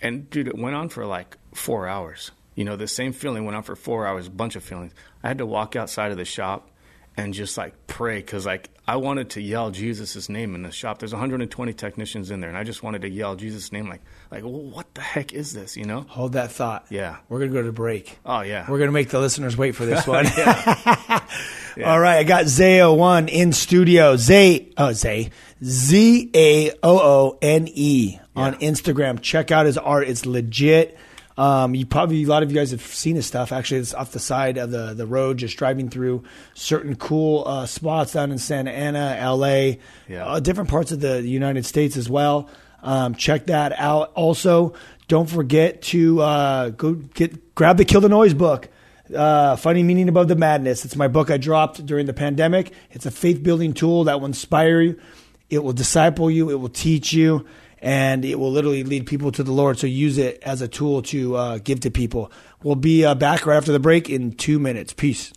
and 0.00 0.30
dude, 0.30 0.46
it 0.46 0.56
went 0.56 0.76
on 0.76 0.88
for 0.88 1.04
like 1.04 1.36
four 1.54 1.88
hours. 1.88 2.30
You 2.54 2.64
know, 2.64 2.76
the 2.76 2.88
same 2.88 3.12
feeling 3.12 3.44
went 3.44 3.56
on 3.56 3.62
for 3.64 3.76
four 3.76 4.06
hours. 4.06 4.28
A 4.28 4.30
bunch 4.30 4.56
of 4.56 4.62
feelings. 4.62 4.92
I 5.22 5.28
had 5.28 5.38
to 5.38 5.46
walk 5.46 5.74
outside 5.74 6.12
of 6.12 6.16
the 6.16 6.24
shop 6.24 6.70
and 7.18 7.34
just 7.34 7.58
like 7.58 7.74
pray 7.88 8.18
because 8.18 8.46
like 8.46 8.70
I 8.86 8.96
wanted 8.96 9.30
to 9.30 9.42
yell 9.42 9.70
Jesus' 9.70 10.28
name 10.28 10.54
in 10.54 10.62
the 10.62 10.70
shop. 10.70 11.00
There's 11.00 11.12
120 11.12 11.72
technicians 11.74 12.30
in 12.30 12.40
there, 12.40 12.48
and 12.48 12.56
I 12.56 12.62
just 12.62 12.82
wanted 12.82 13.02
to 13.02 13.10
yell 13.10 13.34
Jesus' 13.34 13.72
name. 13.72 13.88
Like 13.88 14.02
like 14.30 14.44
well, 14.44 14.52
what 14.52 14.94
the 14.94 15.00
heck 15.00 15.32
is 15.32 15.52
this? 15.52 15.76
You 15.76 15.84
know? 15.84 16.02
Hold 16.08 16.34
that 16.34 16.52
thought. 16.52 16.86
Yeah. 16.90 17.16
We're 17.28 17.40
gonna 17.40 17.52
go 17.52 17.62
to 17.62 17.72
break. 17.72 18.18
Oh 18.24 18.42
yeah. 18.42 18.70
We're 18.70 18.78
gonna 18.78 18.92
make 18.92 19.08
the 19.08 19.18
listeners 19.18 19.56
wait 19.56 19.72
for 19.72 19.84
this 19.84 20.06
one. 20.06 20.26
All 21.84 22.00
right, 22.00 22.18
I 22.18 22.24
got 22.24 22.44
Zao 22.44 22.96
one 22.96 23.28
in 23.28 23.52
studio. 23.52 24.16
Zay, 24.16 24.70
oh 24.78 24.92
Zay, 24.92 25.30
Z 25.62 26.30
A 26.34 26.70
O 26.70 26.98
O 26.98 27.38
N 27.42 27.68
E 27.68 28.18
on 28.36 28.54
Instagram. 28.54 29.20
Check 29.20 29.50
out 29.50 29.66
his 29.66 29.76
art; 29.76 30.08
it's 30.08 30.24
legit. 30.24 30.96
Um, 31.38 31.74
you 31.74 31.86
probably 31.86 32.24
a 32.24 32.26
lot 32.26 32.42
of 32.42 32.50
you 32.50 32.56
guys 32.58 32.72
have 32.72 32.82
seen 32.82 33.14
his 33.16 33.24
stuff. 33.24 33.52
Actually, 33.52 33.80
it's 33.80 33.94
off 33.94 34.10
the 34.12 34.18
side 34.18 34.58
of 34.58 34.70
the 34.72 34.92
the 34.92 35.06
road, 35.06 35.38
just 35.38 35.56
driving 35.56 35.88
through 35.88 36.24
certain 36.54 36.96
cool 36.96 37.44
uh, 37.46 37.64
spots 37.64 38.12
down 38.12 38.32
in 38.32 38.38
Santa 38.38 38.72
Ana, 38.72 39.16
L.A., 39.18 39.78
Yeah. 40.08 40.26
uh, 40.26 40.40
different 40.40 40.68
parts 40.68 40.90
of 40.92 41.00
the 41.00 41.22
United 41.22 41.64
States 41.64 41.96
as 41.96 42.10
well. 42.10 42.50
Um, 42.82 43.14
check 43.14 43.46
that 43.46 43.72
out. 43.78 44.12
Also, 44.14 44.74
don't 45.06 45.28
forget 45.30 45.80
to 45.82 46.20
uh, 46.20 46.68
go 46.70 46.94
get 46.94 47.54
grab 47.54 47.76
the 47.76 47.84
Kill 47.84 48.00
the 48.00 48.08
Noise 48.08 48.34
book. 48.34 48.68
Uh, 49.14 49.56
Finding 49.56 49.86
Meaning 49.86 50.08
Above 50.10 50.28
the 50.28 50.36
Madness. 50.36 50.84
It's 50.84 50.94
my 50.96 51.08
book 51.08 51.30
I 51.30 51.38
dropped 51.38 51.86
during 51.86 52.04
the 52.06 52.12
pandemic. 52.12 52.72
It's 52.90 53.06
a 53.06 53.10
faith 53.10 53.42
building 53.42 53.72
tool 53.72 54.04
that 54.04 54.18
will 54.20 54.26
inspire 54.26 54.82
you. 54.82 55.00
It 55.48 55.64
will 55.64 55.72
disciple 55.72 56.30
you. 56.30 56.50
It 56.50 56.60
will 56.60 56.68
teach 56.68 57.14
you, 57.14 57.46
and 57.80 58.24
it 58.24 58.38
will 58.38 58.50
literally 58.50 58.84
lead 58.84 59.06
people 59.06 59.32
to 59.32 59.42
the 59.42 59.52
Lord. 59.52 59.78
So 59.78 59.86
use 59.86 60.18
it 60.18 60.42
as 60.42 60.62
a 60.62 60.68
tool 60.68 61.02
to 61.02 61.36
uh, 61.36 61.58
give 61.58 61.80
to 61.80 61.90
people. 61.90 62.32
We'll 62.62 62.74
be 62.74 63.04
uh, 63.04 63.14
back 63.14 63.46
right 63.46 63.56
after 63.56 63.72
the 63.72 63.78
break 63.78 64.10
in 64.10 64.32
two 64.32 64.58
minutes. 64.58 64.92
Peace. 64.92 65.32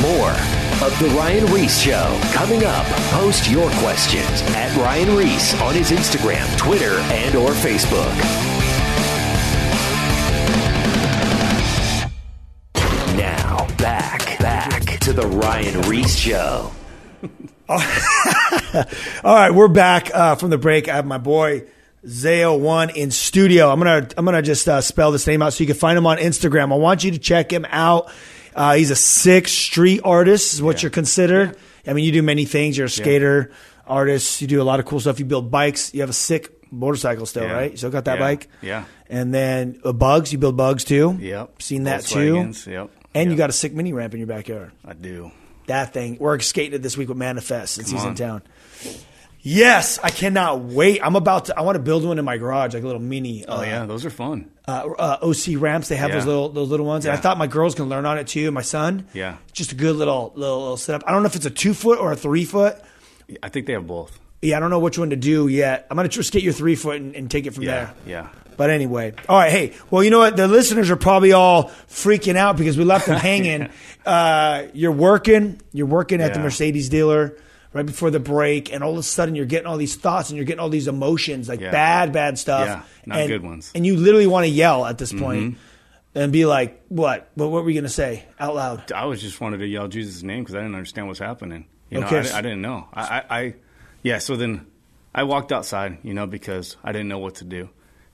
More 0.00 0.30
of 0.84 0.98
The 0.98 1.08
Ryan 1.16 1.46
Ries 1.52 1.80
Show. 1.80 2.20
Coming 2.32 2.64
up, 2.64 2.84
post 3.10 3.50
your 3.50 3.70
questions 3.76 4.42
at 4.54 4.76
Ryan 4.76 5.16
Ries 5.16 5.54
on 5.62 5.74
his 5.74 5.90
Instagram, 5.90 6.58
Twitter, 6.58 6.98
and 7.10 7.34
or 7.36 7.50
Facebook. 7.52 8.14
Now, 13.16 13.66
back, 13.78 14.38
back 14.38 15.00
to 15.00 15.12
The 15.12 15.26
Ryan 15.26 15.80
Ries 15.88 16.18
Show. 16.18 16.70
All 17.68 19.34
right, 19.34 19.50
we're 19.50 19.68
back 19.68 20.10
uh, 20.14 20.34
from 20.34 20.50
the 20.50 20.58
break. 20.58 20.88
I 20.88 20.96
have 20.96 21.06
my 21.06 21.16
boy 21.18 21.64
Zao 22.06 22.58
One 22.60 22.90
in 22.90 23.10
studio. 23.10 23.70
I'm 23.70 23.78
gonna 23.78 24.06
I'm 24.18 24.24
gonna 24.26 24.42
just 24.42 24.68
uh, 24.68 24.80
spell 24.82 25.10
this 25.12 25.26
name 25.26 25.40
out 25.40 25.54
so 25.54 25.62
you 25.62 25.66
can 25.66 25.76
find 25.76 25.96
him 25.96 26.06
on 26.06 26.18
Instagram. 26.18 26.72
I 26.72 26.76
want 26.76 27.04
you 27.04 27.12
to 27.12 27.18
check 27.18 27.50
him 27.50 27.64
out. 27.70 28.10
Uh, 28.54 28.74
he's 28.74 28.90
a 28.90 28.96
sick 28.96 29.48
street 29.48 30.02
artist, 30.04 30.52
is 30.54 30.62
what 30.62 30.76
Yeah. 30.76 30.82
you're 30.82 30.90
considered. 30.90 31.56
I 31.86 31.92
mean, 31.94 32.04
you 32.04 32.12
do 32.12 32.22
many 32.22 32.44
things. 32.44 32.76
You're 32.76 32.86
a 32.86 32.90
skater, 32.90 33.50
artist. 33.86 34.40
You 34.42 34.46
do 34.46 34.60
a 34.60 34.64
lot 34.64 34.78
of 34.78 34.86
cool 34.86 35.00
stuff. 35.00 35.18
You 35.18 35.24
build 35.24 35.50
bikes. 35.50 35.92
You 35.94 36.00
have 36.02 36.10
a 36.10 36.14
sick 36.14 36.50
motorcycle 36.70 37.24
still, 37.26 37.44
Yeah. 37.44 37.52
right? 37.52 37.70
You 37.70 37.76
still 37.78 37.90
got 37.90 38.04
that 38.04 38.18
Yeah. 38.18 38.24
bike. 38.24 38.48
Yeah. 38.62 38.84
And 39.08 39.32
then 39.34 39.80
uh, 39.84 39.92
bugs. 39.92 40.32
You 40.32 40.38
build 40.38 40.56
bugs 40.56 40.84
too. 40.84 41.16
Yep. 41.20 41.62
Seen 41.62 41.84
that 41.84 42.02
too. 42.04 42.52
Yep. 42.66 42.90
And 43.14 43.30
you 43.30 43.36
got 43.36 43.48
a 43.48 43.52
sick 43.54 43.72
mini 43.72 43.92
ramp 43.94 44.12
in 44.12 44.20
your 44.20 44.26
backyard. 44.26 44.72
I 44.84 44.92
do. 44.92 45.30
That 45.66 45.92
thing. 45.92 46.18
We're 46.20 46.38
skating 46.40 46.74
it 46.74 46.82
this 46.82 46.96
week 46.96 47.08
with 47.08 47.16
Manifest 47.18 47.74
since 47.74 47.90
Come 47.90 47.98
he's 47.98 48.06
in 48.06 48.14
town. 48.14 48.42
Yes, 49.46 49.98
I 50.02 50.08
cannot 50.10 50.60
wait. 50.60 51.00
I'm 51.04 51.16
about 51.16 51.46
to. 51.46 51.58
I 51.58 51.62
want 51.62 51.76
to 51.76 51.82
build 51.82 52.02
one 52.04 52.18
in 52.18 52.24
my 52.24 52.38
garage, 52.38 52.72
like 52.72 52.82
a 52.82 52.86
little 52.86 53.00
mini. 53.02 53.44
Oh 53.46 53.58
uh, 53.58 53.62
yeah, 53.62 53.84
those 53.84 54.06
are 54.06 54.10
fun. 54.10 54.50
uh, 54.66 54.88
uh, 54.98 55.18
OC 55.22 55.60
ramps. 55.60 55.88
They 55.88 55.96
have 55.96 56.12
those 56.12 56.24
little 56.24 56.48
those 56.48 56.70
little 56.70 56.86
ones, 56.86 57.04
and 57.04 57.12
I 57.12 57.18
thought 57.18 57.36
my 57.36 57.46
girls 57.46 57.74
can 57.74 57.90
learn 57.90 58.06
on 58.06 58.16
it 58.16 58.26
too. 58.26 58.50
My 58.50 58.62
son. 58.62 59.06
Yeah. 59.12 59.36
Just 59.52 59.72
a 59.72 59.74
good 59.74 59.96
little 59.96 60.32
little, 60.34 60.60
little 60.60 60.76
setup. 60.78 61.02
I 61.06 61.12
don't 61.12 61.22
know 61.22 61.26
if 61.26 61.36
it's 61.36 61.44
a 61.44 61.50
two 61.50 61.74
foot 61.74 61.98
or 61.98 62.10
a 62.12 62.16
three 62.16 62.46
foot. 62.46 62.76
I 63.42 63.50
think 63.50 63.66
they 63.66 63.74
have 63.74 63.86
both. 63.86 64.18
Yeah, 64.40 64.56
I 64.56 64.60
don't 64.60 64.70
know 64.70 64.78
which 64.78 64.98
one 64.98 65.10
to 65.10 65.16
do 65.16 65.46
yet. 65.48 65.86
I'm 65.90 65.96
gonna 65.96 66.08
just 66.08 66.32
get 66.32 66.42
your 66.42 66.54
three 66.54 66.74
foot 66.74 66.96
and, 67.02 67.14
and 67.14 67.30
take 67.30 67.44
it 67.46 67.52
from 67.52 67.64
Yeah. 67.64 67.92
there. 68.06 68.24
Yeah. 68.24 68.28
But 68.56 68.70
anyway, 68.70 69.12
all 69.28 69.36
right. 69.36 69.50
Hey, 69.50 69.72
well, 69.90 70.04
you 70.04 70.10
know 70.10 70.20
what? 70.20 70.36
The 70.36 70.46
listeners 70.46 70.88
are 70.88 70.96
probably 70.96 71.32
all 71.32 71.64
freaking 71.88 72.36
out 72.36 72.56
because 72.56 72.78
we 72.78 72.84
left 72.84 73.06
them 73.06 73.18
hanging. 73.20 73.68
Uh, 74.06 74.64
you're 74.74 74.92
working. 74.92 75.60
You're 75.72 75.86
working 75.86 76.20
at 76.20 76.34
the 76.34 76.40
Mercedes 76.40 76.88
dealer 76.88 77.36
right 77.72 77.86
before 77.86 78.10
the 78.10 78.20
break, 78.20 78.72
and 78.72 78.84
all 78.84 78.92
of 78.92 78.98
a 78.98 79.02
sudden 79.02 79.34
you're 79.34 79.46
getting 79.46 79.66
all 79.66 79.76
these 79.76 79.96
thoughts 79.96 80.30
and 80.30 80.36
you're 80.36 80.44
getting 80.46 80.60
all 80.60 80.68
these 80.68 80.86
emotions, 80.88 81.48
like 81.48 81.60
Yeah. 81.60 81.70
bad, 81.72 82.12
bad 82.12 82.38
stuff. 82.38 82.66
Yeah, 82.66 82.82
not 83.06 83.18
and, 83.20 83.28
good 83.28 83.42
ones. 83.42 83.66
Mm-hmm. 83.68 83.76
And 83.78 83.86
you 83.86 83.96
literally 83.96 84.26
want 84.28 84.44
to 84.44 84.50
yell 84.50 84.86
at 84.86 84.98
this 84.98 85.12
point 85.12 85.56
and 86.14 86.32
be 86.32 86.46
like, 86.46 86.80
"What? 86.88 87.30
What, 87.34 87.50
what 87.50 87.52
were 87.52 87.62
we 87.62 87.74
gonna 87.74 87.88
say 87.88 88.24
out 88.38 88.54
loud?" 88.54 88.92
I 88.92 89.06
was 89.06 89.20
just 89.20 89.40
wanted 89.40 89.58
to 89.58 89.66
yell 89.66 89.88
Jesus' 89.88 90.22
name 90.22 90.44
because 90.44 90.54
I 90.54 90.58
didn't 90.58 90.74
understand 90.76 91.08
what's 91.08 91.18
happening. 91.18 91.66
You 91.90 92.00
know, 92.00 92.06
Okay. 92.06 92.30
I, 92.30 92.38
I 92.38 92.40
didn't 92.42 92.62
know. 92.62 92.88
I, 92.94 93.02
I, 93.02 93.38
I, 93.40 93.54
yeah. 94.02 94.18
So 94.18 94.36
then 94.36 94.66
I 95.14 95.24
walked 95.24 95.50
outside, 95.52 95.98
you 96.02 96.14
know, 96.14 96.26
because 96.26 96.76
I 96.84 96.92
didn't 96.92 97.08
know 97.08 97.18
what 97.18 97.36
to 97.36 97.44
do, 97.44 97.68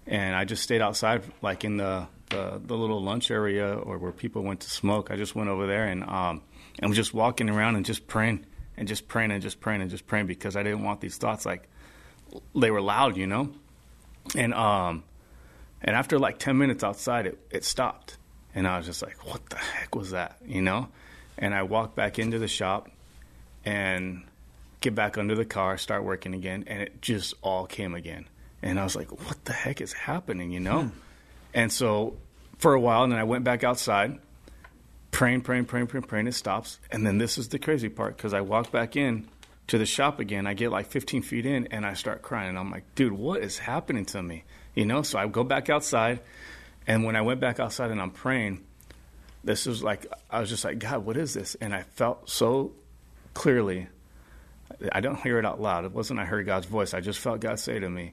and 0.06 0.34
I 0.34 0.44
just 0.44 0.62
stayed 0.62 0.80
outside, 0.80 1.22
like 1.42 1.64
in 1.64 1.76
the 1.76 2.06
the, 2.30 2.60
the 2.64 2.76
little 2.76 3.02
lunch 3.02 3.30
area 3.30 3.74
or 3.74 3.98
where 3.98 4.12
people 4.12 4.42
went 4.42 4.60
to 4.60 4.70
smoke. 4.70 5.10
I 5.10 5.16
just 5.16 5.34
went 5.34 5.50
over 5.50 5.66
there 5.66 5.84
and 5.86 6.02
um 6.04 6.42
and 6.78 6.88
was 6.88 6.96
just 6.96 7.12
walking 7.12 7.50
around 7.50 7.76
and 7.76 7.84
just 7.84 8.06
praying 8.06 8.46
and 8.76 8.88
just 8.88 9.08
praying 9.08 9.30
and 9.30 9.42
just 9.42 9.60
praying 9.60 9.82
and 9.82 9.90
just 9.90 10.06
praying 10.06 10.26
because 10.26 10.56
I 10.56 10.62
didn't 10.62 10.82
want 10.82 11.00
these 11.00 11.16
thoughts 11.18 11.44
like 11.44 11.68
they 12.54 12.70
were 12.70 12.80
loud, 12.80 13.16
you 13.16 13.26
know, 13.26 13.52
and 14.34 14.54
um 14.54 15.04
and 15.82 15.96
after 15.96 16.18
like 16.18 16.38
10 16.38 16.58
minutes 16.58 16.84
outside, 16.84 17.26
it, 17.26 17.38
it 17.50 17.64
stopped. 17.64 18.18
And 18.54 18.66
I 18.66 18.76
was 18.76 18.86
just 18.86 19.02
like, 19.02 19.26
what 19.26 19.48
the 19.48 19.56
heck 19.56 19.94
was 19.94 20.10
that? 20.10 20.36
You 20.44 20.62
know? 20.62 20.88
And 21.38 21.54
I 21.54 21.62
walked 21.62 21.96
back 21.96 22.18
into 22.18 22.38
the 22.38 22.48
shop 22.48 22.90
and 23.64 24.24
get 24.80 24.94
back 24.94 25.16
under 25.16 25.34
the 25.34 25.44
car, 25.44 25.78
start 25.78 26.04
working 26.04 26.34
again. 26.34 26.64
And 26.66 26.82
it 26.82 27.00
just 27.00 27.34
all 27.42 27.66
came 27.66 27.94
again. 27.94 28.28
And 28.62 28.78
I 28.78 28.84
was 28.84 28.94
like, 28.94 29.10
what 29.26 29.44
the 29.46 29.52
heck 29.52 29.80
is 29.80 29.92
happening? 29.92 30.50
You 30.50 30.60
know? 30.60 30.90
And 31.54 31.72
so 31.72 32.16
for 32.58 32.74
a 32.74 32.80
while, 32.80 33.04
and 33.04 33.12
then 33.12 33.18
I 33.18 33.24
went 33.24 33.44
back 33.44 33.64
outside, 33.64 34.18
praying, 35.10 35.42
praying, 35.42 35.64
praying, 35.64 35.88
praying, 35.88 36.04
praying. 36.04 36.26
It 36.26 36.34
stops. 36.34 36.78
And 36.90 37.06
then 37.06 37.18
this 37.18 37.38
is 37.38 37.48
the 37.48 37.58
crazy 37.58 37.88
part 37.88 38.16
because 38.16 38.34
I 38.34 38.42
walk 38.42 38.70
back 38.70 38.96
in 38.96 39.28
to 39.68 39.78
the 39.78 39.86
shop 39.86 40.20
again. 40.20 40.46
I 40.46 40.54
get 40.54 40.70
like 40.70 40.86
15 40.90 41.22
feet 41.22 41.46
in 41.46 41.68
and 41.68 41.86
I 41.86 41.94
start 41.94 42.22
crying. 42.22 42.50
And 42.50 42.58
I'm 42.58 42.70
like, 42.70 42.94
dude, 42.94 43.12
what 43.12 43.40
is 43.42 43.58
happening 43.58 44.04
to 44.06 44.22
me? 44.22 44.44
You 44.74 44.86
know? 44.86 45.02
So 45.02 45.18
I 45.18 45.26
go 45.26 45.44
back 45.44 45.70
outside. 45.70 46.20
And 46.86 47.04
when 47.04 47.16
I 47.16 47.20
went 47.22 47.40
back 47.40 47.60
outside 47.60 47.90
and 47.90 48.00
I'm 48.00 48.10
praying, 48.10 48.64
this 49.44 49.66
was 49.66 49.82
like, 49.82 50.06
I 50.28 50.40
was 50.40 50.48
just 50.48 50.64
like, 50.64 50.78
God, 50.78 51.04
what 51.04 51.16
is 51.16 51.34
this? 51.34 51.54
And 51.60 51.74
I 51.74 51.82
felt 51.82 52.28
so 52.28 52.72
clearly. 53.34 53.88
I 54.92 55.00
don't 55.00 55.20
hear 55.20 55.38
it 55.38 55.46
out 55.46 55.60
loud. 55.60 55.84
It 55.84 55.92
wasn't 55.92 56.20
I 56.20 56.24
heard 56.24 56.46
God's 56.46 56.66
voice. 56.66 56.94
I 56.94 57.00
just 57.00 57.18
felt 57.18 57.40
God 57.40 57.58
say 57.58 57.78
to 57.78 57.88
me, 57.88 58.12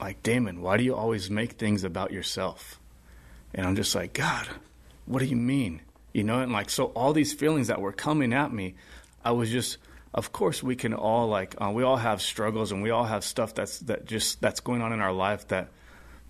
like, 0.00 0.22
Damin, 0.22 0.58
why 0.58 0.76
do 0.76 0.84
you 0.84 0.94
always 0.94 1.30
make 1.30 1.52
things 1.52 1.84
about 1.84 2.12
yourself? 2.12 2.80
And 3.54 3.66
I'm 3.66 3.76
just 3.76 3.94
like, 3.94 4.12
God, 4.12 4.46
what 5.06 5.20
do 5.20 5.26
you 5.26 5.36
mean? 5.36 5.82
You 6.12 6.24
know, 6.24 6.40
and 6.40 6.52
like, 6.52 6.70
so 6.70 6.86
all 6.86 7.12
these 7.12 7.32
feelings 7.32 7.68
that 7.68 7.80
were 7.80 7.92
coming 7.92 8.32
at 8.32 8.52
me, 8.52 8.74
I 9.24 9.32
was 9.32 9.50
just, 9.50 9.78
of 10.14 10.32
course, 10.32 10.62
we 10.62 10.76
can 10.76 10.94
all 10.94 11.28
like, 11.28 11.54
uh, 11.60 11.70
we 11.72 11.82
all 11.82 11.96
have 11.96 12.22
struggles 12.22 12.72
and 12.72 12.82
we 12.82 12.90
all 12.90 13.04
have 13.04 13.24
stuff 13.24 13.54
that's, 13.54 13.78
that 13.80 14.06
just, 14.06 14.40
that's 14.40 14.60
going 14.60 14.82
on 14.82 14.92
in 14.92 15.00
our 15.00 15.12
life 15.12 15.48
that 15.48 15.68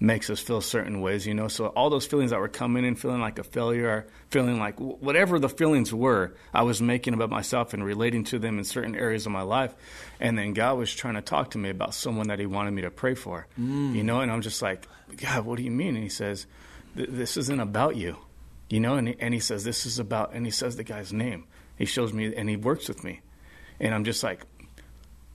makes 0.03 0.31
us 0.31 0.41
feel 0.41 0.63
certain 0.63 1.03
ways, 1.03 1.27
you 1.27 1.35
know? 1.35 1.47
So 1.47 1.67
all 1.67 1.91
those 1.91 2.07
feelings 2.07 2.31
that 2.31 2.41
were 2.41 2.49
coming 2.49 2.87
in, 2.87 2.95
feeling 2.95 3.21
like 3.21 3.39
a 3.39 3.45
failure, 3.45 4.07
feeling 4.31 4.59
like 4.59 4.81
whatever 4.81 5.39
the 5.39 5.49
feelings 5.49 5.93
were, 5.93 6.35
I 6.55 6.63
was 6.63 6.81
making 6.81 7.13
about 7.13 7.29
myself 7.29 7.75
and 7.75 7.85
relating 7.85 8.25
to 8.25 8.39
them 8.39 8.59
in 8.59 8.65
certain 8.65 8.97
areas 8.97 9.27
of 9.27 9.33
my 9.33 9.43
life. 9.43 9.75
And 10.19 10.39
then 10.39 10.55
God 10.55 10.79
was 10.79 10.93
trying 10.93 11.15
to 11.15 11.21
talk 11.21 11.51
to 11.51 11.59
me 11.59 11.69
about 11.69 11.95
someone 11.95 12.29
that 12.29 12.39
He 12.39 12.47
wanted 12.47 12.71
me 12.71 12.83
to 12.83 12.91
pray 12.91 13.15
for, 13.15 13.47
mm. 13.61 13.95
you 13.95 14.03
know? 14.03 14.23
And 14.23 14.33
I'm 14.33 14.41
just 14.41 14.63
like, 14.63 14.89
God, 15.17 15.45
what 15.45 15.59
do 15.59 15.63
you 15.63 15.71
mean? 15.71 15.95
And 15.95 16.03
He 16.03 16.09
says, 16.09 16.47
This 16.95 17.37
isn't 17.37 17.61
about 17.61 17.97
you, 17.97 18.17
you 18.71 18.81
know? 18.81 18.95
And 18.95 19.09
he, 19.09 19.17
and 19.21 19.35
he 19.35 19.41
says, 19.41 19.65
This 19.65 19.85
is 19.85 19.99
about, 19.99 20.33
and 20.33 20.47
He 20.47 20.51
says 20.51 20.77
the 20.77 20.85
guy's 20.85 21.13
name. 21.13 21.45
He 21.77 21.85
shows 21.85 22.15
me, 22.15 22.35
and 22.35 22.49
He 22.49 22.57
works 22.57 22.89
with 22.89 23.05
me. 23.05 23.21
And 23.79 23.95
I'm 23.95 24.05
just 24.05 24.23
like, 24.23 24.47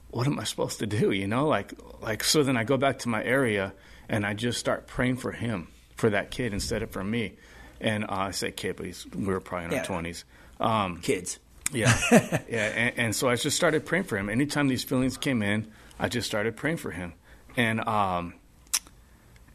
what 0.10 0.28
am 0.28 0.40
I 0.40 0.46
supposed 0.46 0.80
to 0.80 0.88
do? 0.88 1.12
You 1.12 1.28
know, 1.28 1.48
like 1.48 1.74
like 2.02 2.24
so. 2.24 2.42
Then 2.42 2.56
I 2.56 2.64
go 2.64 2.78
back 2.78 3.00
to 3.00 3.10
my 3.10 3.22
area 3.22 3.74
and 4.10 4.26
I 4.26 4.34
just 4.34 4.60
start 4.60 4.88
praying 4.88 5.18
for 5.18 5.32
him, 5.32 5.68
for 5.96 6.10
that 6.10 6.32
kid 6.32 6.54
instead 6.54 6.84
of 6.84 6.92
for 6.92 7.04
me. 7.04 7.34
And 7.82 8.04
uh, 8.06 8.08
I 8.10 8.32
say 8.32 8.52
kid, 8.52 8.76
but 8.78 8.86
he's, 8.86 9.06
we 9.16 9.26
were 9.26 9.40
probably 9.40 9.66
in 9.66 9.72
Yeah. 9.72 9.80
our 9.80 9.86
twenties. 9.86 10.26
Um, 10.60 11.02
Kids. 11.02 11.40
yeah, 11.74 11.98
yeah. 12.50 12.66
And, 12.68 12.94
and 13.00 13.16
so 13.16 13.28
I 13.30 13.36
just 13.36 13.58
started 13.58 13.86
praying 13.86 14.06
for 14.06 14.18
him. 14.18 14.30
Anytime 14.30 14.68
these 14.70 14.84
feelings 14.84 15.18
came 15.18 15.42
in, 15.42 15.72
I 16.00 16.08
just 16.10 16.28
started 16.28 16.56
praying 16.56 16.78
for 16.78 16.92
him. 16.92 17.14
And 17.58 17.82
um, 17.88 18.36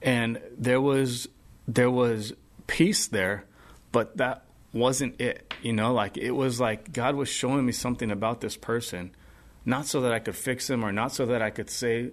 and 0.03 0.41
there 0.59 0.81
was 0.81 1.29
there 1.69 1.91
was 1.91 2.33
peace 2.67 3.07
there, 3.07 3.45
but 3.93 4.17
that 4.17 4.45
wasn't 4.73 5.21
it. 5.21 5.53
You 5.63 5.73
know, 5.73 5.93
like 5.93 6.17
it 6.17 6.31
was 6.33 6.61
like 6.61 6.93
God 6.93 7.15
was 7.15 7.29
showing 7.29 7.65
me 7.67 7.73
something 7.73 8.11
about 8.11 8.41
this 8.41 8.57
person, 8.57 9.13
not 9.65 9.87
so 9.87 10.01
that 10.03 10.13
I 10.13 10.19
could 10.19 10.37
fix 10.37 10.69
him 10.71 10.85
or 10.85 10.93
not 10.93 11.13
so 11.13 11.27
that 11.27 11.43
I 11.43 11.51
could 11.51 11.69
say 11.71 12.11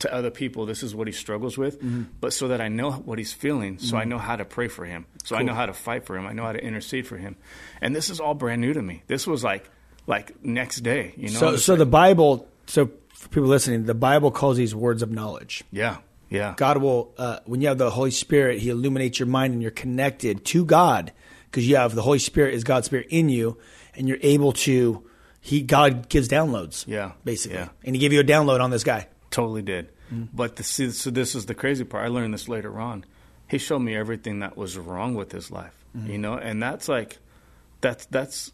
to 0.00 0.12
other 0.12 0.30
people 0.30 0.66
this 0.66 0.82
is 0.82 0.94
what 0.94 1.06
he 1.06 1.12
struggles 1.12 1.56
with, 1.56 1.78
but 2.20 2.32
so 2.32 2.48
that 2.48 2.60
I 2.60 2.68
know 2.68 2.90
what 2.92 3.18
he's 3.18 3.32
feeling, 3.32 3.78
so 3.78 3.96
I 3.96 4.04
know 4.04 4.18
how 4.18 4.36
to 4.36 4.44
pray 4.44 4.68
for 4.68 4.84
him, 4.84 5.06
so 5.24 5.36
I 5.36 5.42
know 5.42 5.54
how 5.54 5.66
to 5.66 5.72
fight 5.72 6.04
for 6.04 6.16
him, 6.16 6.26
I 6.26 6.32
know 6.32 6.44
how 6.44 6.52
to 6.52 6.62
intercede 6.62 7.06
for 7.06 7.16
him, 7.16 7.36
and 7.80 7.94
this 7.94 8.10
is 8.10 8.20
all 8.20 8.34
brand 8.34 8.60
new 8.60 8.72
to 8.72 8.82
me. 8.82 9.02
This 9.06 9.26
was 9.26 9.42
like 9.44 9.70
like 10.06 10.42
next 10.44 10.80
day, 10.80 11.14
you 11.16 11.28
know. 11.30 11.38
So, 11.38 11.56
so 11.56 11.72
like- 11.72 11.78
the 11.78 11.86
Bible. 11.86 12.48
So 12.66 12.90
for 13.14 13.28
people 13.28 13.48
listening, 13.48 13.84
the 13.84 13.94
Bible 13.94 14.30
calls 14.30 14.56
these 14.56 14.74
words 14.74 15.02
of 15.02 15.10
knowledge. 15.10 15.62
yeah, 15.70 15.98
yeah, 16.30 16.54
God 16.56 16.78
will, 16.78 17.12
uh, 17.18 17.40
when 17.44 17.60
you 17.60 17.68
have 17.68 17.78
the 17.78 17.90
Holy 17.90 18.10
Spirit, 18.12 18.60
He 18.60 18.70
illuminates 18.70 19.18
your 19.18 19.26
mind 19.28 19.52
and 19.52 19.60
you're 19.62 19.70
connected 19.72 20.44
to 20.46 20.64
God 20.64 21.12
because 21.50 21.68
you 21.68 21.76
have 21.76 21.94
the 21.94 22.02
Holy 22.02 22.18
Spirit 22.20 22.54
is 22.54 22.64
God's 22.64 22.86
Spirit 22.86 23.08
in 23.10 23.28
you, 23.28 23.58
and 23.94 24.08
you're 24.08 24.18
able 24.22 24.52
to. 24.52 25.04
He 25.42 25.62
God 25.62 26.08
gives 26.08 26.28
downloads. 26.28 26.86
Yeah, 26.86 27.12
basically, 27.24 27.56
yeah. 27.58 27.68
and 27.84 27.94
He 27.96 28.00
gave 28.00 28.12
you 28.12 28.20
a 28.20 28.24
download 28.24 28.60
on 28.60 28.70
this 28.70 28.84
guy. 28.84 29.08
Totally 29.30 29.62
did. 29.62 29.90
Mm. 30.12 30.28
But 30.32 30.56
the, 30.56 30.62
see, 30.62 30.90
so 30.90 31.10
this 31.10 31.34
is 31.34 31.46
the 31.46 31.54
crazy 31.54 31.84
part. 31.84 32.04
I 32.04 32.08
learned 32.08 32.34
this 32.34 32.48
later 32.48 32.80
on. 32.80 33.04
He 33.48 33.58
showed 33.58 33.80
me 33.80 33.96
everything 33.96 34.40
that 34.40 34.56
was 34.56 34.78
wrong 34.78 35.14
with 35.14 35.32
his 35.32 35.50
life, 35.50 35.84
mm-hmm. 35.96 36.10
you 36.10 36.18
know, 36.18 36.34
and 36.34 36.62
that's 36.62 36.88
like, 36.88 37.18
that's 37.80 38.06
that's 38.06 38.52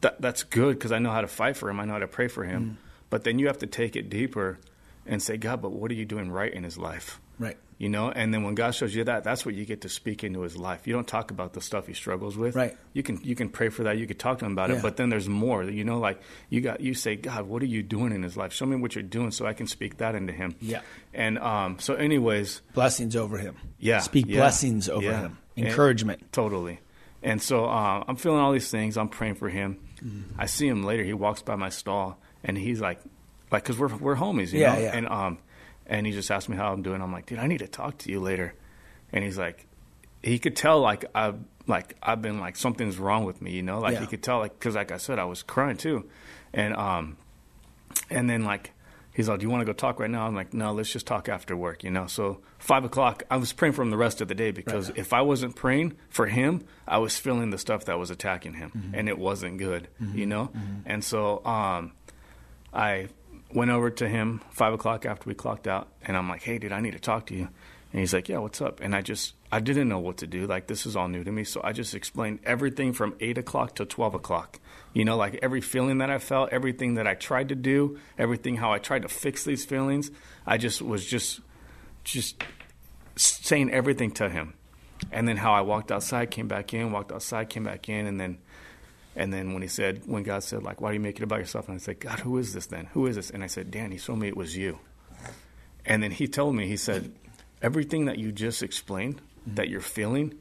that 0.00 0.20
that's 0.20 0.42
good 0.44 0.78
because 0.78 0.92
I 0.92 0.98
know 0.98 1.10
how 1.10 1.20
to 1.20 1.28
fight 1.28 1.56
for 1.56 1.68
him. 1.68 1.80
I 1.80 1.84
know 1.84 1.94
how 1.94 1.98
to 1.98 2.08
pray 2.08 2.28
for 2.28 2.44
him. 2.44 2.64
Mm. 2.64 2.86
But 3.10 3.24
then 3.24 3.38
you 3.38 3.48
have 3.48 3.58
to 3.58 3.66
take 3.66 3.96
it 3.96 4.08
deeper 4.08 4.58
and 5.04 5.22
say, 5.22 5.36
God, 5.36 5.60
but 5.60 5.72
what 5.72 5.90
are 5.90 5.94
you 5.94 6.04
doing 6.04 6.30
right 6.30 6.52
in 6.52 6.62
his 6.62 6.78
life? 6.78 7.20
You 7.80 7.88
know, 7.88 8.10
and 8.10 8.34
then 8.34 8.42
when 8.42 8.54
God 8.54 8.72
shows 8.74 8.94
you 8.94 9.04
that, 9.04 9.24
that's 9.24 9.46
what 9.46 9.54
you 9.54 9.64
get 9.64 9.80
to 9.80 9.88
speak 9.88 10.22
into 10.22 10.42
his 10.42 10.54
life. 10.54 10.86
You 10.86 10.92
don't 10.92 11.08
talk 11.08 11.30
about 11.30 11.54
the 11.54 11.62
stuff 11.62 11.86
he 11.86 11.94
struggles 11.94 12.36
with. 12.36 12.54
Right. 12.54 12.76
You 12.92 13.02
can 13.02 13.18
you 13.24 13.34
can 13.34 13.48
pray 13.48 13.70
for 13.70 13.84
that. 13.84 13.96
You 13.96 14.06
can 14.06 14.18
talk 14.18 14.38
to 14.40 14.44
him 14.44 14.52
about 14.52 14.68
Yeah. 14.68 14.76
it. 14.76 14.82
But 14.82 14.98
then 14.98 15.08
there's 15.08 15.30
more. 15.30 15.64
You 15.64 15.82
know, 15.84 15.98
like 15.98 16.20
you 16.50 16.60
got 16.60 16.80
you 16.82 16.92
say, 16.92 17.16
God, 17.16 17.46
what 17.48 17.62
are 17.62 17.66
you 17.66 17.82
doing 17.82 18.12
in 18.12 18.22
his 18.22 18.36
life? 18.36 18.52
Show 18.52 18.66
me 18.66 18.76
what 18.76 18.94
you're 18.94 19.02
doing 19.02 19.30
so 19.30 19.46
I 19.46 19.54
can 19.54 19.66
speak 19.66 19.96
that 19.96 20.14
into 20.14 20.34
him. 20.34 20.54
Yeah. 20.60 20.82
And 21.14 21.38
um, 21.38 21.78
so, 21.78 21.94
anyways, 21.94 22.60
Blessings 22.74 23.16
over 23.16 23.38
him. 23.38 23.56
yeah, 23.78 24.00
Speak 24.00 24.26
yeah, 24.28 24.40
blessings 24.40 24.90
over 24.90 25.02
yeah. 25.06 25.20
him. 25.22 25.38
And- 25.56 25.66
Encouragement. 25.68 26.32
totally. 26.32 26.80
And 27.22 27.40
so 27.40 27.64
uh, 27.64 28.04
I'm 28.06 28.16
feeling 28.16 28.40
all 28.40 28.52
these 28.52 28.70
things. 28.70 28.98
I'm 28.98 29.08
praying 29.08 29.36
for 29.36 29.48
him. 29.48 29.78
I 30.38 30.44
see 30.46 30.68
him 30.68 30.82
later. 30.84 31.02
He 31.02 31.12
walks 31.14 31.40
by 31.42 31.56
my 31.56 31.68
stall, 31.70 32.18
and 32.44 32.56
he's 32.58 32.80
like, 32.80 32.98
like, 33.50 33.64
cause 33.64 33.78
we're 33.78 33.94
we're 33.96 34.16
homies, 34.16 34.52
you 34.52 34.60
Yeah, 34.60 34.74
know. 34.74 34.80
yeah. 34.80 34.96
And 34.96 35.08
um, 35.08 35.38
and 35.90 36.06
he 36.06 36.12
just 36.12 36.30
asked 36.30 36.48
me 36.48 36.56
how 36.56 36.72
I'm 36.72 36.80
doing. 36.82 37.02
I'm 37.02 37.12
like, 37.12 37.26
dude, 37.26 37.38
I 37.38 37.46
need 37.46 37.58
to 37.58 37.68
talk 37.68 37.98
to 37.98 38.10
you 38.10 38.20
later. 38.20 38.54
And 39.12 39.22
he's 39.22 39.36
like, 39.36 39.66
he 40.22 40.38
could 40.38 40.56
tell 40.56 40.80
like 40.80 41.04
I 41.14 41.34
like 41.66 41.96
I've 42.02 42.22
been 42.22 42.40
like 42.40 42.56
something's 42.56 42.96
wrong 42.98 43.24
with 43.26 43.42
me, 43.42 43.50
you 43.50 43.62
know. 43.62 43.80
Like 43.80 43.94
Yeah. 43.94 44.00
he 44.00 44.06
could 44.06 44.22
tell 44.22 44.38
like 44.38 44.52
because 44.58 44.74
like 44.76 44.90
I 44.92 44.96
said, 44.96 45.18
I 45.18 45.24
was 45.24 45.42
crying 45.42 45.76
too, 45.76 46.08
and 46.54 46.74
um, 46.74 47.16
and 48.08 48.28
then 48.30 48.44
like 48.44 48.72
he's 49.12 49.28
like, 49.28 49.40
do 49.40 49.44
you 49.44 49.50
want 49.50 49.60
to 49.62 49.64
go 49.66 49.72
talk 49.72 49.98
right 49.98 50.08
now? 50.10 50.26
I'm 50.26 50.34
like, 50.36 50.54
no, 50.54 50.72
let's 50.72 50.92
just 50.92 51.06
talk 51.06 51.28
after 51.28 51.56
work, 51.56 51.82
you 51.82 51.90
know. 51.90 52.06
So 52.06 52.40
five 52.58 52.84
o'clock, 52.84 53.24
I 53.30 53.36
was 53.38 53.52
praying 53.52 53.72
for 53.74 53.82
him 53.82 53.90
the 53.90 53.96
rest 53.96 54.20
of 54.20 54.28
the 54.28 54.34
day 54.34 54.52
because 54.52 54.90
if 54.94 55.12
I 55.12 55.22
wasn't 55.22 55.56
praying 55.56 55.96
for 56.08 56.26
him, 56.26 56.62
I 56.86 56.98
was 56.98 57.18
feeling 57.18 57.50
the 57.50 57.58
stuff 57.58 57.86
that 57.86 57.98
was 57.98 58.10
attacking 58.10 58.54
him, 58.54 58.70
Mm-hmm. 58.70 58.94
and 58.94 59.08
it 59.08 59.18
wasn't 59.18 59.58
good, 59.58 59.88
you 60.14 60.26
know. 60.26 60.50
And 60.86 61.02
so 61.04 61.44
um, 61.44 61.92
I 62.72 63.08
went 63.54 63.70
over 63.70 63.90
to 63.90 64.08
him 64.08 64.40
five 64.50 64.72
o'clock 64.72 65.06
after 65.06 65.28
we 65.28 65.34
clocked 65.34 65.66
out, 65.66 65.88
and 66.02 66.16
I'm 66.16 66.28
like, 66.28 66.42
"Hey, 66.42 66.58
dude, 66.58 66.72
I 66.72 66.80
need 66.80 66.92
to 66.92 67.00
talk 67.00 67.26
to 67.26 67.34
you." 67.34 67.48
And 67.92 68.00
he's 68.00 68.14
like, 68.14 68.28
"Yeah, 68.28 68.38
what's 68.38 68.60
up?" 68.60 68.80
And 68.80 68.94
I 68.94 69.00
just 69.02 69.34
I 69.50 69.60
didn't 69.60 69.88
know 69.88 69.98
what 69.98 70.18
to 70.18 70.26
do. 70.26 70.46
Like 70.46 70.66
this 70.66 70.86
is 70.86 70.96
all 70.96 71.08
new 71.08 71.24
to 71.24 71.32
me, 71.32 71.44
so 71.44 71.60
I 71.64 71.72
just 71.72 71.94
explained 71.94 72.40
everything 72.44 72.92
from 72.92 73.14
eight 73.20 73.38
o'clock 73.38 73.74
to 73.76 73.84
twelve 73.84 74.14
o'clock. 74.14 74.60
You 74.92 75.04
know, 75.04 75.16
like 75.16 75.38
every 75.42 75.60
feeling 75.60 75.98
that 75.98 76.10
I 76.10 76.18
felt, 76.18 76.50
everything 76.50 76.94
that 76.94 77.06
I 77.06 77.14
tried 77.14 77.48
to 77.48 77.54
do, 77.54 77.98
everything 78.18 78.56
how 78.56 78.72
I 78.72 78.78
tried 78.78 79.02
to 79.02 79.08
fix 79.08 79.44
these 79.44 79.64
feelings. 79.64 80.10
I 80.46 80.56
just 80.56 80.82
was 80.82 81.04
just 81.04 81.40
just 82.04 82.42
saying 83.16 83.70
everything 83.70 84.10
to 84.12 84.28
him. 84.28 84.54
And 85.12 85.26
then 85.26 85.38
how 85.38 85.52
I 85.52 85.62
walked 85.62 85.90
outside, 85.90 86.30
came 86.30 86.46
back 86.46 86.74
in, 86.74 86.92
walked 86.92 87.10
outside, 87.10 87.48
came 87.48 87.64
back 87.64 87.88
in, 87.88 88.06
and 88.06 88.20
then 88.20 88.38
and 89.16 89.32
then 89.32 89.52
when 89.52 89.62
he 89.62 89.68
said, 89.68 90.02
when 90.06 90.22
God 90.22 90.42
said, 90.42 90.62
like, 90.62 90.80
why 90.80 90.90
do 90.90 90.94
you 90.94 91.00
make 91.00 91.16
it 91.16 91.22
about 91.22 91.40
yourself? 91.40 91.68
And 91.68 91.76
I 91.76 91.78
said, 91.78 92.00
God, 92.00 92.20
who 92.20 92.38
is 92.38 92.52
this 92.52 92.66
then? 92.66 92.86
Who 92.92 93.06
is 93.06 93.16
this? 93.16 93.30
And 93.30 93.42
I 93.42 93.48
said, 93.48 93.70
Dan, 93.70 93.90
he 93.90 93.98
told 93.98 94.18
me 94.18 94.28
it 94.28 94.36
was 94.36 94.56
you. 94.56 94.78
And 95.84 96.02
then 96.02 96.10
he 96.10 96.28
told 96.28 96.54
me, 96.54 96.66
he 96.66 96.76
said, 96.76 97.12
everything 97.62 98.04
that 98.04 98.18
you 98.18 98.32
just 98.32 98.62
explained, 98.62 99.16
mm-hmm. 99.16 99.56
that 99.56 99.68
you're 99.68 99.80
feeling, 99.80 100.34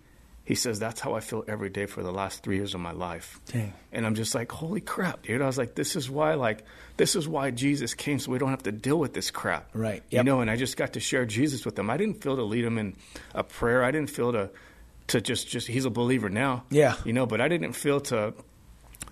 he 0.45 0.55
says, 0.55 0.79
that's 0.79 0.99
how 0.99 1.13
I 1.13 1.19
feel 1.19 1.43
every 1.47 1.69
day 1.69 1.85
for 1.85 2.01
the 2.01 2.11
last 2.11 2.41
three 2.41 2.57
years 2.57 2.73
of 2.73 2.81
my 2.81 2.91
life. 2.91 3.39
Dang. 3.47 3.71
And 3.91 4.05
I'm 4.05 4.15
just 4.15 4.33
like, 4.33 4.51
holy 4.51 4.81
crap, 4.81 5.23
dude. 5.23 5.41
I 5.41 5.45
was 5.45 5.59
like, 5.59 5.75
this 5.75 5.95
is 5.95 6.09
why, 6.09 6.33
like, 6.33 6.63
this 6.97 7.15
is 7.15 7.27
why 7.27 7.51
Jesus 7.51 7.93
came 7.93 8.17
so 8.17 8.31
we 8.31 8.39
don't 8.39 8.49
have 8.49 8.63
to 8.63 8.71
deal 8.71 8.97
with 8.97 9.13
this 9.13 9.29
crap. 9.29 9.69
Right. 9.73 10.03
You 10.09 10.23
know, 10.23 10.41
and 10.41 10.49
I 10.49 10.55
just 10.55 10.75
got 10.75 10.93
to 10.93 10.99
share 10.99 11.25
Jesus 11.25 11.65
with 11.65 11.75
them. 11.75 11.89
I 11.89 11.97
didn't 11.97 12.23
feel 12.23 12.35
to 12.35 12.43
lead 12.43 12.65
them 12.65 12.79
in 12.79 12.95
a 13.35 13.43
prayer. 13.43 13.83
I 13.83 13.91
didn't 13.91 14.09
feel 14.09 14.31
to, 14.33 14.49
to 15.07 15.21
just, 15.21 15.47
just, 15.47 15.67
he's 15.67 15.85
a 15.85 15.91
believer 15.91 16.29
now. 16.29 16.63
Yeah. 16.71 16.95
You 17.05 17.13
know, 17.13 17.27
but 17.27 17.41
I 17.41 17.47
didn't 17.47 17.73
feel 17.73 17.99
to, 18.01 18.33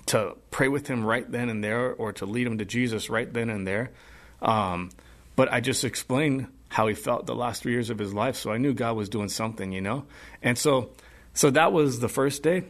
to 0.08 0.36
pray 0.51 0.68
with 0.68 0.88
him 0.88 1.05
right 1.05 1.30
then 1.30 1.49
and 1.49 1.64
there 1.64 1.93
or 1.93 2.14
to 2.14 2.26
lead 2.26 2.47
him 2.47 2.58
to 2.58 2.66
Jesus 2.66 3.10
right 3.10 3.32
then 3.32 3.49
and 3.49 3.68
there. 3.68 3.91
Um, 4.41 4.89
but 5.36 5.51
I 5.51 5.60
just 5.62 5.84
explained 5.84 6.47
how 6.70 6.88
he 6.88 6.93
felt 6.93 7.26
the 7.26 7.36
last 7.36 7.62
three 7.62 7.72
years 7.72 7.89
of 7.89 7.97
his 7.97 8.14
life. 8.14 8.36
So 8.36 8.51
I 8.51 8.58
knew 8.58 8.74
God 8.74 8.95
was 8.95 9.10
doing 9.10 9.30
something, 9.30 9.72
you 9.72 9.82
know? 9.82 10.05
And 10.41 10.58
so, 10.58 10.91
so 11.34 11.49
that 11.51 11.72
was 11.72 11.99
the 11.99 12.10
first 12.10 12.43
day. 12.43 12.64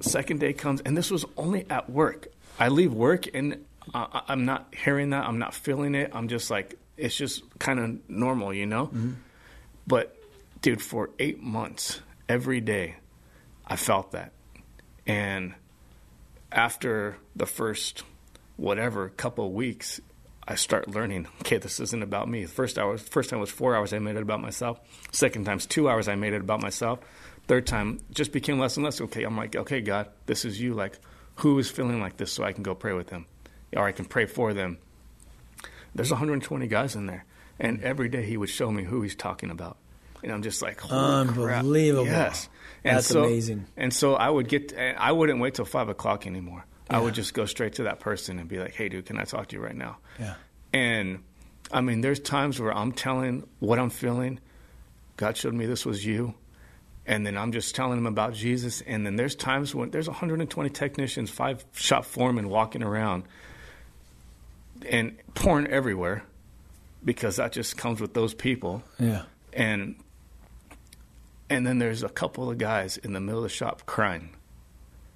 Second 0.00 0.40
day 0.40 0.52
comes, 0.52 0.80
and 0.80 0.96
this 0.96 1.10
was 1.10 1.24
only 1.36 1.66
at 1.70 1.90
work. 1.90 2.28
I 2.58 2.68
leave 2.68 2.92
work 2.92 3.34
and 3.34 3.64
I, 3.94 4.22
I'm 4.28 4.44
not 4.44 4.74
hearing 4.74 5.10
that. 5.10 5.26
I'm 5.26 5.38
not 5.38 5.54
feeling 5.54 5.94
it. 5.94 6.10
I'm 6.14 6.28
just 6.28 6.50
like, 6.50 6.78
it's 6.96 7.16
just 7.16 7.42
kind 7.58 7.78
of 7.78 8.10
normal, 8.10 8.52
you 8.54 8.66
know? 8.66 8.90
But, 9.86 10.16
dude, 10.60 10.80
for 10.80 11.10
eight 11.18 11.42
months, 11.42 12.00
every 12.28 12.60
day, 12.60 12.96
I 13.66 13.76
felt 13.76 14.12
that. 14.12 14.32
And 15.06 15.54
after 16.52 17.16
the 17.34 17.46
first 17.46 18.04
whatever 18.56 19.08
couple 19.08 19.46
of 19.46 19.52
weeks, 19.52 20.00
I 20.46 20.56
start 20.56 20.88
learning. 20.88 21.28
Okay, 21.40 21.58
this 21.58 21.80
isn't 21.80 22.02
about 22.02 22.28
me. 22.28 22.44
The 22.44 22.50
first 22.50 22.78
hour, 22.78 22.98
first 22.98 23.30
time 23.30 23.40
was 23.40 23.50
four 23.50 23.76
hours. 23.76 23.92
I 23.92 23.98
made 23.98 24.16
it 24.16 24.22
about 24.22 24.40
myself. 24.40 24.80
Second 25.12 25.44
time's 25.44 25.66
two 25.66 25.88
hours. 25.88 26.08
I 26.08 26.14
made 26.14 26.32
it 26.32 26.40
about 26.40 26.62
myself. 26.62 27.00
Third 27.46 27.66
time 27.66 28.00
just 28.10 28.32
became 28.32 28.58
less 28.58 28.76
and 28.76 28.84
less. 28.84 29.00
Okay, 29.00 29.22
I'm 29.24 29.36
like, 29.36 29.56
okay, 29.56 29.80
God, 29.80 30.08
this 30.26 30.44
is 30.44 30.60
you. 30.60 30.74
Like, 30.74 30.98
who 31.36 31.58
is 31.58 31.70
feeling 31.70 32.00
like 32.00 32.16
this, 32.16 32.32
so 32.32 32.44
I 32.44 32.52
can 32.52 32.62
go 32.62 32.74
pray 32.74 32.92
with 32.92 33.08
them, 33.08 33.26
or 33.76 33.84
I 33.84 33.92
can 33.92 34.04
pray 34.04 34.26
for 34.26 34.52
them. 34.52 34.78
There's 35.94 36.10
120 36.10 36.66
guys 36.68 36.94
in 36.94 37.06
there, 37.06 37.24
and 37.58 37.82
every 37.82 38.08
day 38.08 38.24
He 38.24 38.36
would 38.36 38.48
show 38.48 38.70
me 38.70 38.84
who 38.84 39.02
He's 39.02 39.14
talking 39.14 39.50
about, 39.50 39.76
and 40.22 40.32
I'm 40.32 40.42
just 40.42 40.62
like, 40.62 40.80
holy 40.80 41.28
crap. 41.28 41.60
Unbelievable. 41.60 42.06
Yes, 42.06 42.48
and 42.84 42.96
That's 42.96 43.06
so, 43.06 43.24
amazing. 43.24 43.66
And 43.76 43.92
so 43.92 44.14
I 44.14 44.28
would 44.28 44.48
get, 44.48 44.74
I 44.76 45.12
wouldn't 45.12 45.40
wait 45.40 45.54
till 45.54 45.64
five 45.64 45.88
o'clock 45.88 46.26
anymore. 46.26 46.64
I 46.90 46.98
would 47.00 47.14
just 47.14 47.32
go 47.32 47.46
straight 47.46 47.74
to 47.74 47.84
that 47.84 48.00
person 48.00 48.38
and 48.38 48.48
be 48.48 48.58
like, 48.58 48.74
"Hey, 48.74 48.88
dude, 48.90 49.06
can 49.06 49.18
I 49.18 49.24
talk 49.24 49.48
to 49.48 49.56
you 49.56 49.62
right 49.62 49.74
now?" 49.74 49.98
Yeah. 50.18 50.34
And 50.72 51.22
I 51.72 51.80
mean, 51.80 52.02
there's 52.02 52.20
times 52.20 52.60
where 52.60 52.76
I'm 52.76 52.92
telling 52.92 53.48
what 53.60 53.78
I'm 53.78 53.90
feeling. 53.90 54.40
God 55.16 55.36
showed 55.36 55.54
me 55.54 55.66
this 55.66 55.86
was 55.86 56.04
you. 56.04 56.34
And 57.06 57.26
then 57.26 57.36
I'm 57.36 57.50
just 57.52 57.74
telling 57.74 57.98
him 57.98 58.06
about 58.06 58.34
Jesus. 58.34 58.80
And 58.82 59.04
then 59.04 59.16
there's 59.16 59.34
times 59.34 59.74
when 59.74 59.90
there's 59.90 60.08
120 60.08 60.70
technicians, 60.70 61.30
five 61.30 61.64
shop 61.72 62.04
foremen 62.04 62.48
walking 62.48 62.82
around 62.82 63.24
and 64.88 65.16
porn 65.34 65.66
everywhere 65.68 66.24
because 67.04 67.36
that 67.36 67.52
just 67.52 67.76
comes 67.76 68.00
with 68.00 68.14
those 68.14 68.34
people. 68.34 68.82
Yeah. 69.00 69.22
And 69.52 69.96
and 71.52 71.66
then 71.66 71.78
there's 71.78 72.02
a 72.02 72.08
couple 72.08 72.50
of 72.50 72.58
guys 72.58 72.96
in 72.96 73.12
the 73.12 73.20
middle 73.20 73.40
of 73.40 73.44
the 73.44 73.48
shop 73.48 73.82
crying 73.86 74.30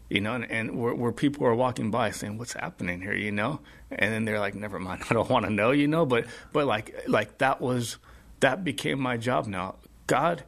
you 0.09 0.21
know, 0.21 0.35
and, 0.35 0.51
and 0.51 0.79
where, 0.79 0.95
where 0.95 1.13
people 1.13 1.47
are 1.47 1.55
walking 1.55 1.91
by 1.91 2.11
saying, 2.11 2.39
"What's 2.39 2.53
happening 2.53 3.01
here?" 3.01 3.15
You 3.15 3.33
know, 3.33 3.61
and 3.91 4.13
then 4.13 4.25
they're 4.25 4.39
like, 4.39 4.55
"Never 4.55 4.79
mind, 4.79 5.03
I 5.11 5.15
don't 5.15 5.29
want 5.29 5.47
to 5.47 5.53
know," 5.53 5.73
you 5.73 5.89
know. 5.89 6.07
But 6.07 6.27
but 6.53 6.67
like 6.67 7.09
like 7.09 7.39
that 7.39 7.61
was 7.61 7.99
that 8.41 8.65
became 8.65 9.01
my 9.01 9.17
job 9.17 9.47
now. 9.47 9.77
God 10.07 10.45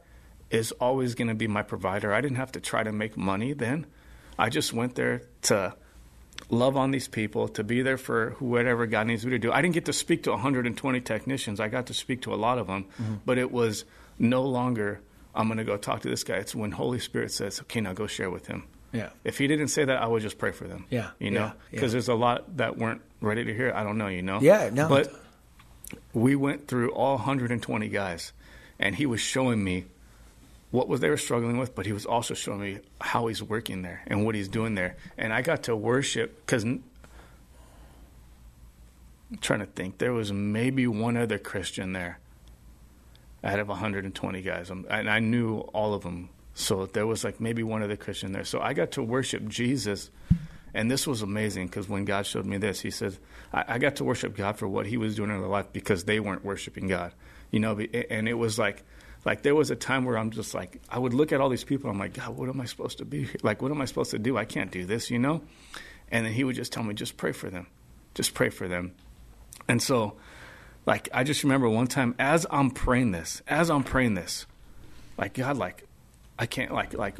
is 0.49 0.71
always 0.73 1.15
going 1.15 1.27
to 1.27 1.35
be 1.35 1.47
my 1.47 1.61
provider. 1.61 2.13
I 2.13 2.21
didn't 2.21 2.37
have 2.37 2.53
to 2.53 2.59
try 2.59 2.83
to 2.83 2.91
make 2.91 3.17
money 3.17 3.53
then. 3.53 3.85
I 4.37 4.49
just 4.49 4.73
went 4.73 4.95
there 4.95 5.23
to 5.43 5.75
love 6.49 6.77
on 6.77 6.91
these 6.91 7.07
people, 7.07 7.49
to 7.49 7.63
be 7.63 7.81
there 7.81 7.97
for 7.97 8.35
whatever 8.39 8.87
God 8.87 9.07
needs 9.07 9.25
me 9.25 9.31
to 9.31 9.39
do. 9.39 9.51
I 9.51 9.61
didn't 9.61 9.73
get 9.73 9.85
to 9.85 9.93
speak 9.93 10.23
to 10.23 10.31
120 10.31 11.01
technicians. 11.01 11.59
I 11.59 11.67
got 11.67 11.87
to 11.87 11.93
speak 11.93 12.21
to 12.21 12.33
a 12.33 12.37
lot 12.37 12.57
of 12.57 12.67
them, 12.67 12.85
mm-hmm. 12.85 13.15
but 13.25 13.37
it 13.37 13.51
was 13.51 13.83
no 14.17 14.43
longer 14.43 15.01
I'm 15.35 15.47
going 15.47 15.57
to 15.57 15.63
go 15.63 15.77
talk 15.77 16.01
to 16.01 16.09
this 16.09 16.23
guy. 16.23 16.35
It's 16.35 16.55
when 16.55 16.71
Holy 16.71 16.99
Spirit 16.99 17.31
says, 17.31 17.59
"Okay, 17.61 17.81
now 17.81 17.93
go 17.93 18.07
share 18.07 18.29
with 18.29 18.47
him." 18.47 18.63
Yeah. 18.91 19.09
If 19.23 19.37
he 19.37 19.47
didn't 19.47 19.67
say 19.67 19.85
that, 19.85 20.01
I 20.01 20.07
would 20.07 20.21
just 20.21 20.37
pray 20.37 20.51
for 20.51 20.67
them. 20.67 20.85
Yeah, 20.89 21.11
You 21.19 21.31
know, 21.31 21.51
because 21.69 21.91
yeah. 21.91 21.93
there's 21.93 22.07
a 22.07 22.15
lot 22.15 22.57
that 22.57 22.77
weren't 22.77 23.01
ready 23.21 23.43
to 23.45 23.53
hear. 23.53 23.71
I 23.73 23.83
don't 23.83 23.97
know, 23.97 24.07
you 24.07 24.23
know. 24.23 24.39
Yeah, 24.41 24.71
no. 24.73 24.89
But 24.89 25.13
we 26.13 26.35
went 26.35 26.67
through 26.67 26.91
all 26.91 27.17
120 27.17 27.87
guys, 27.89 28.33
and 28.79 28.95
he 28.95 29.05
was 29.05 29.21
showing 29.21 29.63
me 29.63 29.85
what 30.71 30.87
was 30.87 30.99
they 31.01 31.09
were 31.09 31.17
struggling 31.17 31.57
with, 31.57 31.75
but 31.75 31.85
he 31.85 31.93
was 31.93 32.05
also 32.05 32.33
showing 32.33 32.61
me 32.61 32.79
how 33.01 33.27
he's 33.27 33.41
working 33.41 33.81
there 33.81 34.01
and 34.07 34.25
what 34.25 34.35
he's 34.35 34.47
doing 34.47 34.75
there. 34.75 34.97
And 35.17 35.33
I 35.33 35.41
got 35.41 35.63
to 35.63 35.75
worship 35.75 36.45
because 36.45 36.63
I'm 36.63 36.83
trying 39.41 39.59
to 39.59 39.65
think. 39.65 39.97
There 39.97 40.13
was 40.13 40.31
maybe 40.31 40.87
one 40.87 41.17
other 41.17 41.37
Christian 41.37 41.93
there 41.93 42.19
out 43.43 43.59
of 43.59 43.67
120 43.67 44.41
guys, 44.41 44.69
Um, 44.69 44.85
and 44.89 45.09
I 45.09 45.19
knew 45.19 45.59
all 45.73 45.93
of 45.93 46.03
them. 46.03 46.29
So 46.53 46.85
there 46.87 47.07
was 47.07 47.23
like 47.23 47.39
maybe 47.39 47.63
one 47.63 47.83
other 47.83 47.95
Christian 47.95 48.31
there. 48.33 48.43
So 48.43 48.59
I 48.59 48.73
got 48.73 48.91
to 48.91 49.03
worship 49.03 49.47
Jesus, 49.47 50.09
and 50.73 50.91
this 50.91 51.07
was 51.07 51.21
amazing 51.21 51.67
because 51.67 51.87
when 51.87 52.05
God 52.05 52.25
showed 52.25 52.45
me 52.45 52.57
this, 52.57 52.81
He 52.81 52.91
said, 52.91 53.17
I, 53.53 53.63
"I 53.67 53.77
got 53.77 53.95
to 53.97 54.03
worship 54.03 54.35
God 54.35 54.57
for 54.57 54.67
what 54.67 54.85
He 54.85 54.97
was 54.97 55.15
doing 55.15 55.29
in 55.29 55.39
their 55.39 55.49
life 55.49 55.67
because 55.71 56.03
they 56.03 56.19
weren't 56.19 56.43
worshiping 56.43 56.87
God." 56.87 57.13
You 57.51 57.59
know, 57.59 57.79
and 57.79 58.27
it 58.27 58.35
was 58.35 58.59
like, 58.59 58.83
like 59.25 59.41
there 59.41 59.55
was 59.55 59.71
a 59.71 59.75
time 59.75 60.05
where 60.05 60.17
I'm 60.17 60.31
just 60.31 60.53
like, 60.53 60.81
I 60.89 60.99
would 60.99 61.13
look 61.13 61.31
at 61.31 61.41
all 61.41 61.49
these 61.49 61.63
people, 61.63 61.89
I'm 61.89 61.97
like, 61.97 62.13
God, 62.13 62.37
what 62.37 62.49
am 62.49 62.61
I 62.61 62.65
supposed 62.65 62.99
to 62.99 63.05
be? 63.05 63.27
Like, 63.41 63.61
what 63.61 63.71
am 63.71 63.81
I 63.81 63.85
supposed 63.85 64.11
to 64.11 64.19
do? 64.19 64.37
I 64.37 64.45
can't 64.45 64.71
do 64.71 64.85
this, 64.85 65.09
you 65.09 65.17
know. 65.19 65.41
And 66.11 66.25
then 66.25 66.33
He 66.33 66.43
would 66.43 66.55
just 66.55 66.71
tell 66.73 66.83
me, 66.83 66.93
just 66.93 67.17
pray 67.17 67.31
for 67.31 67.49
them, 67.49 67.67
just 68.13 68.33
pray 68.33 68.49
for 68.49 68.67
them. 68.67 68.93
And 69.67 69.81
so, 69.81 70.15
like, 70.89 71.07
I 71.13 71.23
just 71.23 71.43
remember 71.43 71.69
one 71.69 71.85
time 71.85 72.15
as 72.17 72.47
I'm 72.49 72.71
praying 72.71 73.11
this, 73.11 73.43
as 73.47 73.69
I'm 73.69 73.83
praying 73.83 74.15
this, 74.15 74.47
like, 75.19 75.35
God, 75.35 75.55
like, 75.55 75.85
I 76.39 76.47
can't, 76.47 76.73
like, 76.73 76.95
like, 76.95 77.19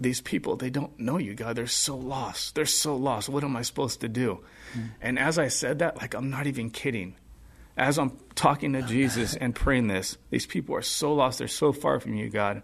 these 0.00 0.22
people, 0.22 0.56
they 0.56 0.70
don't 0.70 0.98
know 0.98 1.18
you, 1.18 1.34
God. 1.34 1.54
They're 1.54 1.66
so 1.66 1.98
lost. 1.98 2.54
They're 2.54 2.64
so 2.64 2.96
lost. 2.96 3.28
What 3.28 3.44
am 3.44 3.56
I 3.56 3.60
supposed 3.60 4.00
to 4.00 4.08
do? 4.08 4.40
Hmm. 4.72 4.80
And 5.02 5.18
as 5.18 5.38
I 5.38 5.48
said 5.48 5.80
that, 5.80 5.98
like, 5.98 6.14
I'm 6.14 6.30
not 6.30 6.46
even 6.46 6.70
kidding. 6.70 7.14
As 7.76 7.98
I'm 7.98 8.16
talking 8.36 8.72
to 8.72 8.80
Jesus 8.80 9.36
and 9.36 9.54
praying 9.54 9.88
this, 9.88 10.16
these 10.30 10.46
people 10.46 10.74
are 10.74 10.80
so 10.80 11.12
lost. 11.12 11.40
They're 11.40 11.48
so 11.48 11.74
far 11.74 12.00
from 12.00 12.14
you, 12.14 12.30
God. 12.30 12.62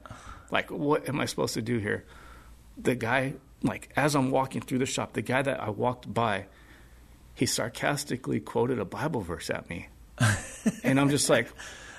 Like, 0.50 0.70
what 0.70 1.06
am 1.06 1.20
I 1.20 1.26
supposed 1.26 1.52
to 1.52 1.62
do 1.62 1.76
here? 1.76 2.06
The 2.78 2.94
guy, 2.94 3.34
like, 3.62 3.90
as 3.94 4.16
I'm 4.16 4.30
walking 4.30 4.62
through 4.62 4.78
the 4.78 4.86
shop, 4.86 5.12
the 5.12 5.20
guy 5.20 5.42
that 5.42 5.60
I 5.60 5.68
walked 5.68 6.14
by, 6.14 6.46
he 7.34 7.44
sarcastically 7.44 8.40
quoted 8.40 8.78
a 8.78 8.86
Bible 8.86 9.20
verse 9.20 9.50
at 9.50 9.68
me. 9.68 9.88
and 10.84 10.98
I'm 11.00 11.10
just 11.10 11.28
like, 11.30 11.48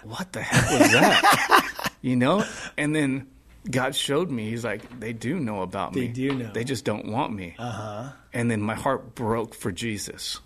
what 0.04 0.32
the 0.34 0.42
heck 0.42 0.80
was 0.80 0.92
that? 0.92 1.92
you 2.02 2.16
know? 2.16 2.46
And 2.78 2.96
then 2.96 3.28
God 3.70 3.96
showed 3.96 4.30
me. 4.30 4.50
He's 4.50 4.64
like, 4.64 5.00
they 5.00 5.14
do 5.14 5.40
know 5.40 5.62
about 5.62 5.94
They 5.94 6.02
me. 6.02 6.08
do 6.10 6.34
know. 6.34 6.52
They 6.54 6.64
just 6.64 6.86
don't 6.86 7.08
want 7.08 7.34
me. 7.34 7.56
Uh 7.60 7.72
huh. 7.72 8.10
And 8.34 8.50
then 8.50 8.62
my 8.62 8.76
heart 8.76 9.16
broke 9.16 9.54
for 9.56 9.72
Jesus 9.72 10.40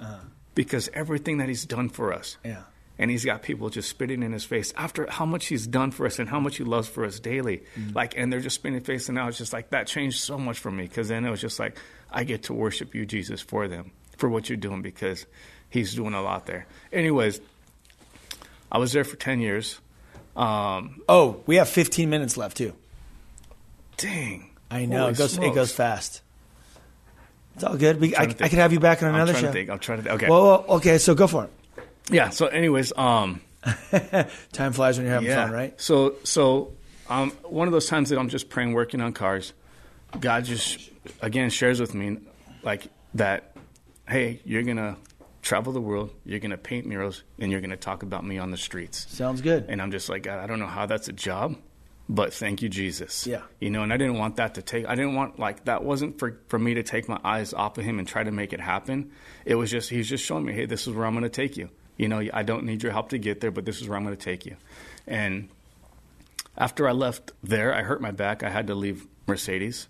because 0.55 0.89
everything 0.93 1.37
that 1.37 1.47
He's 1.47 1.65
done 1.65 1.89
for 1.89 2.13
us. 2.13 2.37
Yeah. 2.43 2.63
And 2.97 3.09
he's 3.09 3.25
got 3.25 3.41
people 3.41 3.69
just 3.71 3.89
spitting 3.89 4.21
in 4.21 4.31
his 4.31 4.43
face 4.43 4.73
after 4.77 5.09
how 5.09 5.25
much 5.25 5.47
he's 5.47 5.65
done 5.65 5.89
for 5.89 6.05
us 6.05 6.19
and 6.19 6.29
how 6.29 6.39
much 6.39 6.57
he 6.57 6.63
loves 6.63 6.87
for 6.87 7.03
us 7.03 7.19
daily. 7.19 7.63
Like, 7.95 8.13
and 8.15 8.31
they're 8.31 8.41
just 8.41 8.55
spitting 8.57 8.75
in 8.77 8.83
face. 8.83 9.09
And 9.09 9.15
now 9.15 9.27
it's 9.27 9.39
just 9.39 9.53
like 9.53 9.71
that 9.71 9.87
changed 9.87 10.19
so 10.19 10.37
much 10.37 10.59
for 10.59 10.69
me 10.69 10.83
because 10.83 11.07
then 11.07 11.25
it 11.25 11.31
was 11.31 11.41
just 11.41 11.59
like, 11.59 11.79
I 12.11 12.25
get 12.25 12.43
to 12.43 12.53
worship 12.53 12.93
you, 12.93 13.07
Jesus, 13.07 13.41
for 13.41 13.67
them, 13.67 13.91
for 14.17 14.29
what 14.29 14.49
you're 14.49 14.57
doing 14.57 14.83
because 14.83 15.25
he's 15.67 15.95
doing 15.95 16.13
a 16.13 16.21
lot 16.21 16.45
there. 16.45 16.67
Anyways, 16.93 17.41
I 18.71 18.77
was 18.77 18.93
there 18.93 19.03
for 19.03 19.15
10 19.17 19.39
years. 19.41 19.79
Um, 20.35 21.01
Oh, 21.09 21.41
we 21.45 21.57
have 21.57 21.67
15 21.69 22.09
minutes 22.09 22.37
left 22.37 22.57
too. 22.57 22.73
dang. 23.97 24.47
I 24.69 24.85
know 24.85 24.99
Holy 25.01 25.11
it 25.11 25.17
goes. 25.17 25.37
It 25.37 25.53
goes 25.53 25.73
fast. 25.73 26.21
It's 27.55 27.63
all 27.65 27.75
good. 27.75 27.99
We, 27.99 28.15
I, 28.15 28.21
I 28.21 28.25
could 28.27 28.53
have 28.53 28.71
you 28.71 28.79
back 28.79 29.03
on 29.03 29.09
I'm 29.09 29.15
another 29.15 29.33
trying 29.33 29.43
show. 29.45 29.51
think. 29.51 29.69
I'm 29.69 29.79
trying 29.79 29.97
to 29.97 30.03
think. 30.03 30.15
Okay. 30.15 30.29
Well, 30.29 30.43
well, 30.43 30.65
okay. 30.77 30.97
So 30.97 31.13
go 31.13 31.27
for 31.27 31.43
it. 31.43 31.51
yeah. 32.09 32.29
So, 32.29 32.47
anyways, 32.47 32.93
um, 32.95 33.41
Time 34.53 34.71
flies 34.73 34.97
when 34.97 35.05
you're 35.05 35.13
having 35.13 35.27
yeah. 35.29 35.43
fun, 35.43 35.51
right? 35.51 35.79
So, 35.79 36.15
so 36.23 36.71
um, 37.09 37.31
one 37.43 37.67
of 37.67 37.73
those 37.73 37.87
times 37.87 38.09
that 38.09 38.17
I'm 38.17 38.29
just 38.29 38.49
praying, 38.49 38.73
working 38.73 39.01
on 39.01 39.11
cars, 39.13 39.53
God 40.19 40.45
just 40.45 40.89
again 41.21 41.49
shares 41.49 41.79
with 41.79 41.93
me 41.93 42.17
like 42.63 42.87
that. 43.15 43.55
Hey, 44.07 44.39
you're 44.45 44.63
gonna 44.63 44.95
travel 45.41 45.73
the 45.73 45.81
world. 45.81 46.11
You're 46.25 46.39
gonna 46.39 46.57
paint 46.57 46.85
murals, 46.85 47.23
and 47.39 47.51
you're 47.51 47.61
gonna 47.61 47.77
talk 47.77 48.03
about 48.03 48.25
me 48.25 48.37
on 48.37 48.51
the 48.51 48.57
streets. 48.57 49.07
Sounds 49.09 49.41
good. 49.41 49.65
And 49.69 49.81
I'm 49.81 49.91
just 49.91 50.09
like, 50.09 50.23
God, 50.23 50.39
I 50.39 50.47
don't 50.47 50.59
know 50.59 50.67
how 50.67 50.85
that's 50.85 51.07
a 51.07 51.13
job, 51.13 51.55
but 52.09 52.33
thank 52.33 52.61
you, 52.61 52.69
Jesus. 52.69 53.25
Yeah. 53.25 53.41
You 53.59 53.69
know, 53.69 53.83
and 53.83 53.93
I 53.93 53.97
didn't 53.97 54.17
want 54.17 54.35
that 54.35 54.55
to 54.55 54.61
take, 54.61 54.85
I 54.85 54.95
didn't 54.95 55.15
want, 55.15 55.39
like, 55.39 55.65
that 55.65 55.83
wasn't 55.83 56.19
for, 56.19 56.39
for 56.47 56.59
me 56.59 56.73
to 56.73 56.83
take 56.83 57.07
my 57.07 57.19
eyes 57.23 57.53
off 57.53 57.77
of 57.77 57.85
him 57.85 57.99
and 57.99 58.07
try 58.07 58.23
to 58.23 58.31
make 58.31 58.53
it 58.53 58.59
happen. 58.59 59.11
It 59.45 59.55
was 59.55 59.71
just, 59.71 59.89
he's 59.89 60.09
just 60.09 60.25
showing 60.25 60.45
me, 60.45 60.53
hey, 60.53 60.65
this 60.65 60.87
is 60.87 60.93
where 60.93 61.05
I'm 61.05 61.13
going 61.13 61.23
to 61.23 61.29
take 61.29 61.57
you. 61.57 61.69
You 61.97 62.09
know, 62.09 62.21
I 62.33 62.43
don't 62.43 62.65
need 62.65 62.83
your 62.83 62.91
help 62.91 63.09
to 63.09 63.17
get 63.17 63.41
there, 63.41 63.51
but 63.51 63.63
this 63.63 63.79
is 63.81 63.87
where 63.87 63.97
I'm 63.97 64.03
going 64.03 64.17
to 64.17 64.23
take 64.23 64.45
you. 64.45 64.57
And 65.07 65.49
after 66.57 66.87
I 66.87 66.91
left 66.91 67.31
there, 67.43 67.73
I 67.73 67.83
hurt 67.83 68.01
my 68.01 68.11
back. 68.11 68.43
I 68.43 68.49
had 68.49 68.67
to 68.67 68.75
leave 68.75 69.07
Mercedes, 69.27 69.87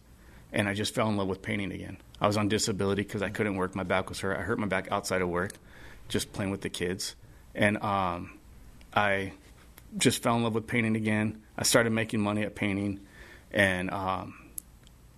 and 0.54 0.68
I 0.68 0.74
just 0.74 0.94
fell 0.94 1.08
in 1.10 1.18
love 1.18 1.28
with 1.28 1.42
painting 1.42 1.72
again. 1.72 1.98
I 2.20 2.28
was 2.28 2.38
on 2.38 2.48
disability 2.48 3.04
because 3.04 3.22
I 3.22 3.30
couldn't 3.30 3.56
work. 3.56 3.76
My 3.76 3.84
back 3.84 4.10
was 4.10 4.20
hurt. 4.20 4.38
I 4.38 4.42
hurt 4.42 4.60
my 4.60 4.68
back 4.68 4.88
outside 4.92 5.22
of 5.22 5.30
work, 5.30 5.54
just 6.10 6.32
playing 6.34 6.52
with 6.52 6.62
the 6.62 6.70
kids. 6.70 7.16
And 7.56 7.82
um, 7.84 8.38
I 8.94 9.34
just 9.98 10.22
fell 10.24 10.36
in 10.38 10.44
love 10.44 10.56
with 10.56 10.68
painting 10.68 10.96
again. 10.96 11.42
I 11.58 11.64
started 11.64 11.92
making 11.92 12.22
money 12.22 12.44
at 12.44 12.56
painting, 12.56 13.02
and 13.52 13.92
um, 13.92 14.36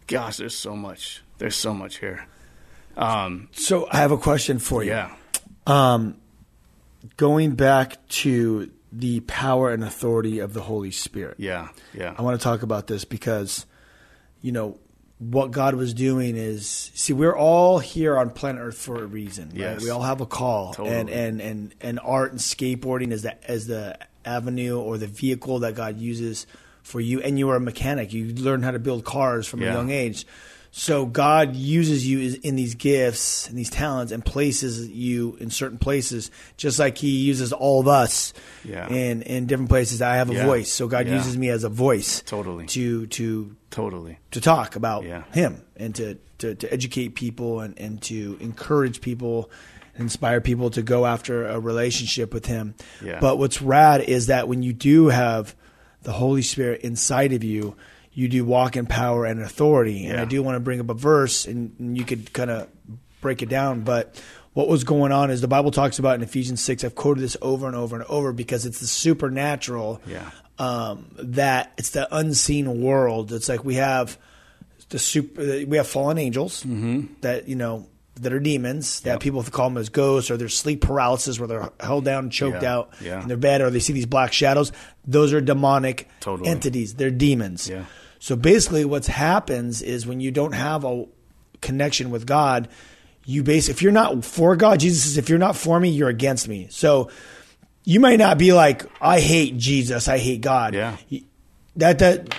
gosh, 0.08 0.38
there's 0.38 0.56
so 0.56 0.76
much. 0.76 1.22
There's 1.38 1.56
so 1.56 1.74
much 1.74 1.98
here. 1.98 2.26
Um, 2.98 3.50
So 3.54 3.88
I 3.92 3.98
have 3.98 4.12
a 4.12 4.18
question 4.18 4.60
for 4.60 4.84
you. 4.84 4.92
yeah, 4.92 5.14
Um, 5.68 6.18
going 7.18 7.56
back 7.56 8.08
to 8.10 8.72
the 8.92 9.20
power 9.22 9.72
and 9.72 9.84
authority 9.84 10.40
of 10.40 10.54
the 10.54 10.62
Holy 10.62 10.92
Spirit. 10.92 11.36
yeah, 11.40 11.70
yeah, 11.94 12.14
I 12.18 12.22
want 12.22 12.40
to 12.40 12.44
talk 12.44 12.62
about 12.64 12.88
this 12.88 13.04
because, 13.06 13.66
you 14.42 14.52
know, 14.52 14.78
what 15.32 15.52
God 15.52 15.76
was 15.76 15.94
doing 15.94 16.36
is 16.36 16.92
see 16.94 17.14
we're 17.14 17.36
all 17.36 17.80
here 17.80 18.18
on 18.18 18.30
planet 18.30 18.62
Earth 18.62 18.78
for 18.78 19.02
a 19.02 19.06
reason. 19.06 19.50
Right? 19.50 19.60
Yes. 19.60 19.84
We 19.84 19.90
all 19.90 20.02
have 20.02 20.22
a 20.22 20.26
call, 20.26 20.74
Totally. 20.74 20.96
and 20.96 21.10
and 21.10 21.42
and 21.42 21.76
and 21.82 22.00
art 22.04 22.32
and 22.32 22.40
skateboarding 22.40 23.12
is 23.12 23.24
that 23.24 23.44
as 23.48 23.68
the 23.68 23.98
avenue 24.26 24.80
or 24.80 24.98
the 24.98 25.08
vehicle 25.08 25.60
that 25.60 25.76
God 25.76 26.00
uses 26.00 26.48
for 26.82 27.00
you. 27.00 27.22
And 27.22 27.40
you 27.40 27.50
are 27.50 27.56
a 27.56 27.62
mechanic. 27.62 28.14
You 28.14 28.34
learn 28.34 28.62
how 28.62 28.72
to 28.72 28.80
build 28.80 29.06
cars 29.06 29.48
from 29.48 29.62
a 29.62 29.66
young 29.66 29.90
age. 29.90 30.26
So 30.76 31.06
God 31.06 31.56
uses 31.56 32.08
you 32.08 32.40
in 32.42 32.56
these 32.56 32.74
gifts 32.74 33.48
and 33.48 33.56
these 33.56 33.70
talents 33.70 34.12
and 34.12 34.26
places 34.26 34.90
you 34.90 35.38
in 35.40 35.52
certain 35.52 35.78
places, 35.78 36.32
just 36.58 36.80
like 36.80 36.98
He 36.98 37.10
uses 37.22 37.54
all 37.54 37.80
of 37.80 37.88
us 37.88 38.34
Yeah. 38.66 38.90
in 38.90 39.22
in 39.22 39.46
different 39.46 39.70
places. 39.70 40.02
I 40.02 40.16
have 40.16 40.32
a 40.32 40.34
Yeah. 40.34 40.46
voice, 40.48 40.72
so 40.72 40.88
God 40.88 41.06
Yeah. 41.08 41.18
uses 41.18 41.38
me 41.38 41.50
as 41.50 41.64
a 41.64 41.70
voice 41.70 42.24
Totally. 42.26 42.66
to 42.66 43.06
to 43.06 43.56
totally. 43.70 44.18
to 44.32 44.42
talk 44.42 44.76
about 44.76 45.04
Yeah. 45.04 45.24
him 45.32 45.62
and 45.78 45.94
to, 45.94 46.18
to, 46.40 46.56
to 46.56 46.74
educate 46.74 47.10
people 47.14 47.60
and, 47.60 47.78
and 47.80 48.02
to 48.04 48.38
encourage 48.40 49.00
people 49.00 49.52
inspire 49.96 50.42
people 50.42 50.72
to 50.72 50.82
go 50.82 51.06
after 51.06 51.46
a 51.46 51.60
relationship 51.60 52.34
with 52.34 52.48
him 52.48 52.74
Yeah. 53.06 53.20
but 53.20 53.38
what's 53.38 53.62
rad 53.62 54.02
is 54.02 54.26
that 54.26 54.48
when 54.48 54.64
you 54.64 54.74
do 54.74 55.10
have 55.10 55.54
the 56.02 56.14
holy 56.14 56.42
spirit 56.42 56.82
inside 56.82 57.32
of 57.34 57.44
you 57.44 57.76
you 58.14 58.28
do 58.28 58.46
walk 58.46 58.76
in 58.78 58.86
power 58.86 59.26
and 59.26 59.42
authority 59.42 60.06
and 60.06 60.20
i 60.20 60.26
do 60.26 60.42
want 60.44 60.56
to 60.56 60.60
bring 60.60 60.80
up 60.80 60.90
a 60.90 60.94
verse 60.94 61.46
and, 61.48 61.76
and 61.80 61.98
you 61.98 62.04
could 62.06 62.32
kind 62.34 62.50
of 62.52 62.68
break 63.22 63.42
it 63.42 63.50
down 63.50 63.82
but 63.82 64.22
what 64.54 64.68
was 64.68 64.84
going 64.84 65.12
on 65.12 65.32
is 65.32 65.42
the 65.42 65.48
bible 65.48 65.72
talks 65.72 65.98
about 66.00 66.16
in 66.16 66.22
ephesians 66.22 66.62
6 66.64 66.84
i've 66.84 66.96
quoted 66.96 67.22
this 67.22 67.36
over 67.42 67.66
and 67.68 67.76
over 67.76 67.96
and 67.96 68.06
over 68.06 68.32
because 68.34 68.66
it's 68.66 68.80
the 68.80 68.88
supernatural 68.88 70.00
Yeah. 70.06 70.30
um, 70.60 71.06
that 71.18 71.74
it's 71.78 71.90
the 71.92 72.08
unseen 72.16 72.82
world. 72.82 73.32
It's 73.34 73.50
like 73.50 73.66
we 73.66 73.76
have 73.76 74.18
the 74.90 75.00
super, 75.00 75.42
we 75.66 75.78
have 75.78 75.88
fallen 75.88 76.18
angels 76.20 76.64
that 77.22 77.48
you 77.48 77.56
know 77.56 77.88
that 78.16 78.32
are 78.34 78.40
demons 78.40 79.02
that. 79.02 79.12
Yep. 79.14 79.20
people 79.22 79.44
call 79.44 79.70
them 79.70 79.78
as 79.78 79.90
ghosts 79.90 80.30
or 80.30 80.38
there's 80.38 80.56
sleep 80.58 80.82
paralysis 80.82 81.40
where 81.40 81.48
they're 81.48 81.70
held 81.80 82.06
down, 82.06 82.26
and 82.26 82.32
choked 82.32 82.62
Yeah. 82.64 82.74
out 82.74 82.94
Yeah. 83.02 83.22
in 83.22 83.28
their 83.28 83.38
bed, 83.38 83.62
or 83.62 83.70
they 83.70 83.80
see 83.80 83.94
these 83.94 84.06
black 84.06 84.34
shadows. 84.34 84.72
Those 85.06 85.34
are 85.34 85.42
demonic 85.42 86.08
Totally. 86.20 86.50
entities. 86.50 86.94
They're 86.94 87.10
demons. 87.12 87.68
Yeah. 87.68 87.86
So 88.20 88.36
basically, 88.36 88.86
what 88.86 89.06
happens 89.08 89.82
is 89.82 90.06
when 90.08 90.20
you 90.20 90.32
don't 90.32 90.54
have 90.54 90.84
a 90.86 91.06
connection 91.62 92.10
with 92.12 92.26
God, 92.26 92.68
you 93.26 93.42
base 93.44 93.68
if 93.70 93.82
you're 93.82 93.92
not 93.92 94.24
for 94.24 94.56
God, 94.56 94.80
Jesus 94.80 95.04
says, 95.04 95.18
if 95.18 95.30
you're 95.30 95.40
not 95.40 95.56
for 95.56 95.80
me, 95.80 95.90
you're 95.90 96.10
against 96.10 96.48
me. 96.48 96.68
So 96.70 97.10
you 97.86 98.00
might 98.00 98.20
not 98.20 98.38
be 98.38 98.54
like, 98.54 98.86
I 99.02 99.20
hate 99.20 99.58
Jesus, 99.58 100.08
I 100.08 100.18
hate 100.20 100.42
God. 100.42 100.74
Yeah. 100.74 100.96
That 101.78 102.00
that 102.00 102.36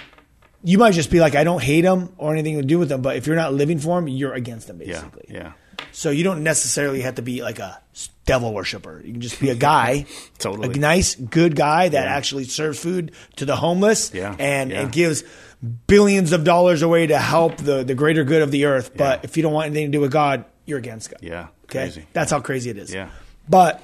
you 0.62 0.78
might 0.78 0.92
just 0.92 1.10
be 1.10 1.20
like, 1.20 1.34
I 1.34 1.44
don't 1.44 1.62
hate 1.62 1.84
him 1.84 2.10
or 2.16 2.32
anything 2.32 2.56
to 2.56 2.62
do 2.62 2.78
with 2.78 2.90
him, 2.90 3.02
but 3.02 3.16
if 3.16 3.26
you're 3.26 3.36
not 3.36 3.52
living 3.52 3.78
for 3.78 3.98
him, 3.98 4.08
you're 4.08 4.32
against 4.32 4.70
him 4.70 4.80
Yeah. 4.80 4.86
basically. 5.02 5.26
Yeah. 5.34 5.52
So 5.92 6.10
you 6.10 6.24
don't 6.24 6.42
necessarily 6.42 7.00
have 7.02 7.16
to 7.16 7.22
be 7.22 7.42
like 7.42 7.58
a 7.58 7.80
devil 8.26 8.52
worshiper. 8.54 9.00
You 9.04 9.12
can 9.12 9.20
just 9.20 9.40
be 9.40 9.50
a 9.50 9.54
guy, 9.54 10.06
Totally. 10.38 10.74
a 10.74 10.78
nice, 10.78 11.14
good 11.14 11.54
guy 11.56 11.88
that 11.88 12.04
Yeah. 12.04 12.14
actually 12.16 12.44
serves 12.44 12.78
food 12.78 13.12
to 13.36 13.44
the 13.44 13.56
homeless 13.56 14.10
Yeah. 14.14 14.34
and, 14.38 14.70
Yeah. 14.70 14.80
and 14.82 14.92
gives 14.92 15.24
billions 15.86 16.32
of 16.32 16.44
dollars 16.44 16.82
away 16.82 17.06
to 17.06 17.18
help 17.18 17.56
the, 17.58 17.84
the 17.84 17.94
greater 17.94 18.24
good 18.24 18.42
of 18.42 18.50
the 18.50 18.64
earth. 18.66 18.92
But 18.96 19.24
if 19.24 19.36
you 19.36 19.42
don't 19.42 19.52
want 19.52 19.66
anything 19.66 19.86
to 19.86 19.92
do 19.92 20.00
with 20.00 20.10
God, 20.12 20.44
you're 20.66 20.78
against 20.78 21.10
God. 21.10 21.20
Yeah. 21.22 21.48
Okay. 21.64 21.80
Crazy. 21.86 22.06
That's 22.12 22.30
how 22.30 22.40
crazy 22.40 22.70
it 22.70 22.78
is. 22.78 22.92
Yeah. 22.92 23.08
But 23.48 23.82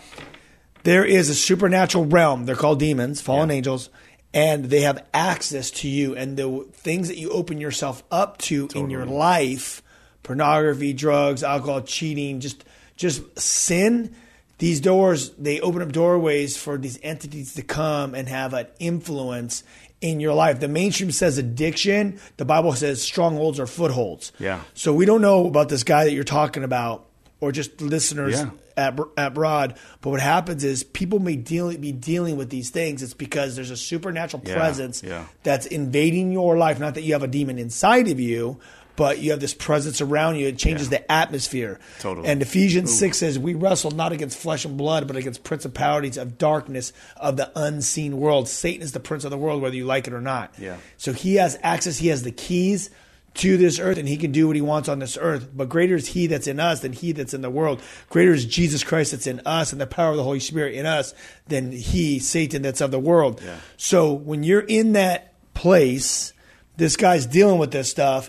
there 0.82 1.04
is 1.04 1.28
a 1.28 1.34
supernatural 1.34 2.06
realm. 2.06 2.46
They're 2.46 2.56
called 2.56 2.78
demons, 2.78 3.20
fallen 3.20 3.50
angels, 3.50 3.90
and 4.32 4.66
they 4.66 4.80
have 4.82 5.04
access 5.12 5.70
to 5.70 5.88
you. 5.88 6.14
And 6.16 6.36
the 6.36 6.66
things 6.72 7.08
that 7.08 7.18
you 7.18 7.30
open 7.30 7.58
yourself 7.58 8.02
up 8.10 8.38
to 8.38 8.68
in 8.74 8.88
your 8.90 9.04
life, 9.04 9.82
pornography, 10.30 10.92
drugs, 10.92 11.42
alcohol, 11.42 11.80
cheating, 11.80 12.38
just 12.38 12.62
just 12.96 13.36
sin, 13.36 14.14
these 14.58 14.80
doors, 14.80 15.30
they 15.30 15.58
open 15.60 15.82
up 15.82 15.90
doorways 15.90 16.56
for 16.56 16.78
these 16.78 17.00
entities 17.02 17.54
to 17.54 17.62
come 17.62 18.14
and 18.14 18.28
have 18.28 18.54
an 18.54 18.68
influence 18.78 19.64
in 20.00 20.20
your 20.20 20.32
life. 20.32 20.60
The 20.60 20.68
mainstream 20.68 21.10
says 21.10 21.36
addiction, 21.36 22.20
the 22.36 22.44
Bible 22.44 22.72
says 22.74 23.02
strongholds 23.02 23.58
or 23.58 23.66
footholds. 23.66 24.30
Yeah. 24.38 24.60
So 24.74 24.94
we 24.94 25.04
don't 25.04 25.20
know 25.20 25.48
about 25.48 25.68
this 25.68 25.82
guy 25.82 26.04
that 26.04 26.12
you're 26.12 26.22
talking 26.22 26.62
about 26.62 27.06
or 27.40 27.50
just 27.50 27.80
listeners 27.80 28.38
Yeah. 28.38 28.50
at, 28.76 28.98
at 29.16 29.34
Broad. 29.34 29.74
But 30.00 30.10
what 30.10 30.20
happens 30.20 30.62
is 30.62 30.84
people 30.84 31.18
may 31.18 31.34
deal, 31.36 31.76
be 31.76 31.90
dealing 31.90 32.36
with 32.36 32.50
these 32.50 32.70
things. 32.70 33.02
It's 33.02 33.14
because 33.14 33.56
there's 33.56 33.70
a 33.70 33.76
supernatural 33.76 34.42
Yeah, 34.46 34.54
presence 34.54 35.02
yeah. 35.02 35.24
that's 35.42 35.66
invading 35.66 36.30
your 36.30 36.56
life. 36.56 36.78
Not 36.78 36.94
that 36.94 37.02
you 37.02 37.14
have 37.14 37.22
a 37.24 37.28
demon 37.28 37.58
inside 37.58 38.06
of 38.08 38.20
you, 38.20 38.60
but 39.00 39.18
you 39.18 39.30
have 39.30 39.40
this 39.40 39.54
presence 39.54 40.02
around 40.02 40.36
you. 40.36 40.46
It 40.48 40.58
changes 40.58 40.88
Yeah. 40.90 40.98
the 40.98 41.10
atmosphere. 41.10 41.80
Totally. 42.00 42.28
And 42.28 42.42
Ephesians 42.42 42.92
6 42.98 43.16
says, 43.16 43.38
We 43.38 43.54
wrestle 43.54 43.92
not 43.92 44.12
against 44.12 44.36
flesh 44.36 44.66
and 44.66 44.76
blood, 44.76 45.06
but 45.06 45.16
against 45.16 45.42
principalities 45.42 46.18
of 46.18 46.36
darkness 46.36 46.92
of 47.16 47.38
the 47.38 47.50
unseen 47.56 48.18
world. 48.18 48.46
Satan 48.46 48.82
is 48.82 48.92
the 48.92 49.00
prince 49.00 49.24
of 49.24 49.30
the 49.30 49.38
world, 49.38 49.62
whether 49.62 49.74
you 49.74 49.86
like 49.86 50.06
it 50.06 50.12
or 50.12 50.20
not. 50.20 50.52
Yeah. 50.58 50.76
So 50.98 51.14
he 51.14 51.36
has 51.36 51.58
access, 51.62 51.96
he 51.96 52.08
has 52.08 52.24
the 52.24 52.30
keys 52.30 52.90
to 53.36 53.56
this 53.56 53.78
earth 53.78 53.96
and 53.96 54.06
he 54.06 54.18
can 54.18 54.32
do 54.32 54.46
what 54.48 54.56
he 54.56 54.60
wants 54.60 54.86
on 54.86 54.98
this 54.98 55.16
earth. 55.18 55.48
But 55.56 55.70
greater 55.70 55.94
is 55.94 56.08
he 56.08 56.26
that's 56.26 56.46
in 56.46 56.60
us 56.60 56.80
than 56.80 56.92
he 56.92 57.12
that's 57.12 57.32
in 57.32 57.40
the 57.40 57.48
world. 57.48 57.80
Greater 58.10 58.34
is 58.34 58.44
Jesus 58.44 58.84
Christ 58.84 59.12
that's 59.12 59.26
in 59.26 59.40
us 59.46 59.72
and 59.72 59.80
the 59.80 59.86
power 59.86 60.10
of 60.10 60.18
the 60.18 60.24
Holy 60.24 60.40
Spirit 60.40 60.74
in 60.74 60.84
us 60.84 61.14
than 61.48 61.72
he, 61.72 62.18
Satan, 62.18 62.60
that's 62.60 62.82
of 62.82 62.90
the 62.90 63.00
world. 63.00 63.40
Yeah. 63.42 63.56
So 63.78 64.12
when 64.12 64.42
you're 64.42 64.60
in 64.60 64.92
that 64.92 65.32
place, 65.54 66.34
this 66.76 66.96
guy's 66.96 67.24
dealing 67.24 67.58
with 67.58 67.70
this 67.70 67.88
stuff. 67.90 68.28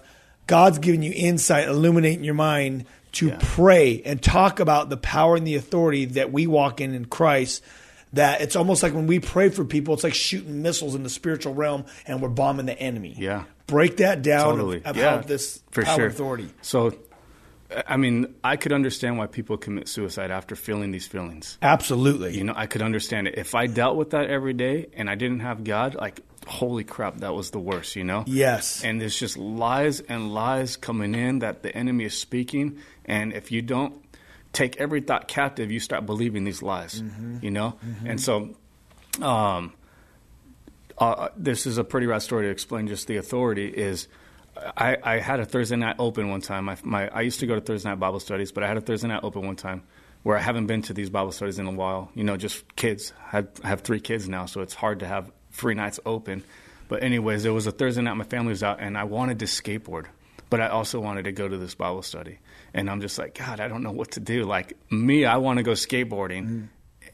God's 0.51 0.79
giving 0.79 1.01
you 1.01 1.13
insight, 1.15 1.69
illuminating 1.69 2.25
your 2.25 2.33
mind 2.33 2.83
to 3.13 3.27
Yeah. 3.27 3.37
pray 3.39 4.01
and 4.03 4.21
talk 4.21 4.59
about 4.59 4.89
the 4.89 4.97
power 4.97 5.37
and 5.37 5.47
the 5.47 5.55
authority 5.55 6.03
that 6.05 6.33
we 6.33 6.45
walk 6.45 6.81
in 6.81 6.93
in 6.93 7.05
Christ 7.05 7.63
that 8.13 8.41
it's 8.41 8.57
almost 8.57 8.83
like 8.83 8.93
when 8.93 9.07
we 9.07 9.21
pray 9.21 9.47
for 9.47 9.63
people, 9.63 9.93
it's 9.93 10.03
like 10.03 10.13
shooting 10.13 10.61
missiles 10.61 10.93
in 10.95 11.03
the 11.03 11.09
spiritual 11.09 11.53
realm 11.53 11.85
and 12.05 12.21
we're 12.21 12.27
bombing 12.27 12.65
the 12.65 12.77
enemy. 12.77 13.15
Yeah. 13.17 13.45
Break 13.67 13.97
that 13.97 14.21
down 14.21 14.49
totally. 14.57 14.83
of, 14.83 14.97
yeah, 14.97 15.19
this 15.21 15.63
for 15.71 15.83
power 15.83 15.95
sure. 15.95 16.07
authority. 16.07 16.49
So, 16.61 16.93
I 17.87 17.95
mean, 17.95 18.35
I 18.43 18.57
could 18.57 18.73
understand 18.73 19.17
why 19.17 19.27
people 19.27 19.55
commit 19.55 19.87
suicide 19.87 20.29
after 20.31 20.57
feeling 20.57 20.91
these 20.91 21.07
feelings. 21.07 21.57
Absolutely. 21.61 22.37
You 22.37 22.43
know, 22.43 22.53
I 22.53 22.65
could 22.65 22.81
understand 22.81 23.27
it. 23.29 23.37
If 23.37 23.55
I 23.55 23.67
dealt 23.67 23.95
with 23.95 24.09
that 24.09 24.29
every 24.29 24.51
day 24.53 24.87
and 24.93 25.09
I 25.09 25.15
didn't 25.15 25.39
have 25.39 25.63
God, 25.63 25.95
like, 25.95 26.19
holy 26.51 26.83
crap, 26.83 27.17
that 27.17 27.33
was 27.33 27.51
the 27.51 27.59
worst, 27.59 27.95
you 27.95 28.03
know? 28.03 28.23
Yes. 28.27 28.83
And 28.83 29.01
there's 29.01 29.17
just 29.17 29.37
lies 29.37 30.01
and 30.01 30.33
lies 30.33 30.77
coming 30.77 31.15
in 31.15 31.39
that 31.39 31.63
the 31.63 31.75
enemy 31.75 32.05
is 32.05 32.17
speaking. 32.17 32.77
And 33.05 33.33
if 33.33 33.51
you 33.51 33.61
don't 33.61 33.95
take 34.53 34.77
every 34.77 35.01
thought 35.01 35.27
captive, 35.27 35.71
you 35.71 35.79
start 35.79 36.05
believing 36.05 36.43
these 36.43 36.61
lies, 36.61 37.01
you 37.41 37.51
know? 37.51 37.77
And 38.05 38.21
so, 38.21 38.55
um, 39.21 39.73
uh, 40.97 41.29
this 41.35 41.65
is 41.65 41.79
a 41.79 41.83
pretty 41.83 42.05
rad 42.05 42.21
story 42.21 42.45
to 42.45 42.51
explain 42.51 42.87
just 42.87 43.07
the 43.07 43.17
authority 43.17 43.67
is 43.67 44.07
I, 44.77 44.97
I 45.01 45.19
had 45.19 45.39
a 45.39 45.45
Thursday 45.45 45.75
night 45.75 45.95
open 45.97 46.29
one 46.29 46.41
time. 46.41 46.65
My, 46.65 46.77
my, 46.83 47.07
I 47.09 47.21
used 47.21 47.39
to 47.39 47.47
go 47.47 47.55
to 47.55 47.61
Thursday 47.61 47.89
night 47.89 47.99
Bible 47.99 48.19
studies, 48.19 48.51
but 48.51 48.63
I 48.63 48.67
had 48.67 48.77
a 48.77 48.81
Thursday 48.81 49.07
night 49.07 49.21
open 49.23 49.45
one 49.45 49.55
time 49.55 49.83
where 50.23 50.37
I 50.37 50.41
haven't 50.41 50.67
been 50.67 50.83
to 50.83 50.93
these 50.93 51.09
Bible 51.09 51.31
studies 51.31 51.57
in 51.57 51.65
a 51.65 51.71
while. 51.71 52.11
You 52.13 52.23
know, 52.23 52.37
just 52.37 52.75
kids. 52.75 53.13
I 53.27 53.37
have, 53.37 53.47
I 53.63 53.69
have 53.69 53.81
three 53.81 53.99
kids 53.99 54.29
now, 54.29 54.45
so 54.45 54.61
it's 54.61 54.73
hard 54.73 54.99
to 54.99 55.07
have 55.07 55.31
free 55.51 55.75
nights 55.75 55.99
open. 56.05 56.43
But 56.87 57.03
anyways, 57.03 57.45
it 57.45 57.51
was 57.51 57.67
a 57.67 57.71
Thursday 57.71 58.01
night 58.01 58.15
my 58.15 58.25
family 58.25 58.49
was 58.49 58.63
out, 58.63 58.81
and 58.81 58.97
I 58.97 59.05
wanted 59.05 59.39
to 59.39 59.45
skateboard, 59.45 60.07
but 60.49 60.59
I 60.59 60.67
also 60.67 60.99
wanted 60.99 61.23
to 61.23 61.31
go 61.31 61.47
to 61.47 61.57
this 61.57 61.75
Bible 61.75 62.01
study. 62.01 62.39
And 62.73 62.89
I'm 62.89 63.01
just 63.01 63.17
like, 63.17 63.37
God, 63.37 63.59
I 63.59 63.67
don't 63.67 63.83
know 63.83 63.91
what 63.91 64.11
to 64.11 64.19
do. 64.19 64.43
Like 64.43 64.77
me, 64.91 65.25
I 65.25 65.37
want 65.37 65.57
to 65.57 65.63
go 65.63 65.71
skateboarding, 65.71 66.43
mm-hmm. 66.43 66.65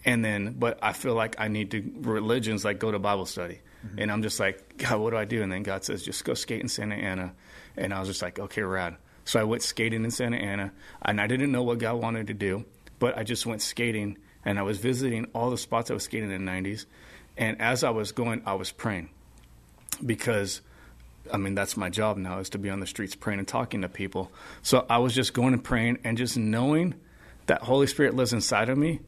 and 0.06 0.26
then, 0.26 0.56
but 0.58 0.80
I 0.82 0.94
feel 0.94 1.14
like 1.14 1.36
I 1.40 1.48
need 1.48 1.72
to 1.72 1.84
religions 2.00 2.66
like 2.66 2.80
go 2.80 2.92
to 2.92 3.00
Bible 3.00 3.26
study. 3.26 3.62
Mm-hmm. 3.86 4.00
And 4.00 4.12
I'm 4.12 4.24
just 4.24 4.40
like, 4.40 4.78
God, 4.78 5.00
what 5.00 5.12
do 5.12 5.18
I 5.18 5.26
do? 5.26 5.44
And 5.44 5.52
then 5.52 5.64
God 5.64 5.84
says, 5.84 6.02
just 6.04 6.26
go 6.26 6.34
skate 6.34 6.62
in 6.62 6.70
Santa 6.70 6.96
Ana. 6.96 7.34
And 7.76 7.94
I 7.94 8.00
was 8.00 8.08
just 8.08 8.22
like, 8.22 8.40
okay, 8.40 8.64
rad. 8.64 8.98
So 9.26 9.40
I 9.40 9.44
went 9.44 9.62
skating 9.62 10.06
in 10.06 10.12
Santa 10.12 10.38
Ana, 10.38 10.72
and 11.02 11.20
I 11.20 11.28
didn't 11.28 11.52
know 11.52 11.62
what 11.62 11.80
God 11.80 12.02
wanted 12.02 12.28
to 12.28 12.34
do, 12.34 12.66
but 12.98 13.18
I 13.18 13.24
just 13.24 13.46
went 13.46 13.62
skating, 13.62 14.18
and 14.46 14.58
I 14.58 14.62
was 14.62 14.78
visiting 14.78 15.26
all 15.36 15.52
the 15.52 15.58
spots 15.58 15.92
I 15.92 15.94
was 15.94 16.04
skating 16.04 16.32
in 16.32 16.46
the 16.46 16.52
90s. 16.52 16.86
And 17.38 17.62
as 17.62 17.84
I 17.84 17.92
was 17.92 18.12
going, 18.12 18.42
I 18.46 18.56
was 18.56 18.72
praying 18.72 19.10
because 20.06 20.62
I 21.32 21.38
mean, 21.38 21.56
that's 21.56 21.76
my 21.76 21.90
job 21.90 22.18
now 22.18 22.40
is 22.40 22.50
to 22.52 22.58
be 22.58 22.70
on 22.70 22.80
the 22.80 22.88
streets 22.88 23.16
praying 23.16 23.40
and 23.40 23.48
talking 23.48 23.82
to 23.82 23.90
people. 23.90 24.32
So 24.62 24.86
I 24.90 25.00
was 25.00 25.14
just 25.14 25.34
going 25.34 25.54
and 25.54 25.64
praying 25.64 26.00
and 26.04 26.18
just 26.18 26.38
knowing 26.38 26.96
that 27.48 27.64
Holy 27.64 27.88
Spirit 27.88 28.16
lives 28.16 28.34
inside 28.34 28.70
of 28.70 28.78
me. 28.78 29.00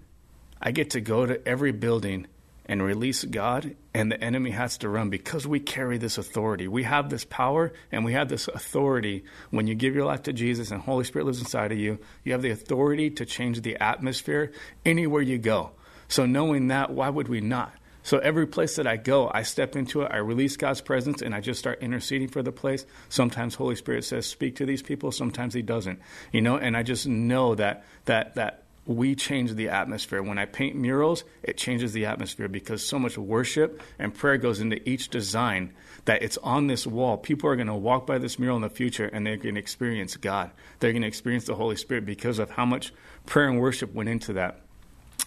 I 0.62 0.72
get 0.72 0.92
to 0.92 1.02
go 1.02 1.26
to 1.26 1.48
every 1.48 1.72
building 1.72 2.28
and 2.66 2.84
release 2.84 3.24
God, 3.24 3.76
and 3.96 4.12
the 4.12 4.24
enemy 4.24 4.52
has 4.52 4.78
to 4.80 4.90
run 4.90 5.10
because 5.10 5.48
we 5.48 5.60
carry 5.60 5.98
this 5.98 6.20
authority. 6.20 6.68
We 6.68 6.84
have 6.84 7.10
this 7.10 7.26
power 7.26 7.74
and 7.92 8.06
we 8.06 8.14
have 8.14 8.30
this 8.30 8.48
authority. 8.48 9.24
When 9.50 9.66
you 9.66 9.74
give 9.74 9.96
your 9.96 10.06
life 10.06 10.24
to 10.24 10.34
Jesus 10.34 10.70
and 10.70 10.80
Holy 10.80 11.04
Spirit 11.04 11.26
lives 11.26 11.40
inside 11.40 11.72
of 11.72 11.80
you, 11.80 11.98
you 12.24 12.34
have 12.34 12.44
the 12.44 12.52
authority 12.52 13.10
to 13.12 13.26
change 13.26 13.62
the 13.62 13.78
atmosphere 13.78 14.52
anywhere 14.86 15.22
you 15.22 15.40
go. 15.40 15.72
So 16.10 16.28
knowing 16.28 16.68
that, 16.68 16.92
why 16.92 17.10
would 17.10 17.28
we 17.28 17.42
not? 17.42 17.74
So 18.10 18.18
every 18.18 18.48
place 18.48 18.78
that 18.78 18.88
I 18.88 18.98
go, 18.98 19.30
I 19.32 19.44
step 19.44 19.76
into 19.76 20.02
it, 20.02 20.10
I 20.12 20.18
release 20.18 20.58
God's 20.58 20.82
presence, 20.82 21.22
and 21.22 21.36
I 21.36 21.42
just 21.42 21.60
start 21.60 21.84
interceding 21.84 22.28
for 22.28 22.42
the 22.42 22.52
place. 22.52 22.84
Sometimes 23.08 23.54
Holy 23.54 23.76
Spirit 23.76 24.04
says, 24.04 24.26
"Speak 24.26 24.56
to 24.56 24.66
these 24.66 24.82
people." 24.82 25.12
Sometimes 25.12 25.54
He 25.54 25.62
doesn't, 25.62 26.00
you 26.32 26.42
know. 26.42 26.58
And 26.58 26.76
I 26.76 26.82
just 26.82 27.06
know 27.06 27.54
that 27.54 27.86
that 28.06 28.34
that 28.34 28.64
we 28.88 29.14
change 29.14 29.54
the 29.54 29.70
atmosphere. 29.70 30.24
When 30.24 30.40
I 30.40 30.46
paint 30.46 30.76
murals, 30.76 31.24
it 31.44 31.56
changes 31.56 31.94
the 31.94 32.08
atmosphere 32.08 32.48
because 32.48 32.84
so 32.84 32.98
much 32.98 33.16
worship 33.16 33.80
and 34.00 34.12
prayer 34.12 34.38
goes 34.38 34.60
into 34.60 34.90
each 34.90 35.10
design 35.10 35.72
that 36.06 36.24
it's 36.24 36.40
on 36.40 36.66
this 36.66 36.88
wall. 36.88 37.16
People 37.16 37.48
are 37.52 37.56
going 37.56 37.68
to 37.68 37.76
walk 37.76 38.08
by 38.08 38.18
this 38.18 38.40
mural 38.40 38.56
in 38.56 38.64
the 38.64 38.72
future 38.72 39.06
and 39.06 39.24
they're 39.24 39.38
going 39.38 39.54
to 39.54 39.62
experience 39.62 40.18
God. 40.18 40.50
They're 40.80 40.94
going 40.94 41.04
to 41.04 41.08
experience 41.08 41.46
the 41.46 41.54
Holy 41.54 41.76
Spirit 41.76 42.08
because 42.08 42.40
of 42.40 42.50
how 42.50 42.66
much 42.66 42.92
prayer 43.28 43.50
and 43.50 43.60
worship 43.60 43.94
went 43.94 44.10
into 44.10 44.34
that. 44.34 44.62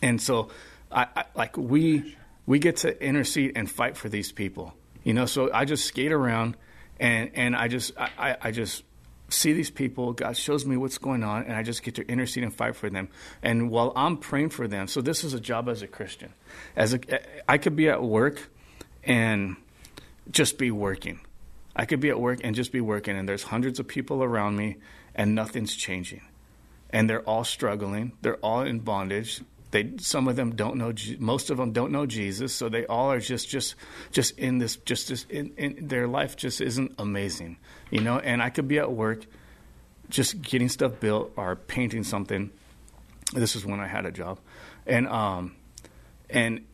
And 0.02 0.20
so, 0.20 0.50
I, 0.90 1.06
I 1.14 1.24
like 1.36 1.56
we 1.56 2.16
we 2.46 2.58
get 2.58 2.78
to 2.78 3.04
intercede 3.04 3.52
and 3.56 3.70
fight 3.70 3.96
for 3.96 4.08
these 4.08 4.32
people. 4.32 4.74
You 5.04 5.14
know, 5.14 5.26
so 5.26 5.50
I 5.52 5.64
just 5.64 5.84
skate 5.84 6.12
around 6.12 6.56
and 7.00 7.30
and 7.34 7.56
I 7.56 7.68
just 7.68 7.92
I, 7.98 8.36
I 8.40 8.50
just 8.50 8.84
see 9.28 9.52
these 9.52 9.70
people. 9.70 10.12
God 10.12 10.36
shows 10.36 10.64
me 10.64 10.76
what's 10.76 10.98
going 10.98 11.24
on, 11.24 11.44
and 11.44 11.54
I 11.54 11.62
just 11.62 11.82
get 11.82 11.96
to 11.96 12.06
intercede 12.08 12.44
and 12.44 12.54
fight 12.54 12.76
for 12.76 12.88
them. 12.90 13.08
And 13.42 13.70
while 13.70 13.92
I'm 13.96 14.16
praying 14.16 14.50
for 14.50 14.68
them, 14.68 14.86
so 14.86 15.00
this 15.00 15.24
is 15.24 15.34
a 15.34 15.40
job 15.40 15.68
as 15.68 15.82
a 15.82 15.86
Christian. 15.86 16.32
As 16.76 16.94
a, 16.94 17.00
I 17.50 17.58
could 17.58 17.74
be 17.74 17.88
at 17.88 18.02
work 18.02 18.50
and 19.02 19.56
just 20.30 20.58
be 20.58 20.70
working. 20.70 21.20
I 21.74 21.86
could 21.86 22.00
be 22.00 22.10
at 22.10 22.20
work 22.20 22.40
and 22.44 22.54
just 22.54 22.70
be 22.70 22.80
working, 22.80 23.16
and 23.16 23.28
there's 23.28 23.44
hundreds 23.44 23.80
of 23.80 23.88
people 23.88 24.22
around 24.22 24.56
me, 24.56 24.76
and 25.14 25.34
nothing's 25.34 25.74
changing. 25.74 26.22
And 26.90 27.08
they're 27.08 27.22
all 27.22 27.44
struggling. 27.44 28.12
They're 28.20 28.36
all 28.36 28.60
in 28.60 28.80
bondage. 28.80 29.40
They, 29.72 29.94
some 29.98 30.28
of 30.28 30.36
them 30.36 30.54
don't 30.54 30.76
know. 30.76 30.92
Most 31.18 31.50
of 31.50 31.56
them 31.56 31.72
don't 31.72 31.92
know 31.92 32.06
Jesus, 32.06 32.54
so 32.54 32.68
they 32.68 32.86
all 32.86 33.10
are 33.10 33.18
just, 33.18 33.48
just, 33.48 33.74
just 34.10 34.38
in 34.38 34.58
this, 34.58 34.76
just, 34.76 35.08
just 35.08 35.30
in, 35.30 35.52
in 35.56 35.88
their 35.88 36.06
life 36.06 36.36
just 36.36 36.60
isn't 36.60 36.94
amazing, 36.98 37.56
you 37.90 38.00
know. 38.00 38.18
And 38.18 38.42
I 38.42 38.50
could 38.50 38.68
be 38.68 38.78
at 38.78 38.92
work, 38.92 39.24
just 40.10 40.40
getting 40.42 40.68
stuff 40.68 41.00
built 41.00 41.32
or 41.36 41.56
painting 41.56 42.04
something. 42.04 42.50
This 43.32 43.56
is 43.56 43.64
when 43.64 43.80
I 43.80 43.86
had 43.86 44.04
a 44.04 44.12
job, 44.12 44.38
and 44.86 45.08
um, 45.08 45.56
and 46.28 46.66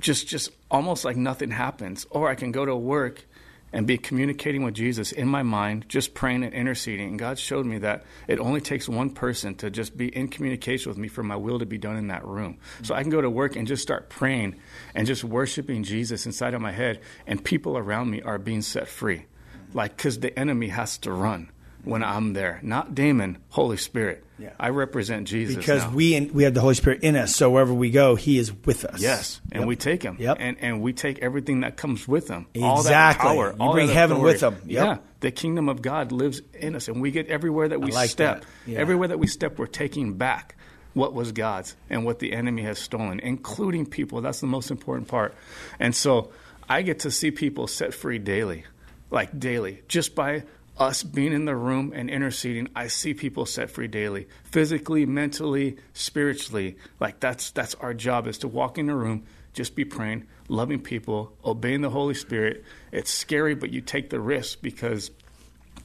just, 0.00 0.26
just 0.26 0.50
almost 0.68 1.04
like 1.04 1.16
nothing 1.16 1.52
happens. 1.52 2.06
Or 2.10 2.28
I 2.28 2.34
can 2.34 2.50
go 2.50 2.66
to 2.66 2.74
work 2.74 3.24
and 3.72 3.86
be 3.86 3.98
communicating 3.98 4.62
with 4.62 4.74
Jesus 4.74 5.12
in 5.12 5.28
my 5.28 5.42
mind, 5.42 5.86
just 5.88 6.14
praying 6.14 6.44
and 6.44 6.52
interceding. 6.52 7.10
And 7.10 7.18
God 7.18 7.38
showed 7.38 7.66
me 7.66 7.78
that 7.78 8.04
it 8.28 8.38
only 8.38 8.60
takes 8.60 8.88
one 8.88 9.10
person 9.10 9.54
to 9.56 9.70
just 9.70 9.96
be 9.96 10.08
in 10.08 10.28
communication 10.28 10.90
with 10.90 10.98
me 10.98 11.08
for 11.08 11.22
my 11.22 11.36
will 11.36 11.58
to 11.58 11.66
be 11.66 11.78
done 11.78 11.96
in 11.96 12.08
that 12.08 12.24
room. 12.26 12.58
So 12.82 12.94
I 12.94 13.02
can 13.02 13.10
go 13.10 13.20
to 13.20 13.30
work 13.30 13.56
and 13.56 13.66
just 13.66 13.82
start 13.82 14.10
praying 14.10 14.56
and 14.94 15.06
just 15.06 15.24
worshiping 15.24 15.84
Jesus 15.84 16.26
inside 16.26 16.54
of 16.54 16.60
my 16.60 16.72
head, 16.72 17.00
and 17.26 17.42
people 17.42 17.78
around 17.78 18.10
me 18.10 18.22
are 18.22 18.38
being 18.38 18.62
set 18.62 18.88
free. 18.88 19.26
Like, 19.74 19.96
because 19.96 20.20
the 20.20 20.38
enemy 20.38 20.68
has 20.68 20.98
to 20.98 21.12
run 21.12 21.51
when 21.84 22.02
I'm 22.04 22.32
there. 22.32 22.60
Not 22.62 22.94
Damin, 22.94 23.36
Holy 23.48 23.76
Spirit. 23.76 24.24
Yeah. 24.38 24.50
I 24.58 24.70
represent 24.70 25.28
Jesus. 25.28 25.56
Because 25.56 25.82
now. 25.84 25.90
we 25.90 26.14
in, 26.14 26.32
we 26.32 26.42
have 26.44 26.54
the 26.54 26.60
Holy 26.60 26.74
Spirit 26.74 27.02
in 27.02 27.14
us, 27.16 27.34
so 27.36 27.50
wherever 27.50 27.72
we 27.72 27.90
go, 27.90 28.16
He 28.16 28.38
is 28.38 28.52
with 28.64 28.84
us. 28.84 29.00
Yes, 29.00 29.40
and 29.52 29.60
Yep. 29.62 29.68
we 29.68 29.76
take 29.76 30.02
him. 30.02 30.16
Yep. 30.18 30.36
And 30.40 30.56
and 30.60 30.80
we 30.82 30.92
take 30.92 31.20
everything 31.20 31.60
that 31.60 31.76
comes 31.76 32.08
with 32.08 32.28
him. 32.28 32.46
All 32.60 32.76
that 32.82 32.88
Exactly. 32.88 33.28
power. 33.28 33.50
You 33.52 33.56
all 33.60 33.72
bring 33.72 33.86
that 33.88 33.94
heaven 33.94 34.20
with 34.20 34.40
him. 34.42 34.56
Yep. 34.66 34.84
Yeah. 34.86 34.98
The 35.20 35.30
kingdom 35.30 35.68
of 35.68 35.80
God 35.82 36.10
lives 36.10 36.42
in 36.54 36.74
us, 36.74 36.88
and 36.88 37.00
we 37.00 37.12
get 37.12 37.28
everywhere 37.28 37.68
that 37.68 37.80
we 37.80 37.92
like 37.92 38.10
step. 38.10 38.40
that. 38.40 38.46
Yeah. 38.66 38.78
Everywhere 38.80 39.08
that 39.08 39.18
we 39.20 39.28
step, 39.28 39.58
we're 39.58 39.66
taking 39.66 40.14
back 40.14 40.56
what 40.94 41.14
was 41.14 41.30
God's 41.32 41.76
and 41.88 42.04
what 42.04 42.18
the 42.18 42.32
enemy 42.32 42.62
has 42.62 42.78
stolen, 42.78 43.20
including 43.20 43.86
people. 43.86 44.20
That's 44.22 44.40
the 44.40 44.46
most 44.48 44.70
important 44.72 45.06
part. 45.08 45.34
And 45.78 45.94
so 45.94 46.32
I 46.68 46.82
get 46.82 47.00
to 47.00 47.10
see 47.12 47.30
people 47.30 47.66
set 47.68 47.94
free 47.94 48.18
daily, 48.18 48.64
like 49.10 49.38
daily, 49.38 49.82
just 49.88 50.14
by 50.16 50.42
us 50.78 51.02
being 51.02 51.32
in 51.32 51.44
the 51.44 51.56
room 51.56 51.92
and 51.94 52.08
interceding. 52.08 52.68
I 52.74 52.86
see 52.88 53.14
people 53.14 53.46
set 53.46 53.70
free 53.70 53.88
daily, 53.88 54.28
physically, 54.44 55.06
mentally, 55.06 55.76
spiritually. 55.92 56.76
Like 56.98 57.20
that's 57.20 57.50
that's 57.50 57.74
our 57.76 57.94
job 57.94 58.26
is 58.26 58.38
to 58.38 58.48
walk 58.48 58.78
in 58.78 58.86
the 58.86 58.94
room, 58.94 59.24
just 59.52 59.76
be 59.76 59.84
praying, 59.84 60.26
loving 60.48 60.80
people, 60.80 61.32
obeying 61.44 61.82
the 61.82 61.90
Holy 61.90 62.14
Spirit. 62.14 62.64
It's 62.90 63.10
scary, 63.10 63.54
but 63.54 63.70
you 63.70 63.80
take 63.80 64.10
the 64.10 64.20
risk 64.20 64.62
because 64.62 65.10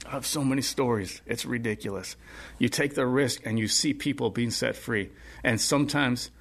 I 0.05 0.11
have 0.11 0.25
so 0.25 0.43
many 0.43 0.61
stories. 0.61 1.21
It's 1.25 1.45
ridiculous. 1.45 2.15
You 2.59 2.69
take 2.69 2.95
the 2.95 3.05
risk 3.05 3.45
and 3.45 3.59
you 3.59 3.67
see 3.67 3.93
people 3.93 4.29
being 4.29 4.51
set 4.51 4.75
free. 4.75 5.09
And 5.43 5.59
sometimes 5.59 6.31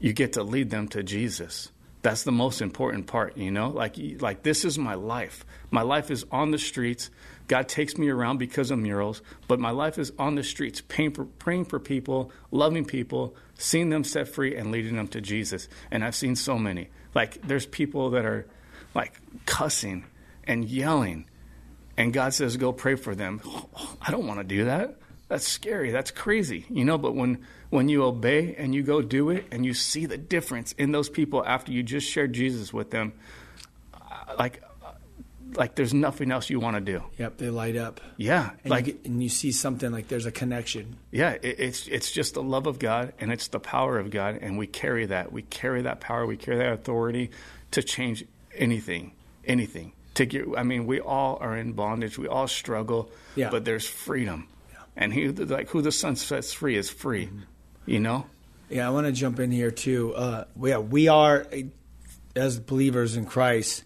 you 0.00 0.12
get 0.12 0.32
to 0.32 0.42
lead 0.42 0.70
them 0.70 0.88
to 0.88 1.02
Jesus. 1.04 1.70
That's 2.02 2.24
the 2.24 2.32
most 2.32 2.60
important 2.60 3.06
part, 3.06 3.36
you 3.36 3.52
know? 3.52 3.68
Like 3.68 3.96
like 4.18 4.42
this 4.42 4.64
is 4.64 4.76
my 4.76 4.94
life. 4.94 5.44
My 5.70 5.82
life 5.82 6.10
is 6.10 6.26
on 6.32 6.50
the 6.50 6.58
streets. 6.58 7.10
God 7.48 7.68
takes 7.68 7.98
me 7.98 8.08
around 8.08 8.38
because 8.38 8.70
of 8.70 8.78
murals, 8.78 9.22
but 9.48 9.60
my 9.60 9.70
life 9.70 9.98
is 9.98 10.12
on 10.18 10.34
the 10.34 10.42
streets, 10.42 10.80
praying 10.80 11.12
for, 11.12 11.24
praying 11.24 11.66
for 11.66 11.78
people, 11.78 12.30
loving 12.50 12.84
people, 12.84 13.34
seeing 13.54 13.90
them 13.90 14.04
set 14.04 14.28
free 14.28 14.56
and 14.56 14.70
leading 14.70 14.96
them 14.96 15.08
to 15.08 15.20
Jesus. 15.20 15.68
And 15.90 16.04
I've 16.04 16.14
seen 16.14 16.36
so 16.36 16.58
many. 16.58 16.88
Like 17.14 17.46
there's 17.46 17.66
people 17.66 18.10
that 18.10 18.24
are 18.24 18.46
like 18.94 19.20
cussing 19.46 20.04
and 20.44 20.64
yelling 20.64 21.26
and 21.96 22.12
God 22.12 22.34
says, 22.34 22.56
go 22.56 22.72
pray 22.72 22.94
for 22.94 23.14
them. 23.14 23.40
I 24.00 24.10
don't 24.10 24.26
want 24.26 24.40
to 24.40 24.44
do 24.44 24.64
that. 24.66 24.96
That's 25.28 25.46
scary. 25.46 25.90
That's 25.90 26.10
crazy. 26.10 26.66
You 26.68 26.84
know, 26.84 26.98
but 26.98 27.14
when, 27.14 27.44
when 27.70 27.88
you 27.88 28.04
obey 28.04 28.54
and 28.56 28.74
you 28.74 28.82
go 28.82 29.00
do 29.00 29.30
it 29.30 29.46
and 29.50 29.64
you 29.64 29.72
see 29.72 30.06
the 30.06 30.18
difference 30.18 30.72
in 30.72 30.92
those 30.92 31.08
people 31.08 31.44
after 31.44 31.72
you 31.72 31.82
just 31.82 32.08
shared 32.08 32.32
Jesus 32.32 32.72
with 32.72 32.90
them, 32.90 33.14
like 34.38 34.62
like 35.56 35.74
there's 35.74 35.94
nothing 35.94 36.30
else 36.30 36.50
you 36.50 36.60
want 36.60 36.76
to 36.76 36.80
do. 36.80 37.02
Yep, 37.18 37.38
they 37.38 37.50
light 37.50 37.76
up. 37.76 38.00
Yeah, 38.16 38.50
And 38.64 38.70
like 38.70 38.86
you 38.86 38.92
get, 38.94 39.06
and 39.06 39.22
you 39.22 39.28
see 39.28 39.52
something 39.52 39.90
like 39.90 40.08
there's 40.08 40.26
a 40.26 40.32
connection. 40.32 40.96
yeah, 41.10 41.32
it, 41.42 41.56
it's 41.58 41.86
it's 41.88 42.10
just 42.10 42.34
the 42.34 42.42
love 42.42 42.66
of 42.66 42.78
God 42.78 43.12
and 43.18 43.32
it's 43.32 43.48
the 43.48 43.60
power 43.60 43.98
of 43.98 44.10
God, 44.10 44.38
and 44.40 44.58
we 44.58 44.66
carry 44.66 45.06
that. 45.06 45.32
We 45.32 45.42
carry 45.42 45.82
that 45.82 46.00
power. 46.00 46.26
We 46.26 46.36
carry 46.36 46.58
that 46.58 46.72
authority 46.72 47.30
to 47.72 47.82
change 47.82 48.24
anything, 48.54 49.12
anything. 49.44 49.92
To 50.14 50.26
get, 50.26 50.44
I 50.58 50.62
mean, 50.62 50.86
we 50.86 51.00
all 51.00 51.38
are 51.40 51.56
in 51.56 51.72
bondage. 51.72 52.18
We 52.18 52.28
all 52.28 52.46
struggle. 52.46 53.10
Yeah. 53.34 53.48
But 53.50 53.64
there's 53.64 53.86
freedom, 53.86 54.48
yeah. 54.70 54.78
and 54.96 55.12
he 55.12 55.28
like 55.28 55.70
who 55.70 55.80
the 55.80 55.92
sun 55.92 56.16
sets 56.16 56.52
free 56.52 56.76
is 56.76 56.90
free. 56.90 57.26
Mm-hmm. 57.26 57.40
You 57.86 58.00
know. 58.00 58.26
Yeah, 58.68 58.86
I 58.86 58.90
want 58.90 59.06
to 59.06 59.12
jump 59.12 59.38
in 59.40 59.50
here 59.50 59.70
too. 59.70 60.14
Uh, 60.14 60.44
yeah, 60.62 60.78
we 60.78 61.08
are 61.08 61.46
as 62.34 62.58
believers 62.58 63.16
in 63.16 63.26
Christ. 63.26 63.84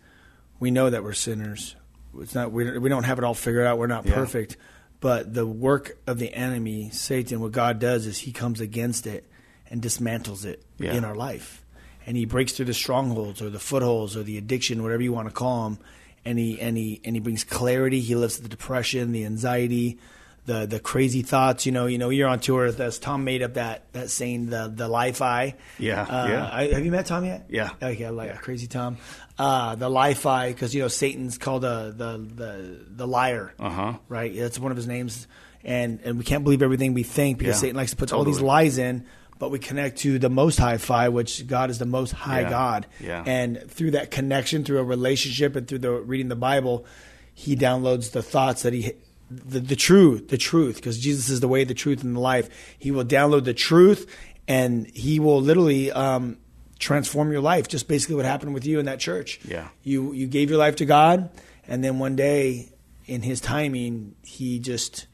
We 0.61 0.71
know 0.71 0.89
that 0.91 1.03
we're 1.03 1.13
sinners. 1.13 1.77
It's 2.19 2.35
not 2.35 2.53
we, 2.53 2.79
we 2.79 2.89
don't 2.89 3.05
have 3.05 3.19
it 3.19 3.25
all 3.25 3.35
figured 3.35 3.67
out. 3.67 3.79
We're 3.79 3.87
not 3.87 4.07
Yeah. 4.07 4.15
perfect, 4.15 4.57
but 5.01 5.35
the 5.35 5.47
work 5.47 5.99
of 6.07 6.19
the 6.19 6.33
enemy, 6.33 6.91
Satan, 6.91 7.41
what 7.41 7.53
God 7.53 7.79
does 7.79 8.07
is 8.07 8.19
He 8.19 8.33
comes 8.33 8.61
against 8.61 9.07
it 9.07 9.25
and 9.71 9.83
dismantles 9.83 10.45
it 10.45 10.63
Yeah. 10.79 10.95
in 10.95 11.05
our 11.05 11.15
life, 11.15 11.63
and 12.07 12.17
He 12.17 12.25
breaks 12.25 12.53
through 12.53 12.67
the 12.67 12.75
strongholds 12.75 13.43
or 13.43 13.51
the 13.51 13.59
footholds 13.59 14.17
or 14.17 14.23
the 14.23 14.39
addiction, 14.39 14.83
whatever 14.83 15.03
you 15.03 15.13
want 15.13 15.29
to 15.29 15.35
call 15.35 15.65
them, 15.65 15.79
and 16.25 16.39
he 16.39 16.59
and 16.61 16.77
he 16.77 17.01
and 17.05 17.15
he 17.15 17.21
brings 17.21 17.45
clarity. 17.45 18.01
He 18.01 18.15
lifts 18.17 18.39
the 18.39 18.49
depression, 18.49 19.13
the 19.13 19.25
anxiety, 19.27 19.99
the 20.47 20.65
the 20.67 20.81
crazy 20.81 21.23
thoughts. 21.23 21.67
You 21.67 21.73
know, 21.73 21.87
you 21.87 21.99
know, 21.99 22.09
you're 22.09 22.29
on 22.29 22.41
tour. 22.41 22.65
As 22.67 22.99
Tom 22.99 23.25
made 23.25 23.43
up 23.43 23.55
that 23.55 23.93
that 23.93 24.11
saying, 24.11 24.47
the 24.47 24.73
the 24.75 24.89
life 24.89 25.21
eye. 25.21 25.57
Yeah, 25.79 26.03
Uh, 26.03 26.27
yeah. 26.29 26.51
I, 26.53 26.69
have 26.69 26.85
you 26.85 26.91
met 26.91 27.07
Tom 27.07 27.25
yet? 27.25 27.47
Yeah. 27.51 27.71
Okay, 27.83 28.09
like 28.11 28.41
crazy 28.41 28.67
Tom. 28.67 28.97
Uh, 29.39 29.75
the 29.75 29.89
life 29.91 30.25
eye, 30.25 30.49
because 30.53 30.75
you 30.75 30.81
know 30.81 30.89
Satan's 30.89 31.37
called 31.37 31.65
uh, 31.65 31.91
the 31.91 32.17
the 32.19 32.81
the 32.89 33.07
liar. 33.07 33.53
Uh-huh. 33.59 33.99
Right. 34.09 34.35
That's 34.35 34.59
one 34.59 34.71
of 34.71 34.77
his 34.77 34.87
names, 34.87 35.27
and 35.65 36.01
and 36.05 36.17
we 36.19 36.25
can't 36.25 36.43
believe 36.45 36.63
everything 36.63 36.95
we 36.95 37.03
think 37.03 37.39
because 37.39 37.57
Yeah, 37.57 37.61
Satan 37.61 37.77
likes 37.77 37.91
to 37.91 37.97
put 37.97 38.13
all 38.13 38.25
these 38.25 38.41
lies 38.41 38.79
in. 38.79 39.05
But 39.39 39.51
we 39.51 39.59
connect 39.59 39.99
to 39.99 40.19
the 40.19 40.31
Most 40.31 40.59
High 40.59 40.79
Phi, 40.79 41.11
which 41.11 41.47
God 41.47 41.69
is 41.69 41.79
the 41.79 41.85
Most 41.85 42.13
High 42.13 42.41
Yeah, 42.41 42.49
God. 42.51 42.87
yeah. 43.01 43.23
And 43.27 43.71
through 43.71 43.91
that 43.91 44.11
connection, 44.11 44.65
through 44.65 44.79
a 44.79 44.83
relationship, 44.85 45.57
and 45.57 45.69
through 45.69 45.81
the 45.81 45.91
reading 45.91 46.29
the 46.29 46.37
Bible, 46.37 46.87
He 47.35 47.55
downloads 47.55 48.13
the 48.13 48.23
thoughts 48.23 48.63
that 48.63 48.73
He, 48.73 48.93
the, 49.31 49.61
the 49.61 49.77
truth, 49.77 50.29
the 50.29 50.39
truth, 50.39 50.77
because 50.77 50.99
Jesus 50.99 51.29
is 51.29 51.41
the 51.41 51.49
way, 51.49 51.65
the 51.65 51.75
truth, 51.75 52.03
and 52.03 52.17
the 52.17 52.21
life. 52.21 52.49
He 52.79 52.91
will 52.91 53.05
download 53.05 53.45
the 53.45 53.55
truth, 53.55 54.07
and 54.47 54.87
He 54.95 55.19
will 55.21 55.41
literally 55.41 55.91
um, 55.93 56.39
transform 56.79 57.33
your 57.33 57.41
life. 57.41 57.69
Just 57.69 57.89
basically 57.89 58.17
what 58.17 58.25
happened 58.25 58.55
with 58.55 58.67
you 58.67 58.79
in 58.79 58.87
that 58.87 59.01
church. 59.01 59.41
Yeah. 59.45 59.69
You 59.83 60.13
you 60.13 60.27
gave 60.27 60.51
your 60.51 60.59
life 60.59 60.77
to 60.77 60.85
God, 60.85 61.31
and 61.67 61.83
then 61.83 61.99
one 61.99 62.17
day, 62.17 62.71
in 63.07 63.23
His 63.23 63.41
timing, 63.41 64.15
He 64.23 64.59
just 64.59 65.07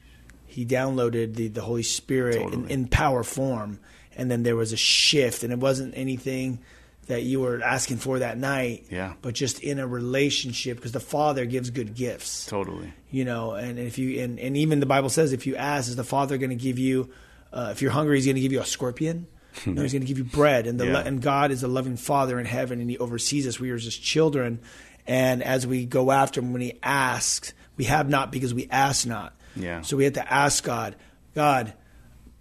He 0.45 0.65
downloaded 0.65 1.35
the 1.35 1.47
the 1.47 1.61
Holy 1.61 1.83
Spirit 1.83 2.53
in, 2.53 2.67
in 2.69 2.87
power 2.87 3.23
form, 3.23 3.79
and 4.15 4.29
then 4.29 4.43
there 4.43 4.55
was 4.55 4.73
a 4.73 4.77
shift, 4.77 5.43
and 5.43 5.51
it 5.51 5.59
wasn't 5.59 5.93
anything 5.97 6.59
that 7.07 7.23
you 7.23 7.41
were 7.41 7.61
asking 7.61 7.97
for 7.97 8.19
that 8.19 8.37
night, 8.37 8.85
Yeah. 8.89 9.13
but 9.21 9.33
just 9.35 9.59
in 9.61 9.79
a 9.79 9.85
relationship 9.87 10.77
because 10.77 10.91
the 10.93 10.99
Father 10.99 11.45
gives 11.45 11.69
good 11.69 11.95
gifts 11.95 12.45
Totally. 12.45 12.93
you 13.11 13.25
know 13.25 13.51
and 13.53 13.77
if 13.77 13.97
you 13.97 14.21
and, 14.23 14.39
and 14.39 14.55
even 14.57 14.79
the 14.79 14.85
bible 14.85 15.09
says 15.09 15.33
if 15.33 15.45
you 15.45 15.55
ask 15.55 15.89
is 15.89 15.95
the 15.95 16.03
father 16.03 16.37
going 16.37 16.49
to 16.49 16.55
give 16.55 16.79
you 16.79 17.09
uh, 17.51 17.69
if 17.71 17.81
you're 17.81 17.91
hungry 17.91 18.17
he's 18.17 18.25
going 18.25 18.35
to 18.35 18.41
give 18.41 18.51
you 18.53 18.61
a 18.61 18.65
scorpion 18.65 19.27
no 19.65 19.81
he's 19.81 19.91
going 19.91 20.01
to 20.01 20.07
give 20.07 20.17
you 20.17 20.23
bread 20.23 20.65
and 20.65 20.79
the 20.79 20.85
Yeah. 20.87 20.99
and 21.05 21.21
god 21.21 21.51
is 21.51 21.61
a 21.63 21.67
loving 21.67 21.97
father 21.97 22.39
in 22.39 22.45
heaven 22.45 22.79
and 22.81 22.89
he 22.89 22.97
oversees 22.97 23.45
us 23.47 23.59
we 23.59 23.69
are 23.71 23.77
just 23.77 24.01
children 24.01 24.59
and 25.05 25.43
as 25.43 25.67
we 25.67 25.85
go 25.85 26.09
after 26.11 26.39
him 26.39 26.53
when 26.53 26.61
he 26.61 26.79
asks 26.81 27.53
we 27.77 27.83
have 27.85 28.09
not 28.09 28.31
because 28.31 28.53
we 28.53 28.67
ask 28.71 29.05
not 29.05 29.33
Yeah. 29.55 29.81
so 29.81 29.97
we 29.97 30.05
have 30.05 30.13
to 30.13 30.33
ask 30.33 30.63
god 30.63 30.95
god 31.35 31.73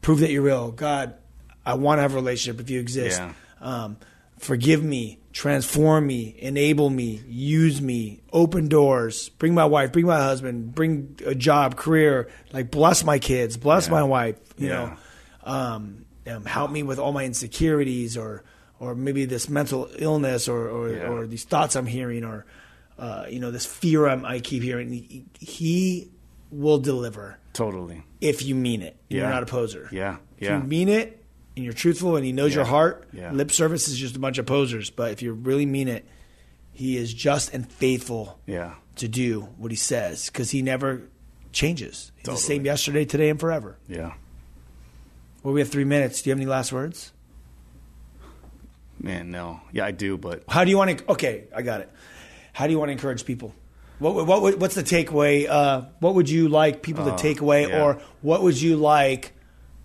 prove 0.00 0.20
that 0.20 0.30
you're 0.30 0.42
real 0.42 0.70
god 0.70 1.14
i 1.66 1.74
want 1.74 1.98
to 1.98 2.02
have 2.02 2.12
a 2.12 2.16
relationship 2.16 2.60
if 2.60 2.70
you 2.70 2.80
exist 2.80 3.18
Yeah. 3.20 3.32
um, 3.60 3.96
forgive 4.43 4.82
me, 4.82 5.18
transform 5.32 6.07
me, 6.07 6.34
enable 6.38 6.90
me, 6.90 7.22
use 7.26 7.80
me, 7.80 8.20
open 8.32 8.68
doors, 8.68 9.28
bring 9.38 9.55
my 9.55 9.64
wife, 9.64 9.93
bring 9.93 10.05
my 10.07 10.18
husband, 10.18 10.74
bring 10.74 11.16
a 11.24 11.34
job, 11.34 11.76
career, 11.76 12.28
like 12.53 12.70
bless 12.70 13.05
my 13.05 13.18
kids, 13.18 13.57
bless 13.57 13.86
Yeah. 13.86 13.93
my 13.93 14.03
wife, 14.03 14.36
you 14.59 14.68
Yeah. 14.68 14.74
know, 14.74 15.51
um, 15.51 16.05
um, 16.26 16.45
help 16.45 16.70
me 16.70 16.82
with 16.82 16.99
all 16.99 17.12
my 17.12 17.24
insecurities 17.24 18.16
or 18.16 18.45
or 18.80 18.97
maybe 18.97 19.24
this 19.26 19.49
mental 19.49 19.88
illness 19.97 20.49
or 20.49 20.68
or, 20.68 20.88
Yeah. 20.90 21.09
or 21.09 21.26
these 21.28 21.45
thoughts 21.45 21.76
I'm 21.76 21.86
hearing 21.86 22.24
or 22.24 22.45
uh, 22.99 23.24
you 23.30 23.38
know 23.40 23.51
this 23.53 23.64
fear 23.64 24.07
I'm, 24.09 24.24
I 24.24 24.40
keep 24.40 24.62
hearing. 24.62 24.93
He, 24.93 25.24
he 25.38 26.11
will 26.51 26.78
deliver 26.78 27.38
Totally. 27.55 28.03
if 28.20 28.43
you 28.43 28.55
mean 28.55 28.82
it. 28.82 28.97
You're 29.09 29.28
not 29.28 29.43
a 29.43 29.47
poser. 29.47 29.88
Yeah. 29.93 30.16
If 30.38 30.49
Yeah. 30.49 30.59
you 30.59 30.64
mean 30.64 30.88
it 30.88 31.21
and 31.57 31.64
you're 31.64 31.74
truthful 31.74 32.16
and 32.16 32.24
he 32.24 32.32
knows 32.32 32.55
your 32.55 32.64
heart, 32.64 33.07
Yeah. 33.12 33.32
lip 33.32 33.50
service 33.50 33.88
is 33.88 33.98
just 33.98 34.16
a 34.16 34.18
bunch 34.18 34.38
of 34.38 34.46
posers. 34.46 34.90
But 34.90 35.12
if 35.12 35.22
you 35.22 35.32
really 35.32 35.66
mean 35.66 35.88
it, 35.88 36.05
he 36.72 36.96
is 36.96 37.12
just 37.12 37.53
and 37.53 37.70
faithful 37.70 38.38
Yeah. 38.46 38.74
to 38.96 39.09
do 39.09 39.48
what 39.59 39.70
he 39.70 39.76
says 39.76 40.26
because 40.26 40.50
he 40.50 40.62
never 40.62 41.03
changes. 41.53 42.12
He's 42.16 42.26
the 42.26 42.36
same 42.36 42.64
yesterday, 42.64 43.05
today, 43.05 43.28
and 43.28 43.38
forever. 43.38 43.76
Yeah. 43.88 44.14
Well, 45.42 45.53
we 45.53 45.61
have 45.61 45.68
three 45.68 45.84
minutes. 45.84 46.22
Do 46.22 46.30
you 46.30 46.32
have 46.32 46.38
any 46.38 46.46
last 46.46 46.72
words? 46.72 47.12
Man, 49.00 49.30
no. 49.30 49.61
Yeah, 49.72 49.84
I 49.84 49.90
do, 49.90 50.16
but 50.16 50.44
How 50.48 50.64
do 50.64 50.70
you 50.70 50.78
want 50.78 50.98
to? 50.98 51.11
Okay, 51.12 51.44
I 51.55 51.62
got 51.62 51.80
it. 51.80 51.90
How 52.53 52.66
do 52.66 52.72
you 52.72 52.78
want 52.78 52.88
to 52.90 52.92
encourage 52.92 53.24
people? 53.24 53.55
What, 53.98 54.14
what, 54.26 54.42
what 54.42 54.59
what's 54.59 54.74
the 54.74 54.82
takeaway? 54.82 55.48
Uh, 55.48 55.82
what 56.00 56.14
would 56.14 56.28
you 56.28 56.48
like 56.48 56.82
people 56.82 57.05
to 57.05 57.12
Uh, 57.12 57.16
take 57.16 57.40
away, 57.40 57.68
yeah. 57.68 57.82
or 57.82 58.00
what 58.20 58.42
would 58.42 58.61
you 58.61 58.76
like? 58.76 59.32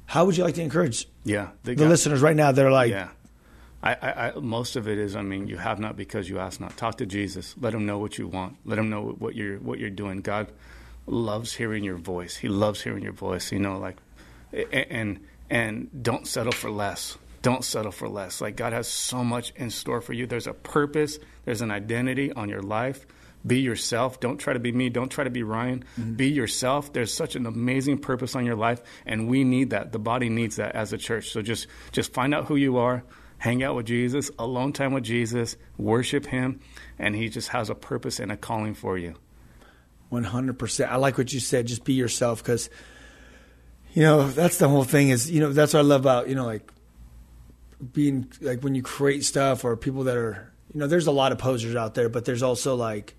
How 0.07 0.25
would 0.25 0.35
you 0.37 0.43
like 0.43 0.55
to 0.55 0.61
encourage 0.61 1.07
yeah, 1.23 1.49
the 1.63 1.75
got- 1.75 1.89
listeners 1.89 2.21
right 2.21 2.35
now? 2.35 2.51
They're 2.51 2.71
like, 2.71 2.89
Yeah. 2.91 3.09
I, 3.83 3.93
I, 3.93 4.27
I, 4.29 4.39
most 4.39 4.75
of 4.75 4.87
it 4.87 4.97
is, 4.97 5.15
I 5.15 5.21
mean, 5.21 5.47
you 5.47 5.57
have 5.57 5.79
not 5.79 5.95
because 5.95 6.27
you 6.27 6.39
ask 6.39 6.59
not. 6.59 6.75
Talk 6.75 6.97
to 6.97 7.05
Jesus. 7.05 7.53
Let 7.61 7.75
him 7.75 7.85
know 7.85 7.99
what 7.99 8.17
you 8.17 8.27
want. 8.27 8.57
Let 8.65 8.79
him 8.79 8.89
know 8.89 9.15
what 9.19 9.35
you're 9.35 9.59
what 9.59 9.77
you're 9.77 9.91
doing. 9.91 10.21
God 10.21 10.51
loves 11.05 11.53
hearing 11.53 11.83
your 11.83 11.97
voice. 11.97 12.35
He 12.35 12.47
loves 12.47 12.81
hearing 12.81 13.03
your 13.03 13.13
voice. 13.13 13.51
You 13.51 13.59
know, 13.59 13.77
like, 13.77 13.97
and 14.73 15.19
and 15.49 15.89
don't 16.03 16.25
settle 16.25 16.53
for 16.53 16.71
less. 16.71 17.17
Don't 17.43 17.63
settle 17.63 17.91
for 17.91 18.09
less. 18.09 18.41
Like 18.41 18.55
God 18.55 18.73
has 18.73 18.87
so 18.87 19.23
much 19.23 19.53
in 19.55 19.69
store 19.69 20.01
for 20.01 20.13
you. 20.13 20.25
There's 20.25 20.47
a 20.47 20.53
purpose. 20.53 21.19
There's 21.45 21.61
an 21.61 21.69
identity 21.69 22.33
on 22.33 22.49
your 22.49 22.63
life. 22.63 23.05
Be 23.47 23.59
yourself. 23.59 24.19
Don't 24.19 24.37
try 24.37 24.53
to 24.53 24.59
be 24.59 24.71
me. 24.71 24.89
Don't 24.89 25.09
try 25.09 25.23
to 25.23 25.29
be 25.29 25.43
Ryan. 25.43 25.85
Mm-hmm. 25.99 26.13
Be 26.13 26.29
yourself. 26.29 26.91
There's 26.93 27.13
such 27.13 27.35
an 27.35 27.45
amazing 27.45 27.99
purpose 27.99 28.35
on 28.35 28.45
your 28.45 28.55
life, 28.55 28.81
and 29.05 29.27
we 29.27 29.43
need 29.43 29.69
that. 29.69 29.91
The 29.91 29.99
body 29.99 30.29
needs 30.29 30.57
that 30.57 30.75
as 30.75 30.91
a 30.91 30.97
church. 30.97 31.29
So 31.31 31.41
just 31.41 31.67
just 31.91 32.13
find 32.13 32.35
out 32.35 32.45
who 32.45 32.57
you 32.57 32.77
are. 32.77 33.03
Hang 33.39 33.63
out 33.63 33.75
with 33.75 33.85
Jesus. 33.85 34.31
Alone 34.37 34.73
time 34.73 34.93
with 34.93 35.03
Jesus. 35.03 35.55
Worship 35.77 36.25
Him, 36.25 36.59
and 36.99 37.15
He 37.15 37.29
just 37.29 37.49
has 37.49 37.69
a 37.69 37.75
purpose 37.75 38.19
and 38.19 38.31
a 38.31 38.37
calling 38.37 38.73
for 38.73 38.97
you. 38.97 39.15
One 40.09 40.23
hundred 40.23 40.57
percent. 40.59 40.91
I 40.91 40.95
like 40.95 41.17
what 41.17 41.31
you 41.31 41.39
said. 41.39 41.67
Just 41.67 41.83
be 41.83 41.93
yourself, 41.93 42.41
because 42.41 42.69
you 43.93 44.01
know 44.01 44.27
that's 44.27 44.57
the 44.57 44.67
whole 44.67 44.83
thing. 44.83 45.09
Is 45.09 45.29
you 45.29 45.39
know 45.39 45.53
that's 45.53 45.73
what 45.73 45.79
I 45.79 45.83
love 45.83 46.01
about 46.01 46.29
you 46.29 46.35
know 46.35 46.45
like 46.45 46.71
being 47.93 48.31
like 48.41 48.63
when 48.63 48.73
you 48.73 48.81
create 48.81 49.23
stuff 49.23 49.63
or 49.63 49.77
people 49.77 50.05
that 50.05 50.17
are 50.17 50.51
you 50.73 50.79
know 50.79 50.87
there's 50.87 51.07
a 51.07 51.11
lot 51.11 51.31
of 51.31 51.37
posers 51.37 51.75
out 51.75 51.93
there, 51.93 52.09
but 52.09 52.25
there's 52.25 52.41
also 52.41 52.75
like 52.75 53.15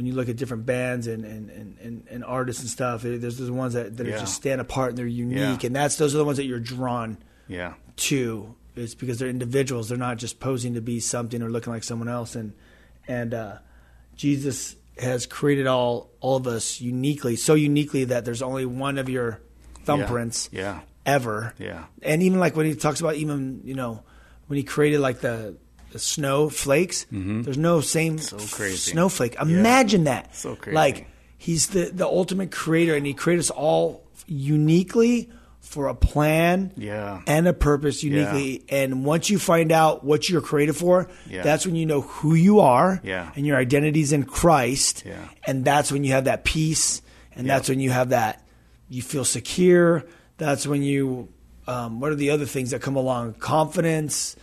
when 0.00 0.06
you 0.06 0.14
look 0.14 0.30
at 0.30 0.36
different 0.36 0.64
bands 0.64 1.06
and 1.06 1.26
and, 1.26 1.50
and, 1.50 1.76
and, 1.82 2.06
and 2.10 2.24
artists 2.24 2.62
and 2.62 2.70
stuff. 2.70 3.04
eh, 3.04 3.18
There's 3.18 3.36
the 3.36 3.52
ones 3.52 3.74
that, 3.74 3.98
that 3.98 4.06
Yeah. 4.06 4.18
just 4.18 4.34
stand 4.34 4.58
apart 4.62 4.88
and 4.90 4.98
they're 4.98 5.06
unique, 5.06 5.62
Yeah. 5.62 5.66
and 5.66 5.76
that's 5.76 5.96
those 5.96 6.14
are 6.14 6.18
the 6.18 6.24
ones 6.24 6.38
that 6.38 6.46
you're 6.46 6.58
drawn 6.58 7.18
Yeah. 7.48 7.74
to. 8.08 8.54
It's 8.76 8.94
because 8.94 9.18
they're 9.18 9.28
individuals. 9.28 9.90
They're 9.90 9.98
not 9.98 10.16
just 10.16 10.40
posing 10.40 10.72
to 10.74 10.80
be 10.80 11.00
something 11.00 11.42
or 11.42 11.50
looking 11.50 11.70
like 11.70 11.84
someone 11.84 12.08
else. 12.08 12.34
And 12.34 12.54
and 13.06 13.34
uh, 13.34 13.58
Jesus 14.16 14.76
has 14.98 15.26
created 15.26 15.66
all 15.66 16.10
all 16.20 16.36
of 16.36 16.46
us 16.46 16.80
uniquely, 16.80 17.36
so 17.36 17.52
uniquely 17.54 18.04
that 18.04 18.24
there's 18.24 18.40
only 18.42 18.64
one 18.64 18.96
of 18.96 19.08
your 19.10 19.40
thumbprints 19.84 20.48
Yeah. 20.52 20.80
ever. 21.04 21.52
Yeah. 21.58 21.84
And 22.02 22.22
even 22.22 22.38
like 22.40 22.56
when 22.56 22.64
he 22.66 22.74
talks 22.74 23.00
about 23.00 23.16
even 23.16 23.60
you 23.64 23.74
know 23.74 24.02
when 24.46 24.56
he 24.56 24.62
created 24.62 25.00
like 25.00 25.20
the, 25.20 25.56
the 25.92 25.98
snowflakes, 25.98 27.06
there's 27.10 27.58
no 27.58 27.80
same 27.80 28.16
Mm-hmm. 28.18 28.38
So 28.38 28.74
snowflake. 28.74 29.36
Imagine 29.40 30.04
that. 30.04 30.34
So 30.36 30.56
crazy. 30.56 30.74
Like 30.74 31.06
he's 31.38 31.68
the 31.68 31.86
the 31.92 32.06
ultimate 32.06 32.50
creator, 32.50 32.94
and 32.94 33.06
he 33.06 33.14
created 33.14 33.40
us 33.40 33.50
all 33.50 34.04
uniquely 34.26 35.30
for 35.60 35.86
a 35.88 35.94
plan 35.94 36.72
Yeah. 36.76 37.20
and 37.26 37.46
a 37.46 37.52
purpose 37.52 38.02
uniquely. 38.02 38.64
And 38.70 39.04
once 39.04 39.30
you 39.30 39.38
find 39.38 39.70
out 39.70 40.02
what 40.02 40.28
you're 40.28 40.40
created 40.40 40.74
for, 40.76 41.08
Yeah. 41.28 41.42
that's 41.42 41.64
when 41.66 41.76
you 41.76 41.86
know 41.86 42.00
who 42.00 42.34
you 42.34 42.60
are 42.60 43.00
Yeah. 43.04 43.30
and 43.36 43.46
your 43.46 43.56
identity's 43.56 44.12
in 44.12 44.24
Christ. 44.24 45.04
Yeah. 45.06 45.16
And 45.46 45.64
that's 45.64 45.92
when 45.92 46.02
you 46.02 46.12
have 46.12 46.24
that 46.24 46.44
peace. 46.44 47.02
And 47.36 47.46
Yeah. 47.46 47.54
that's 47.56 47.68
when 47.68 47.78
you 47.78 47.90
have 47.90 48.08
that, 48.08 48.42
you 48.88 49.00
feel 49.02 49.24
secure. 49.24 50.04
That's 50.38 50.66
when 50.66 50.82
you, 50.82 51.28
um, 51.68 52.00
what 52.00 52.10
are 52.10 52.16
the 52.16 52.30
other 52.30 52.46
things 52.46 52.70
that 52.70 52.80
come 52.82 52.96
along? 52.96 53.34
Confidence, 53.34 54.34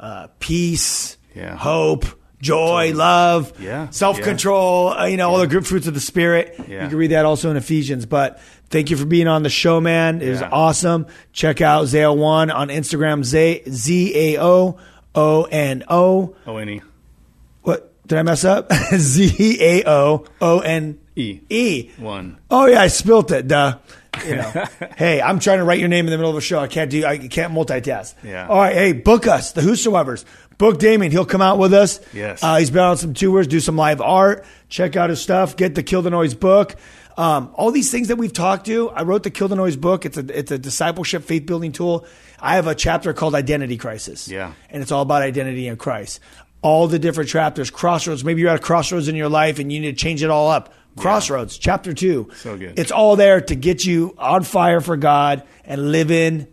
uh, 0.00 0.28
peace, 0.38 1.16
Yeah. 1.34 1.56
hope. 1.56 2.06
joy, 2.40 2.92
love, 2.94 3.52
Yeah, 3.60 3.90
self 3.90 4.20
control. 4.20 4.90
Uh, 4.92 5.06
you 5.06 5.16
know, 5.16 5.28
all 5.30 5.38
the 5.38 5.48
good 5.48 5.66
fruits 5.66 5.88
of 5.88 5.94
the 5.94 6.00
spirit. 6.00 6.54
Yeah. 6.68 6.84
You 6.84 6.88
can 6.90 6.96
read 6.98 7.10
that 7.10 7.24
also 7.24 7.50
in 7.50 7.56
Ephesians. 7.56 8.06
But 8.06 8.38
thank 8.70 8.90
you 8.90 8.96
for 8.96 9.06
being 9.06 9.26
on 9.26 9.42
the 9.42 9.50
show, 9.50 9.80
man. 9.80 10.22
It 10.22 10.30
was 10.30 10.40
Yeah. 10.40 10.48
awesome. 10.52 11.06
Check 11.32 11.60
out 11.60 11.86
Zao 11.86 12.16
One 12.16 12.52
on 12.52 12.68
Instagram. 12.68 13.24
Z 13.24 13.62
Z 13.68 14.12
A 14.14 14.40
O 14.40 14.76
O 15.16 15.42
N 15.50 15.82
O. 15.88 16.36
O 16.46 16.56
N 16.58 16.68
E. 16.68 16.80
What 17.62 17.92
did 18.06 18.18
I 18.18 18.22
mess 18.22 18.44
up? 18.44 18.72
Z 18.94 19.58
A 19.60 19.82
O 19.90 20.24
O 20.40 20.60
N 20.60 20.98
E. 21.16 21.40
E. 21.50 21.90
One. 21.98 22.38
Oh 22.52 22.66
yeah, 22.66 22.82
I 22.82 22.86
spilt 22.86 23.32
it. 23.32 23.48
Duh. 23.48 23.78
You 24.26 24.36
know. 24.36 24.64
hey, 24.96 25.20
I'm 25.20 25.38
trying 25.38 25.58
to 25.58 25.64
write 25.64 25.78
your 25.78 25.88
name 25.88 26.06
in 26.06 26.10
the 26.10 26.16
middle 26.16 26.30
of 26.30 26.36
a 26.36 26.40
show. 26.40 26.58
I 26.58 26.68
can't 26.68 26.90
do. 26.90 27.04
I 27.04 27.18
can't 27.18 27.52
multitask. 27.52 28.14
Yeah. 28.22 28.48
All 28.48 28.58
right. 28.58 28.74
Hey, 28.74 28.92
book 28.92 29.26
us, 29.26 29.52
the 29.52 29.60
Whosoevers. 29.60 30.24
Book 30.58 30.78
Damien. 30.78 31.12
He'll 31.12 31.24
come 31.24 31.42
out 31.42 31.58
with 31.58 31.72
us. 31.72 32.00
Yes. 32.12 32.42
Uh, 32.42 32.56
he's 32.56 32.70
been 32.70 32.82
on 32.82 32.96
some 32.96 33.14
tours, 33.14 33.46
do 33.46 33.60
some 33.60 33.76
live 33.76 34.00
art. 34.00 34.44
Check 34.68 34.96
out 34.96 35.08
his 35.10 35.20
stuff. 35.20 35.56
Get 35.56 35.74
the 35.74 35.82
Kill 35.82 36.02
the 36.02 36.10
Noise 36.10 36.34
book. 36.34 36.74
Um, 37.16 37.50
all 37.54 37.72
these 37.72 37.90
things 37.90 38.08
that 38.08 38.16
we've 38.16 38.32
talked 38.32 38.66
to. 38.66 38.90
I 38.90 39.02
wrote 39.02 39.24
the 39.24 39.30
Kill 39.30 39.48
the 39.48 39.56
Noise 39.56 39.76
book. 39.76 40.06
It's 40.06 40.16
a 40.16 40.38
it's 40.38 40.50
a 40.52 40.58
discipleship 40.58 41.24
faith 41.24 41.46
building 41.46 41.72
tool. 41.72 42.06
I 42.40 42.54
have 42.54 42.66
a 42.66 42.74
chapter 42.74 43.12
called 43.12 43.34
Identity 43.34 43.76
Crisis. 43.76 44.28
Yeah. 44.28 44.52
And 44.70 44.82
it's 44.82 44.92
all 44.92 45.02
about 45.02 45.22
identity 45.22 45.66
in 45.66 45.76
Christ. 45.76 46.20
All 46.62 46.86
the 46.86 46.98
different 46.98 47.30
chapters, 47.30 47.70
crossroads. 47.70 48.24
Maybe 48.24 48.40
you're 48.40 48.50
at 48.50 48.56
a 48.56 48.62
crossroads 48.62 49.08
in 49.08 49.16
your 49.16 49.28
life 49.28 49.58
and 49.58 49.72
you 49.72 49.80
need 49.80 49.96
to 49.96 50.00
change 50.00 50.22
it 50.22 50.30
all 50.30 50.48
up. 50.50 50.72
Crossroads, 51.00 51.58
chapter 51.58 51.94
two. 51.94 52.30
So 52.36 52.56
good. 52.56 52.78
It's 52.78 52.90
all 52.90 53.16
there 53.16 53.40
to 53.40 53.54
get 53.54 53.84
you 53.84 54.14
on 54.18 54.42
fire 54.42 54.80
for 54.80 54.96
God 54.96 55.42
and 55.64 55.92
living, 55.92 56.46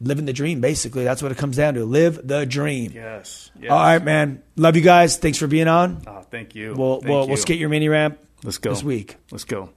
living 0.00 0.24
the 0.24 0.32
dream. 0.32 0.60
Basically, 0.60 1.04
that's 1.04 1.22
what 1.22 1.32
it 1.32 1.38
comes 1.38 1.56
down 1.56 1.74
to. 1.74 1.84
Live 1.84 2.26
the 2.26 2.46
dream. 2.46 2.92
Yes. 2.94 3.50
yes. 3.60 3.70
All 3.70 3.78
right, 3.78 4.02
man. 4.02 4.42
Love 4.56 4.76
you 4.76 4.82
guys. 4.82 5.16
Thanks 5.18 5.38
for 5.38 5.46
being 5.46 5.68
on. 5.68 6.02
Oh, 6.06 6.20
thank 6.30 6.54
you. 6.54 6.74
We'll 6.74 7.00
Thank 7.00 7.10
we'll, 7.10 7.22
you. 7.22 7.28
we'll 7.28 7.36
skate 7.36 7.58
your 7.58 7.68
mini 7.68 7.88
ramp. 7.88 8.18
Let's 8.42 8.58
go 8.58 8.70
this 8.70 8.82
week. 8.82 9.16
Let's 9.30 9.44
go. 9.44 9.70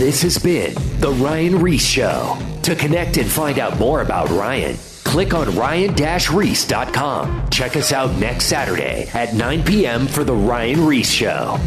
This 0.00 0.22
has 0.22 0.38
been 0.38 0.72
The 1.00 1.10
Ryan 1.12 1.60
Ries 1.60 1.84
Show. 1.84 2.38
To 2.62 2.74
connect 2.74 3.18
and 3.18 3.28
find 3.30 3.58
out 3.58 3.78
more 3.78 4.00
about 4.00 4.30
Ryan, 4.30 4.78
click 5.04 5.34
on 5.34 5.54
ryan-ries.com. 5.54 7.50
Check 7.50 7.76
us 7.76 7.92
out 7.92 8.16
next 8.18 8.46
Saturday 8.46 9.10
at 9.12 9.34
9 9.34 9.62
p.m. 9.62 10.06
for 10.06 10.24
The 10.24 10.32
Ryan 10.34 10.86
Ries 10.86 11.12
Show. 11.12 11.58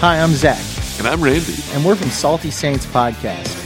Hi, 0.00 0.20
I'm 0.20 0.30
Zach, 0.32 0.60
And 0.98 1.08
I'm 1.08 1.22
Randy. 1.22 1.54
and 1.72 1.84
we're 1.84 1.96
from 1.96 2.10
Salty 2.10 2.50
Saints 2.50 2.86
Podcast. 2.86 3.65